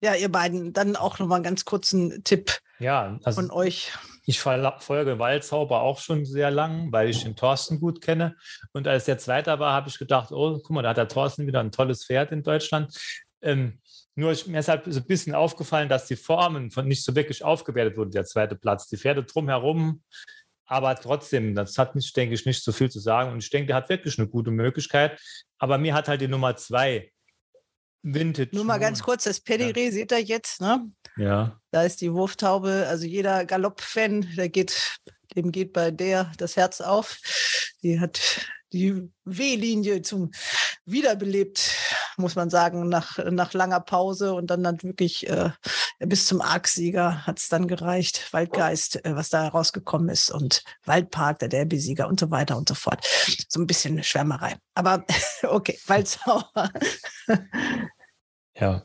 Ja, 0.00 0.14
ihr 0.14 0.30
beiden, 0.30 0.72
dann 0.72 0.96
auch 0.96 1.18
nochmal 1.18 1.36
einen 1.36 1.44
ganz 1.44 1.64
kurzen 1.64 2.22
Tipp 2.24 2.60
ja, 2.78 3.18
also 3.24 3.40
von 3.40 3.50
euch. 3.50 3.92
Ich 4.26 4.40
folge 4.40 5.18
Waldzauber 5.18 5.82
auch 5.82 5.98
schon 5.98 6.24
sehr 6.24 6.50
lang, 6.50 6.92
weil 6.92 7.10
ich 7.10 7.24
den 7.24 7.36
Thorsten 7.36 7.78
gut 7.80 8.00
kenne. 8.00 8.36
Und 8.72 8.88
als 8.88 9.04
der 9.04 9.18
Zweiter 9.18 9.58
war, 9.58 9.72
habe 9.72 9.88
ich 9.88 9.98
gedacht, 9.98 10.32
oh, 10.32 10.58
guck 10.58 10.70
mal, 10.70 10.82
da 10.82 10.90
hat 10.90 10.96
der 10.96 11.08
Thorsten 11.08 11.46
wieder 11.46 11.60
ein 11.60 11.72
tolles 11.72 12.04
Pferd 12.04 12.32
in 12.32 12.42
Deutschland. 12.42 12.94
Ähm, 13.42 13.80
nur 14.14 14.34
mir 14.46 14.60
ist 14.60 14.68
halt 14.68 14.84
so 14.86 15.00
ein 15.00 15.06
bisschen 15.06 15.34
aufgefallen, 15.34 15.88
dass 15.88 16.06
die 16.06 16.16
Formen 16.16 16.70
von 16.70 16.86
nicht 16.86 17.04
so 17.04 17.14
wirklich 17.14 17.44
aufgewertet 17.44 17.96
wurden, 17.96 18.12
der 18.12 18.24
zweite 18.24 18.56
Platz. 18.56 18.86
Die 18.86 18.96
Pferde 18.96 19.24
drumherum 19.24 20.02
aber 20.66 20.94
trotzdem, 20.96 21.54
das 21.54 21.76
hat 21.78 21.94
nicht, 21.94 22.16
denke 22.16 22.34
ich, 22.34 22.46
nicht 22.46 22.62
so 22.62 22.72
viel 22.72 22.90
zu 22.90 23.00
sagen. 23.00 23.32
Und 23.32 23.42
ich 23.42 23.50
denke, 23.50 23.68
der 23.68 23.76
hat 23.76 23.88
wirklich 23.88 24.18
eine 24.18 24.28
gute 24.28 24.50
Möglichkeit. 24.50 25.20
Aber 25.58 25.78
mir 25.78 25.94
hat 25.94 26.08
halt 26.08 26.20
die 26.20 26.28
Nummer 26.28 26.56
zwei 26.56 27.10
Vintage. 28.02 28.50
Nur 28.52 28.64
mal 28.64 28.78
ganz 28.78 29.02
kurz, 29.02 29.24
das 29.24 29.40
Pedigree 29.40 29.86
ja. 29.86 29.92
seht 29.92 30.12
ihr 30.12 30.22
jetzt, 30.22 30.60
ne? 30.60 30.90
Ja. 31.16 31.58
Da 31.70 31.82
ist 31.82 32.00
die 32.00 32.12
Wurftaube, 32.12 32.86
also 32.88 33.06
jeder 33.06 33.44
Galopp-Fan, 33.44 34.34
der 34.36 34.48
geht, 34.48 34.98
dem 35.34 35.52
geht 35.52 35.72
bei 35.72 35.90
der 35.90 36.32
das 36.36 36.56
Herz 36.56 36.80
auf. 36.80 37.18
Die 37.82 38.00
hat 38.00 38.20
die 38.72 39.08
W-Linie 39.24 40.02
zum 40.02 40.32
wiederbelebt, 40.86 41.76
muss 42.16 42.36
man 42.36 42.50
sagen, 42.50 42.88
nach, 42.88 43.18
nach 43.30 43.52
langer 43.52 43.80
Pause 43.80 44.34
und 44.34 44.48
dann 44.48 44.62
dann 44.62 44.82
wirklich 44.82 45.28
äh, 45.28 45.50
bis 45.98 46.26
zum 46.26 46.40
Arc-Sieger 46.40 47.26
hat 47.26 47.38
es 47.38 47.48
dann 47.48 47.68
gereicht. 47.68 48.32
Waldgeist, 48.32 49.04
äh, 49.04 49.16
was 49.16 49.30
da 49.30 49.48
rausgekommen 49.48 50.08
ist 50.08 50.30
und 50.30 50.62
Waldpark, 50.84 51.38
der 51.38 51.48
Derby-Sieger 51.48 52.08
und 52.08 52.20
so 52.20 52.30
weiter 52.30 52.56
und 52.56 52.68
so 52.68 52.74
fort. 52.74 53.04
So 53.48 53.60
ein 53.60 53.66
bisschen 53.66 54.02
Schwärmerei. 54.02 54.56
Aber 54.74 55.04
okay, 55.42 55.78
Waldzauber. 55.86 56.70
ja, 58.56 58.84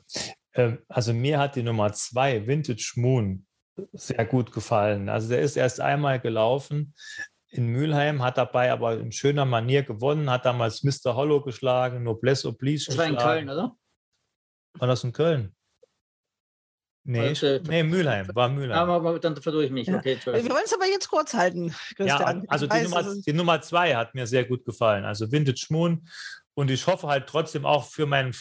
ähm, 0.53 0.79
also 0.87 1.13
mir 1.13 1.39
hat 1.39 1.55
die 1.55 1.63
Nummer 1.63 1.91
zwei, 1.93 2.47
Vintage 2.47 2.93
Moon, 2.95 3.45
sehr 3.93 4.25
gut 4.25 4.51
gefallen. 4.51 5.09
Also 5.09 5.29
der 5.29 5.41
ist 5.41 5.55
erst 5.55 5.79
einmal 5.79 6.19
gelaufen 6.19 6.93
in 7.49 7.67
Mülheim, 7.67 8.21
hat 8.21 8.37
dabei 8.37 8.71
aber 8.71 8.99
in 8.99 9.11
schöner 9.11 9.45
Manier 9.45 9.83
gewonnen, 9.83 10.29
hat 10.29 10.45
damals 10.45 10.83
Mr. 10.83 11.15
Hollow 11.15 11.41
geschlagen, 11.41 12.03
Noblesse 12.03 12.47
Oblige 12.47 12.85
Das 12.87 12.97
war 12.97 13.05
in 13.05 13.17
Köln, 13.17 13.49
oder? 13.49 13.75
War 14.73 14.87
das 14.87 15.03
in 15.03 15.11
Köln? 15.11 15.55
Nee, 17.03 17.29
Also, 17.29 17.59
nee 17.67 17.81
Mülheim, 17.81 18.27
war 18.35 18.49
Mülheim. 18.49 18.77
Aber, 18.77 18.95
aber 18.95 19.19
dann 19.19 19.35
vertue 19.35 19.65
ich 19.65 19.71
mich. 19.71 19.87
Ja. 19.87 19.97
Okay, 19.97 20.19
Wir 20.23 20.49
wollen 20.49 20.63
es 20.65 20.73
aber 20.73 20.85
jetzt 20.85 21.09
kurz 21.09 21.33
halten, 21.33 21.73
Christian. 21.95 22.41
Ja, 22.43 22.49
also 22.49 22.65
Ich 22.65 22.71
die 22.71 22.83
Nummer, 22.83 23.15
die 23.25 23.33
Nummer 23.33 23.61
zwei 23.61 23.95
hat 23.95 24.13
mir 24.13 24.27
sehr 24.27 24.45
gut 24.45 24.63
gefallen. 24.63 25.05
Also 25.05 25.31
Vintage 25.31 25.67
Moon. 25.69 26.07
Und 26.53 26.69
ich 26.69 26.85
hoffe 26.85 27.07
halt 27.07 27.27
trotzdem 27.27 27.65
auch 27.65 27.85
für 27.85 28.05
meinen 28.05 28.35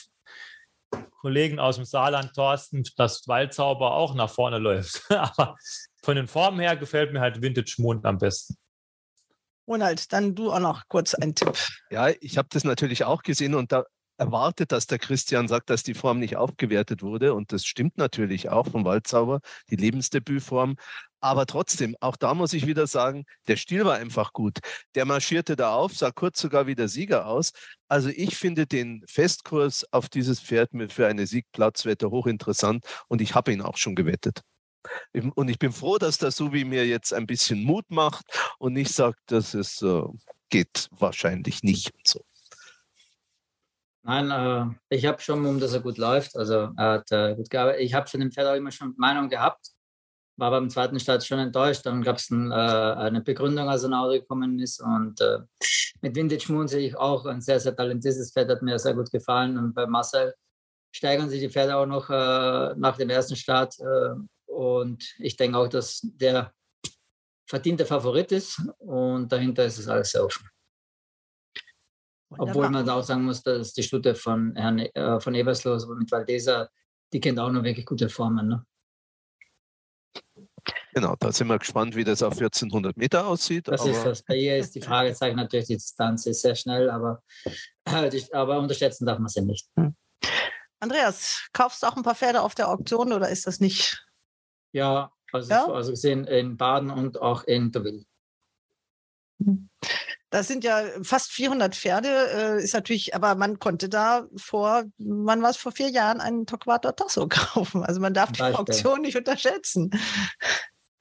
Kollegen 1.20 1.58
aus 1.58 1.76
dem 1.76 1.84
Saarland, 1.84 2.34
Thorsten, 2.34 2.84
dass 2.96 3.26
Waldzauber 3.26 3.94
auch 3.94 4.14
nach 4.14 4.28
vorne 4.28 4.58
läuft. 4.58 5.02
Aber 5.10 5.56
von 6.02 6.16
den 6.16 6.28
Formen 6.28 6.60
her 6.60 6.76
gefällt 6.76 7.12
mir 7.12 7.20
halt 7.20 7.40
Vintage 7.40 7.76
Moon 7.78 8.04
am 8.04 8.18
besten. 8.18 8.56
Ronald, 9.68 10.12
dann 10.12 10.34
du 10.34 10.50
auch 10.50 10.60
noch 10.60 10.88
kurz 10.88 11.14
einen 11.14 11.34
Tipp. 11.34 11.52
Ja, 11.90 12.08
ich 12.20 12.38
habe 12.38 12.48
das 12.50 12.64
natürlich 12.64 13.04
auch 13.04 13.22
gesehen 13.22 13.54
und 13.54 13.70
da 13.70 13.84
erwartet, 14.18 14.72
dass 14.72 14.86
der 14.86 14.98
Christian 14.98 15.48
sagt, 15.48 15.70
dass 15.70 15.82
die 15.82 15.94
Form 15.94 16.18
nicht 16.18 16.36
aufgewertet 16.36 17.02
wurde. 17.02 17.34
Und 17.34 17.52
das 17.52 17.64
stimmt 17.64 17.96
natürlich 17.96 18.48
auch 18.48 18.66
vom 18.66 18.84
Waldzauber, 18.84 19.40
die 19.70 19.76
Lebensdebütform. 19.76 20.76
Aber 21.20 21.46
trotzdem, 21.46 21.96
auch 22.00 22.16
da 22.16 22.34
muss 22.34 22.52
ich 22.52 22.66
wieder 22.66 22.86
sagen, 22.86 23.24
der 23.46 23.56
Stil 23.56 23.84
war 23.84 23.96
einfach 23.96 24.32
gut. 24.32 24.58
Der 24.94 25.04
marschierte 25.04 25.56
da 25.56 25.74
auf, 25.74 25.96
sah 25.96 26.10
kurz 26.10 26.40
sogar 26.40 26.66
wie 26.66 26.74
der 26.74 26.88
Sieger 26.88 27.26
aus. 27.26 27.52
Also 27.88 28.08
ich 28.08 28.36
finde 28.36 28.66
den 28.66 29.04
Festkurs 29.08 29.84
auf 29.92 30.08
dieses 30.08 30.40
Pferd 30.40 30.70
für 30.90 31.06
eine 31.06 31.26
Siegplatzwette 31.26 32.10
hochinteressant 32.10 32.84
und 33.08 33.20
ich 33.20 33.34
habe 33.34 33.52
ihn 33.52 33.62
auch 33.62 33.76
schon 33.76 33.94
gewettet. 33.94 34.42
Und 35.34 35.48
ich 35.48 35.58
bin 35.58 35.72
froh, 35.72 35.98
dass 35.98 36.18
der 36.18 36.30
Subi 36.30 36.64
mir 36.64 36.86
jetzt 36.86 37.12
ein 37.12 37.26
bisschen 37.26 37.64
Mut 37.64 37.84
macht 37.90 38.24
und 38.58 38.74
nicht 38.74 38.92
sagt, 38.92 39.20
dass 39.26 39.54
es 39.54 39.82
äh, 39.82 40.02
geht 40.50 40.88
wahrscheinlich 40.92 41.62
nicht 41.62 41.92
so. 42.06 42.24
Nein, 44.02 44.30
äh, 44.30 44.94
ich 44.94 45.04
habe 45.06 45.20
schon, 45.20 45.44
um 45.44 45.60
dass 45.60 45.74
er 45.74 45.80
gut 45.80 45.98
läuft. 45.98 46.36
Also 46.36 46.72
er 46.76 46.92
hat 46.92 47.12
äh, 47.12 47.34
gut 47.34 47.50
gearbeitet. 47.50 47.82
Ich 47.82 47.94
habe 47.94 48.08
von 48.08 48.20
dem 48.20 48.32
Pferd 48.32 48.48
auch 48.48 48.56
immer 48.56 48.70
schon 48.70 48.94
Meinung 48.96 49.28
gehabt, 49.28 49.68
war 50.36 50.50
beim 50.50 50.70
zweiten 50.70 50.98
Start 50.98 51.24
schon 51.24 51.40
enttäuscht. 51.40 51.84
Dann 51.84 52.02
gab 52.02 52.16
es 52.16 52.30
ein, 52.30 52.50
äh, 52.50 52.54
eine 52.54 53.20
Begründung, 53.20 53.68
als 53.68 53.82
er 53.82 53.90
nach 53.90 54.00
Hause 54.00 54.20
gekommen 54.20 54.58
ist. 54.60 54.80
Und 54.80 55.20
äh, 55.20 55.40
mit 56.00 56.16
Vintage 56.16 56.50
Moon 56.50 56.68
sehe 56.68 56.88
ich 56.88 56.96
auch 56.96 57.26
ein 57.26 57.42
sehr, 57.42 57.60
sehr 57.60 57.76
talentiertes 57.76 58.32
Pferd, 58.32 58.50
hat 58.50 58.62
mir 58.62 58.78
sehr 58.78 58.94
gut 58.94 59.10
gefallen. 59.10 59.58
Und 59.58 59.74
bei 59.74 59.86
Marcel 59.86 60.34
steigern 60.90 61.28
sich 61.28 61.40
die 61.40 61.50
Pferde 61.50 61.76
auch 61.76 61.86
noch 61.86 62.08
äh, 62.08 62.74
nach 62.76 62.96
dem 62.96 63.10
ersten 63.10 63.36
Start. 63.36 63.78
Äh, 63.78 64.14
und 64.46 65.04
ich 65.18 65.36
denke 65.36 65.58
auch, 65.58 65.68
dass 65.68 66.00
der 66.02 66.52
verdiente 67.48 67.86
Favorit 67.86 68.30
ist. 68.32 68.62
Und 68.78 69.32
dahinter 69.32 69.64
ist 69.64 69.78
es 69.78 69.88
alles 69.88 70.10
sehr 70.10 70.24
offen. 70.24 70.48
Obwohl 72.30 72.68
man 72.68 72.88
auch 72.88 73.02
sagen 73.02 73.24
muss, 73.24 73.42
dass 73.42 73.72
die 73.72 73.82
Stute 73.82 74.14
von 74.14 74.54
Herrn 74.54 74.78
äh, 74.78 75.18
von 75.18 75.34
Eberslos 75.34 75.86
mit 75.88 76.12
Valdesa, 76.12 76.68
die 77.12 77.20
kennt 77.20 77.38
auch 77.38 77.50
noch 77.50 77.64
wirklich 77.64 77.86
gute 77.86 78.10
Formen. 78.10 78.48
Ne? 78.48 78.66
Genau, 80.92 81.16
da 81.18 81.32
sind 81.32 81.48
wir 81.48 81.58
gespannt, 81.58 81.96
wie 81.96 82.04
das 82.04 82.22
auf 82.22 82.34
1400 82.34 82.96
Meter 82.98 83.26
aussieht. 83.26 83.68
Das 83.68 83.80
aber 83.80 83.90
ist 83.90 84.04
das. 84.04 84.22
Bei 84.22 84.36
ihr 84.36 84.58
ist 84.58 84.74
die 84.74 84.82
Fragezeichen 84.82 85.36
natürlich, 85.36 85.68
die 85.68 85.76
Distanz 85.76 86.26
ist 86.26 86.42
sehr 86.42 86.54
schnell, 86.54 86.90
aber, 86.90 87.22
äh, 87.84 88.22
aber 88.32 88.58
unterschätzen 88.58 89.06
darf 89.06 89.18
man 89.18 89.28
sie 89.28 89.40
nicht. 89.40 89.66
Andreas, 90.80 91.48
kaufst 91.52 91.82
du 91.82 91.86
auch 91.86 91.96
ein 91.96 92.02
paar 92.02 92.14
Pferde 92.14 92.42
auf 92.42 92.54
der 92.54 92.68
Auktion 92.68 93.12
oder 93.12 93.30
ist 93.30 93.46
das 93.46 93.58
nicht? 93.58 94.06
Ja, 94.72 95.12
also, 95.32 95.50
Ja? 95.50 95.66
also 95.66 95.90
gesehen 95.92 96.24
in 96.24 96.56
Baden 96.56 96.90
und 96.90 97.20
auch 97.20 97.44
in 97.44 97.70
Deauville. 97.70 98.04
Das 100.30 100.46
sind 100.46 100.62
ja 100.64 100.82
fast 101.02 101.32
400 101.32 101.74
Pferde, 101.74 102.08
äh, 102.08 102.62
ist 102.62 102.74
natürlich, 102.74 103.14
aber 103.14 103.34
man 103.34 103.58
konnte 103.58 103.88
da 103.88 104.26
vor, 104.36 104.84
wann 104.98 105.42
war 105.42 105.50
es, 105.50 105.56
vor 105.56 105.72
vier 105.72 105.88
Jahren 105.88 106.20
einen 106.20 106.44
Torquato 106.44 106.92
Tasso 106.92 107.28
kaufen. 107.28 107.82
Also 107.84 108.00
man 108.00 108.14
darf 108.14 108.32
die. 108.32 108.42
Auktion 108.42 109.00
nicht 109.00 109.16
unterschätzen. 109.16 109.90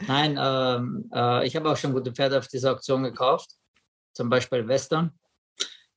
Nein, 0.05 0.37
ähm, 0.39 1.09
äh, 1.13 1.45
ich 1.45 1.55
habe 1.55 1.69
auch 1.69 1.77
schon 1.77 1.93
gute 1.93 2.13
Pferde 2.13 2.37
auf 2.37 2.47
dieser 2.47 2.71
Auktion 2.71 3.03
gekauft. 3.03 3.51
Zum 4.13 4.29
Beispiel 4.29 4.67
Western. 4.67 5.17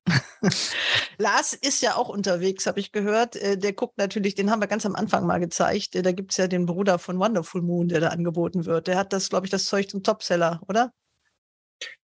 Lars 1.19 1.53
ist 1.53 1.83
ja 1.83 1.97
auch 1.97 2.09
unterwegs, 2.09 2.67
habe 2.67 2.81
ich 2.81 2.93
gehört. 2.93 3.37
Äh, 3.37 3.59
Der 3.59 3.73
guckt 3.73 3.99
natürlich, 3.99 4.35
den 4.35 4.51
haben 4.51 4.61
wir 4.61 4.67
ganz 4.67 4.87
am 4.87 4.95
Anfang 4.97 5.27
mal 5.27 5.39
gezeigt. 5.39 5.95
Äh, 5.95 6.03
Da 6.03 6.13
gibt 6.13 6.33
es 6.33 6.39
ja 6.39 6.47
den 6.49 6.67
Bruder 6.67 6.99
von 6.99 7.19
Wonderful 7.19 7.63
Moon, 7.63 7.89
der 7.89 8.01
da 8.01 8.09
angeboten 8.09 8.65
wird. 8.65 8.87
Der 8.87 8.97
hat 8.97 9.13
das, 9.13 9.29
glaube 9.29 9.47
ich, 9.47 9.51
das 9.51 9.65
Zeug 9.65 9.91
zum 9.91 10.03
Topseller, 10.03 10.61
oder? 10.69 10.93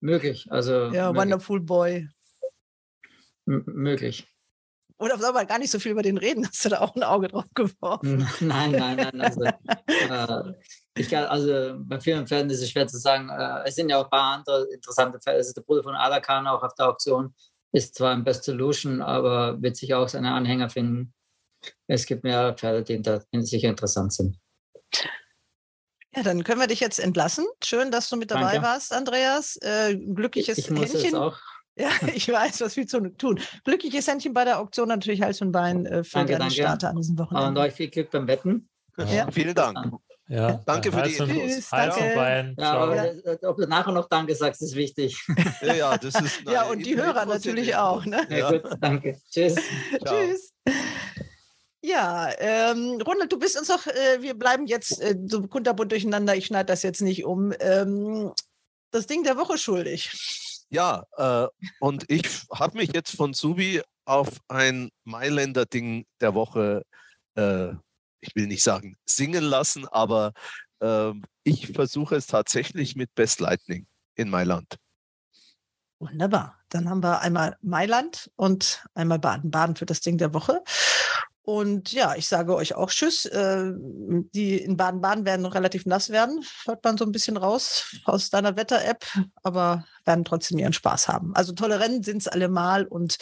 Möglich. 0.00 0.46
Also 0.50 0.72
Ja, 0.86 1.08
möglich. 1.08 1.22
Wonderful 1.22 1.60
Boy. 1.60 2.08
M 3.46 3.64
möglich. 3.66 4.28
Oder 4.98 5.18
soll 5.18 5.32
man 5.32 5.48
gar 5.48 5.58
nicht 5.58 5.72
so 5.72 5.80
viel 5.80 5.92
über 5.92 6.02
den 6.02 6.16
reden? 6.16 6.46
Hast 6.48 6.64
du 6.64 6.68
da 6.68 6.80
auch 6.80 6.94
ein 6.94 7.02
Auge 7.02 7.28
drauf 7.28 7.44
geworfen? 7.54 8.28
Nein, 8.40 8.70
nein, 8.72 8.96
nein. 8.96 9.20
Also, 9.20 9.42
äh, 9.86 10.52
ich 10.96 11.08
kann, 11.08 11.24
also 11.24 11.74
bei 11.78 11.98
vielen 12.00 12.26
Pferden 12.26 12.50
ist 12.50 12.62
es 12.62 12.70
schwer 12.70 12.86
zu 12.86 12.98
sagen. 12.98 13.28
Äh, 13.28 13.66
es 13.66 13.74
sind 13.74 13.88
ja 13.88 13.98
auch 13.98 14.04
ein 14.04 14.10
paar 14.10 14.36
andere 14.36 14.66
interessante 14.72 15.18
Pferde. 15.18 15.38
Also 15.38 15.52
der 15.54 15.62
Bruder 15.62 15.82
von 15.82 15.94
Alakan 15.94 16.46
auch 16.46 16.62
auf 16.62 16.74
der 16.74 16.88
Auktion 16.88 17.34
ist 17.72 17.94
zwar 17.94 18.12
ein 18.14 18.24
Best 18.24 18.44
Solution, 18.44 19.00
aber 19.02 19.60
wird 19.62 19.76
sich 19.76 19.94
auch 19.94 20.08
seine 20.08 20.32
Anhänger 20.32 20.68
finden. 20.70 21.14
Es 21.86 22.06
gibt 22.06 22.24
mehrere 22.24 22.54
Pferde, 22.54 22.82
die 22.82 23.00
die 23.02 23.42
sicher 23.42 23.68
interessant 23.68 24.12
sind. 24.12 24.38
Ja, 26.14 26.22
dann 26.22 26.44
können 26.44 26.60
wir 26.60 26.66
dich 26.66 26.80
jetzt 26.80 26.98
entlassen. 27.00 27.46
Schön, 27.64 27.90
dass 27.90 28.08
du 28.10 28.16
mit 28.16 28.30
dabei 28.30 28.52
Danke. 28.54 28.66
warst, 28.66 28.92
Andreas. 28.92 29.56
Äh, 29.62 29.96
glückliches 29.96 30.58
Ich 30.58 30.70
muss 30.70 30.92
Händchen. 30.92 31.14
auch. 31.14 31.38
Ja, 31.74 31.88
ich 32.14 32.28
weiß, 32.30 32.60
was 32.60 32.76
wir 32.76 32.86
zu 32.86 33.00
tun. 33.16 33.40
Glückliches 33.64 34.06
Händchen 34.06 34.34
bei 34.34 34.44
der 34.44 34.58
Auktion 34.60 34.88
natürlich 34.88 35.22
Hals 35.22 35.40
und 35.40 35.52
Bein 35.52 35.86
äh, 35.86 36.04
für 36.04 36.18
Danke, 36.18 36.32
deine 36.32 36.38
danke. 36.40 36.54
Starter 36.54 36.90
an 36.90 36.96
diesem 36.96 37.18
Und 37.18 37.30
Wochenende. 37.30 37.60
euch 37.62 37.72
viel 37.72 37.88
Glück 37.88 38.10
beim 38.10 38.26
Wetten. 38.28 38.68
Ja. 38.98 39.30
Vielen 39.30 39.54
Dank. 39.54 39.94
Ja, 40.32 40.62
Danke 40.66 40.90
für 40.90 41.02
die. 41.02 41.18
Hals 41.18 41.68
Danke. 41.68 42.00
und 42.00 42.14
Bein. 42.14 42.54
Ja, 42.58 42.72
aber 42.72 43.26
äh, 43.26 43.38
ob 43.46 43.58
du 43.58 43.66
nachher 43.66 43.92
noch 43.92 44.08
Danke 44.08 44.34
sagst, 44.34 44.62
ist 44.62 44.74
wichtig. 44.74 45.16
Ja, 45.60 45.74
ja, 45.74 45.98
das 45.98 46.14
ist. 46.20 46.42
Ja, 46.50 46.64
und 46.64 46.84
die 46.84 46.96
Hörer 46.96 47.26
natürlich 47.26 47.76
auch. 47.76 48.04
Ne? 48.04 48.26
Ja, 48.30 48.50
gut, 48.50 48.76
danke. 48.80 49.20
Tschüss. 49.30 49.54
Ciao. 50.02 50.14
Tschüss. 50.14 50.52
Ja, 51.82 52.30
ähm, 52.38 53.00
Ronald, 53.06 53.30
du 53.30 53.38
bist 53.38 53.58
uns 53.58 53.68
noch, 53.68 53.86
äh, 53.86 54.22
wir 54.22 54.34
bleiben 54.34 54.66
jetzt 54.66 55.00
äh, 55.00 55.16
so 55.26 55.46
kunterbunt 55.46 55.92
durcheinander, 55.92 56.34
ich 56.34 56.46
schneide 56.46 56.66
das 56.66 56.82
jetzt 56.82 57.02
nicht 57.02 57.24
um. 57.24 57.52
Ähm, 57.60 58.32
das 58.90 59.06
Ding 59.06 59.24
der 59.24 59.36
Woche 59.36 59.58
schuldig. 59.58 60.10
Ja, 60.70 61.04
äh, 61.16 61.48
und 61.80 62.04
ich 62.08 62.24
habe 62.52 62.78
mich 62.78 62.90
jetzt 62.94 63.14
von 63.14 63.34
Subi 63.34 63.82
auf 64.04 64.28
ein 64.48 64.90
Mailänder 65.04 65.66
Ding 65.66 66.06
der 66.20 66.34
Woche, 66.34 66.82
äh, 67.34 67.72
ich 68.22 68.34
will 68.34 68.46
nicht 68.46 68.62
sagen 68.62 68.96
singen 69.04 69.44
lassen, 69.44 69.86
aber 69.88 70.32
äh, 70.80 71.12
ich 71.44 71.68
versuche 71.68 72.16
es 72.16 72.26
tatsächlich 72.26 72.96
mit 72.96 73.14
Best 73.14 73.40
Lightning 73.40 73.86
in 74.14 74.30
Mailand. 74.30 74.78
Wunderbar. 75.98 76.58
Dann 76.68 76.88
haben 76.88 77.02
wir 77.02 77.20
einmal 77.20 77.56
Mailand 77.60 78.30
und 78.36 78.84
einmal 78.94 79.18
Baden-Baden 79.18 79.76
für 79.76 79.86
das 79.86 80.00
Ding 80.00 80.18
der 80.18 80.34
Woche. 80.34 80.62
Und 81.44 81.92
ja, 81.92 82.14
ich 82.14 82.28
sage 82.28 82.54
euch 82.54 82.74
auch 82.74 82.90
Tschüss. 82.90 83.24
Äh, 83.26 83.72
Die 83.74 84.56
in 84.58 84.76
Baden-Baden 84.76 85.24
werden 85.24 85.42
noch 85.42 85.54
relativ 85.54 85.86
nass 85.86 86.10
werden, 86.10 86.44
hört 86.64 86.84
man 86.84 86.96
so 86.96 87.04
ein 87.04 87.12
bisschen 87.12 87.36
raus 87.36 87.96
aus 88.04 88.30
deiner 88.30 88.56
Wetter-App, 88.56 89.04
aber 89.42 89.84
werden 90.04 90.24
trotzdem 90.24 90.58
ihren 90.58 90.72
Spaß 90.72 91.08
haben. 91.08 91.34
Also 91.34 91.52
tolle 91.52 91.80
Rennen 91.80 92.02
sind 92.02 92.18
es 92.18 92.28
allemal 92.28 92.84
und 92.86 93.18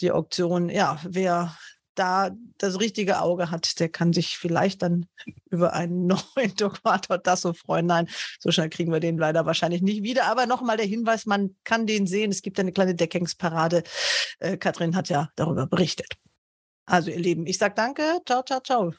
die 0.00 0.12
Auktion, 0.12 0.68
ja, 0.68 1.00
wer 1.04 1.56
da 1.94 2.30
das 2.58 2.80
richtige 2.80 3.20
Auge 3.20 3.50
hat, 3.50 3.78
der 3.80 3.88
kann 3.88 4.12
sich 4.12 4.38
vielleicht 4.38 4.82
dann 4.82 5.06
über 5.50 5.72
einen 5.72 6.06
neuen 6.36 6.56
Torquato 6.56 7.16
Tasso 7.18 7.52
freuen. 7.52 7.86
Nein, 7.86 8.08
so 8.40 8.50
schnell 8.50 8.70
kriegen 8.70 8.92
wir 8.92 9.00
den 9.00 9.18
leider 9.18 9.46
wahrscheinlich 9.46 9.82
nicht 9.82 10.02
wieder. 10.02 10.26
Aber 10.26 10.46
nochmal 10.46 10.76
der 10.76 10.86
Hinweis, 10.86 11.26
man 11.26 11.56
kann 11.64 11.86
den 11.86 12.06
sehen. 12.06 12.30
Es 12.30 12.42
gibt 12.42 12.58
eine 12.58 12.72
kleine 12.72 12.94
Deckungsparade. 12.94 13.82
Äh, 14.38 14.56
Katrin 14.56 14.96
hat 14.96 15.08
ja 15.08 15.30
darüber 15.36 15.66
berichtet. 15.66 16.14
Also 16.84 17.10
ihr 17.10 17.20
Lieben, 17.20 17.46
ich 17.46 17.58
sage 17.58 17.74
danke. 17.76 18.20
Ciao, 18.26 18.42
ciao, 18.42 18.60
ciao. 18.60 18.92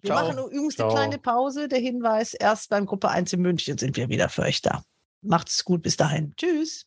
Wir 0.00 0.10
Ciao. 0.10 0.20
machen 0.22 0.38
übrigens 0.38 0.78
eine 0.78 0.88
Ciao. 0.88 0.94
kleine 0.94 1.18
Pause. 1.18 1.68
Der 1.68 1.78
Hinweis, 1.78 2.34
erst 2.34 2.68
beim 2.68 2.86
Gruppe 2.86 3.08
1 3.08 3.32
in 3.32 3.40
München 3.40 3.78
sind 3.78 3.96
wir 3.96 4.08
wieder 4.08 4.28
für 4.28 4.42
euch 4.42 4.60
da. 4.60 4.84
Macht's 5.22 5.64
gut 5.64 5.82
bis 5.82 5.96
dahin. 5.96 6.34
Tschüss. 6.36 6.86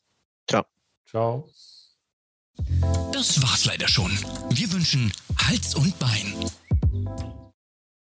Ciao. 1.09 1.49
Das 3.13 3.41
war's 3.41 3.65
leider 3.65 3.87
schon. 3.87 4.11
Wir 4.49 4.71
wünschen 4.71 5.11
Hals 5.37 5.75
und 5.75 5.97
Bein. 5.99 6.33